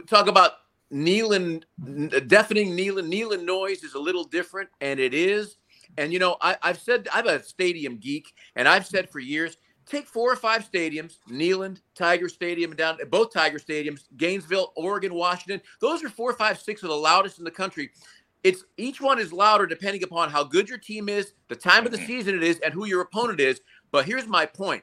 [0.00, 0.52] talk about
[0.92, 1.64] Neyland,
[2.28, 3.12] deafening Neyland.
[3.12, 5.56] Neyland noise is a little different, and it is.
[5.98, 9.56] And you know, I, have said I'm a stadium geek, and I've said for years,
[9.86, 15.60] take four or five stadiums, Neyland, Tiger Stadium, down both Tiger stadiums, Gainesville, Oregon, Washington.
[15.80, 17.90] Those are four, five, six of the loudest in the country.
[18.42, 21.92] It's each one is louder depending upon how good your team is, the time of
[21.92, 23.60] the season it is, and who your opponent is.
[23.90, 24.82] But here's my point: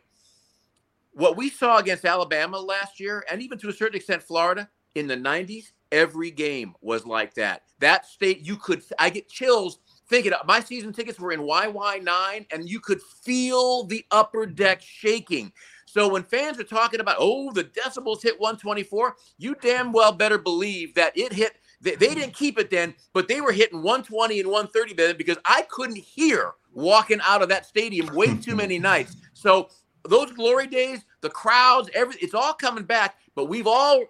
[1.12, 4.70] what we saw against Alabama last year, and even to a certain extent Florida,
[5.00, 7.64] in the 90s, every game was like that.
[7.80, 12.70] That state, you could, I get chills thinking my season tickets were in YY9 and
[12.70, 15.52] you could feel the upper deck shaking.
[15.86, 20.38] So when fans are talking about, oh, the decibels hit 124, you damn well better
[20.38, 21.54] believe that it hit.
[21.82, 25.38] They, they didn't keep it then, but they were hitting 120 and 130 then because
[25.46, 29.16] I couldn't hear walking out of that stadium way too many nights.
[29.34, 29.70] So
[30.08, 33.16] those glory days, the crowds, every it's all coming back.
[33.36, 34.04] But we've all,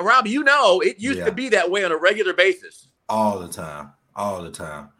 [0.00, 1.24] Rob, you know, it used yeah.
[1.26, 2.88] to be that way on a regular basis.
[3.08, 4.90] All the time, all the time,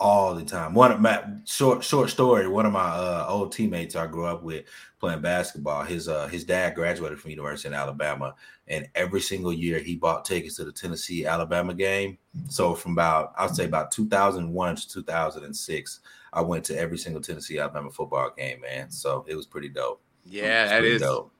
[0.00, 0.74] all the time.
[0.74, 2.48] One of my short short story.
[2.48, 4.64] One of my uh, old teammates I grew up with
[5.00, 5.84] playing basketball.
[5.84, 8.34] His uh, his dad graduated from University in Alabama,
[8.68, 12.18] and every single year he bought tickets to the Tennessee Alabama game.
[12.48, 16.00] So from about I'd say about 2001 to 2006,
[16.34, 18.90] I went to every single Tennessee Alabama football game, man.
[18.90, 20.02] So it was pretty dope.
[20.26, 21.30] Yeah, that is dope.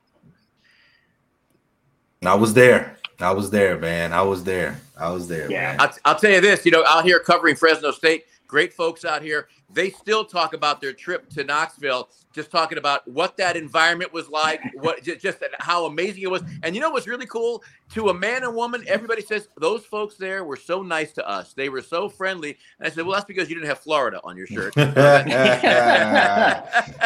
[2.25, 2.97] I was there.
[3.21, 4.13] I was there, man.
[4.13, 4.81] I was there.
[4.99, 5.51] I was there.
[5.51, 5.77] Yeah.
[5.79, 6.65] I'll, I'll, tell you this.
[6.65, 8.25] You know, out here covering Fresno State,
[8.55, 9.49] great folks out here.
[9.73, 14.29] They still talk about their trip to Knoxville, just talking about what that environment was
[14.29, 16.45] like, what just, just how amazing it was.
[16.63, 17.65] And you know what's really cool?
[17.95, 21.53] To a man and woman, everybody says those folks there were so nice to us.
[21.53, 22.57] They were so friendly.
[22.79, 24.73] And I said, well, that's because you didn't have Florida on your shirt.
[24.77, 26.63] yeah,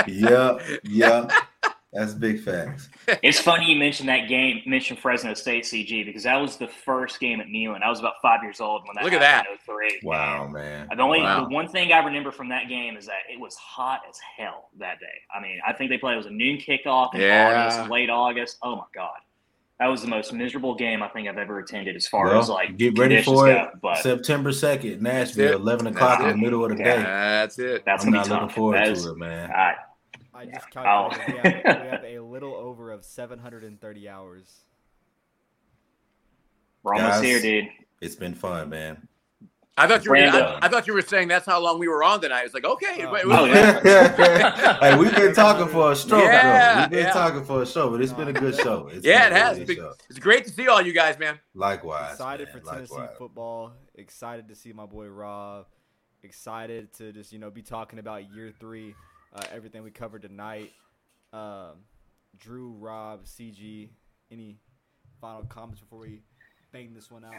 [0.06, 1.28] yeah.
[1.92, 2.90] That's big facts.
[3.22, 7.18] It's funny you mentioned that game, mentioned Fresno State CG because that was the first
[7.18, 7.82] game at Neyland.
[7.82, 10.00] I was about five years old when that Look at happened in 03.
[10.02, 10.88] Wow, And man.
[10.94, 11.44] The only Wow.
[11.44, 14.68] the one thing I remember from that game is that it was hot as hell
[14.78, 15.06] that day.
[15.34, 17.68] I mean, I think they played it was a noon kickoff in Yeah.
[17.70, 18.58] August, late August.
[18.62, 19.16] Oh my god,
[19.80, 22.50] that was the most miserable game I think I've ever attended as far Well, as
[22.50, 23.54] like get ready for it.
[23.54, 23.70] go.
[23.80, 25.00] But September second.
[25.00, 26.96] Nashville, eleven o'clock in the middle of the Yeah.
[26.96, 27.02] day.
[27.02, 27.84] That's it.
[27.86, 29.50] that's I'm gonna not be looking forward That is- to it, man.
[29.52, 29.76] I-
[30.38, 31.10] I just Oh.
[31.10, 34.64] calculated we, have, we have a little over of 730 hours.
[36.82, 37.24] we're almost Guys.
[37.24, 37.70] here, dude.
[38.00, 39.08] It's been fun, man.
[39.76, 40.16] I thought you were.
[40.16, 42.42] I, I thought you were saying that's how long we were on tonight.
[42.44, 43.04] It's like okay.
[43.06, 43.12] Oh.
[43.12, 44.78] wait, Oh, yeah.
[44.80, 46.24] hey, we've been talking for a stroke.
[46.24, 46.80] Yeah.
[46.82, 47.12] We've been yeah.
[47.12, 48.88] talking for a show, but it's been a good show.
[48.92, 49.58] It's Yeah, it has.
[49.58, 49.92] good Big- show.
[50.10, 51.38] It's great to see all you guys, man.
[51.54, 52.12] Likewise.
[52.12, 53.16] excited man, for Tennessee likewise.
[53.18, 53.72] football.
[53.94, 55.66] Excited to see my boy Rob.
[56.24, 58.96] Excited to just you know be talking about year three,
[59.34, 60.72] uh, everything we covered tonight.
[61.32, 61.72] Um,
[62.38, 63.88] Drew, Rob, CG.
[64.30, 64.58] Any
[65.20, 66.22] final comments before we
[66.72, 67.34] bang this one out?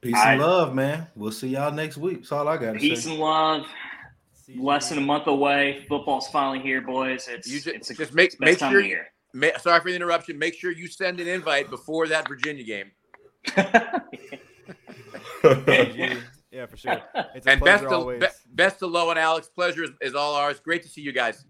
[0.00, 1.06] Peace I- and love, man.
[1.14, 2.18] We'll see y'all next week.
[2.18, 3.10] That's all I got to Peace say.
[3.10, 3.66] and love.
[4.56, 5.84] Less than a month away.
[5.88, 7.28] Football's finally here, boys.
[7.30, 9.06] It's You ju- it's a, just make- best make time sure of year.
[9.32, 10.38] Ma- Sorry for the interruption.
[10.38, 12.90] Make sure you send an invite before that Virginia game.
[16.52, 16.56] CG.
[16.56, 17.02] Yeah, for sure.
[17.34, 19.48] It's a And best pleasure to be, best to Low and Alex.
[19.48, 20.60] Pleasure is, is all ours.
[20.60, 21.44] Great to see you guys.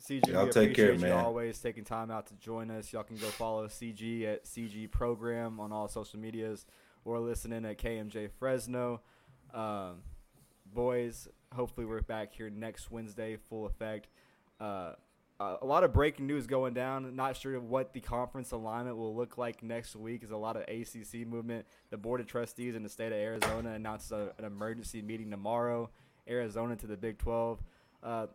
[0.00, 1.24] CG, Y'all we take care, appreciate you man.
[1.24, 2.92] always taking time out to join us.
[2.92, 6.66] Y'all can go follow CG at CG Program on all social medias
[7.04, 9.00] or listening at KMJ Fresno.
[9.54, 10.02] Um,
[10.74, 14.08] boys, hopefully we're back here next Wednesday, full effect.
[14.60, 14.92] Uh,
[15.44, 17.14] uh, a lot of breaking news going down.
[17.14, 20.22] Not sure what the conference alignment will look like next week.
[20.22, 21.66] Is a lot of ACC movement.
[21.90, 25.90] The Board of Trustees in the state of Arizona announces a, an emergency meeting tomorrow.
[26.28, 27.62] Arizona to the Big 12.
[28.02, 28.26] Uh,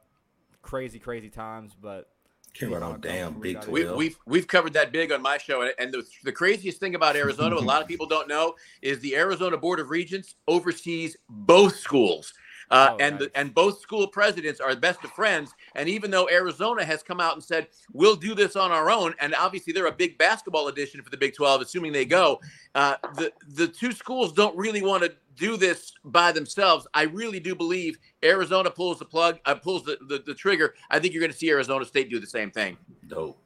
[0.61, 2.09] crazy, crazy times, but
[2.53, 3.97] Came right on damn Big We, 12.
[3.97, 7.15] we've we've covered that big on my show, and, and the, the craziest thing about
[7.15, 11.75] Arizona, a lot of people don't know, is the Arizona Board of Regents oversees both
[11.75, 12.33] schools.
[12.71, 13.29] Uh, Oh, and nice.
[13.29, 15.53] the, and both school presidents are best of friends.
[15.75, 19.13] And even though Arizona has come out and said we'll do this on our own,
[19.19, 22.39] and obviously they're a big basketball edition for the Big Twelve, assuming they go,
[22.75, 26.85] uh, the the two schools don't really want to do this by themselves.
[26.93, 30.75] I really do believe Arizona pulls the plug, uh, pulls the, the the trigger.
[30.89, 32.77] I think you're going to see Arizona State do the same thing.
[33.07, 33.37] Dope.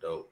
[0.00, 0.30] Dope.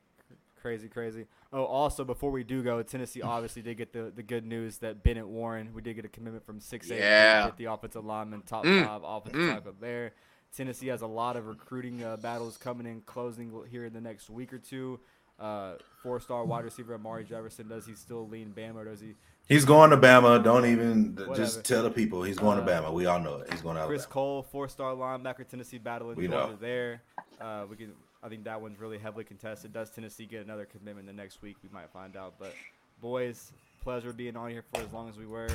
[0.60, 1.26] crazy, crazy.
[1.56, 5.02] Oh, also before we do go, Tennessee obviously did get the, the good news that
[5.02, 7.40] Bennett Warren, we did get a commitment from six A Yeah.
[7.44, 8.84] to get the offensive lineman, top Mm.
[8.84, 9.54] five offensive Mm.
[9.54, 10.12] tackle there.
[10.54, 14.28] Tennessee has a lot of recruiting uh, battles coming in, closing here in the next
[14.28, 15.00] week or two.
[15.38, 19.14] Uh, four-star wide receiver Amari Jefferson, does he still lean Bama or does he?
[19.48, 20.42] He's going to Bama.
[20.42, 21.34] Don't even Whatever.
[21.36, 22.92] just tell the people he's going Uh, to Bama.
[22.92, 23.50] We all know it.
[23.52, 24.12] He's going to Chris Alabama.
[24.12, 26.56] Cole, four-star linebacker, Tennessee battling We know.
[26.58, 27.02] there.
[27.40, 27.92] Uh, we can.
[28.22, 29.72] I think that one's really heavily contested.
[29.72, 31.56] Does Tennessee get another commitment the next week?
[31.62, 32.34] We might find out.
[32.38, 32.54] But
[33.00, 33.52] boys,
[33.82, 35.48] pleasure being on here for as long as we were.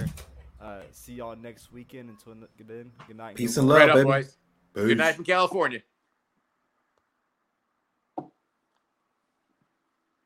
[0.62, 2.10] Uh, see y'all next weekend.
[2.10, 2.36] Until
[2.68, 3.36] then, good night.
[3.36, 4.04] Peace Go and love, right baby.
[4.04, 4.38] boys.
[4.74, 4.86] Peace.
[4.86, 5.82] Good night from California.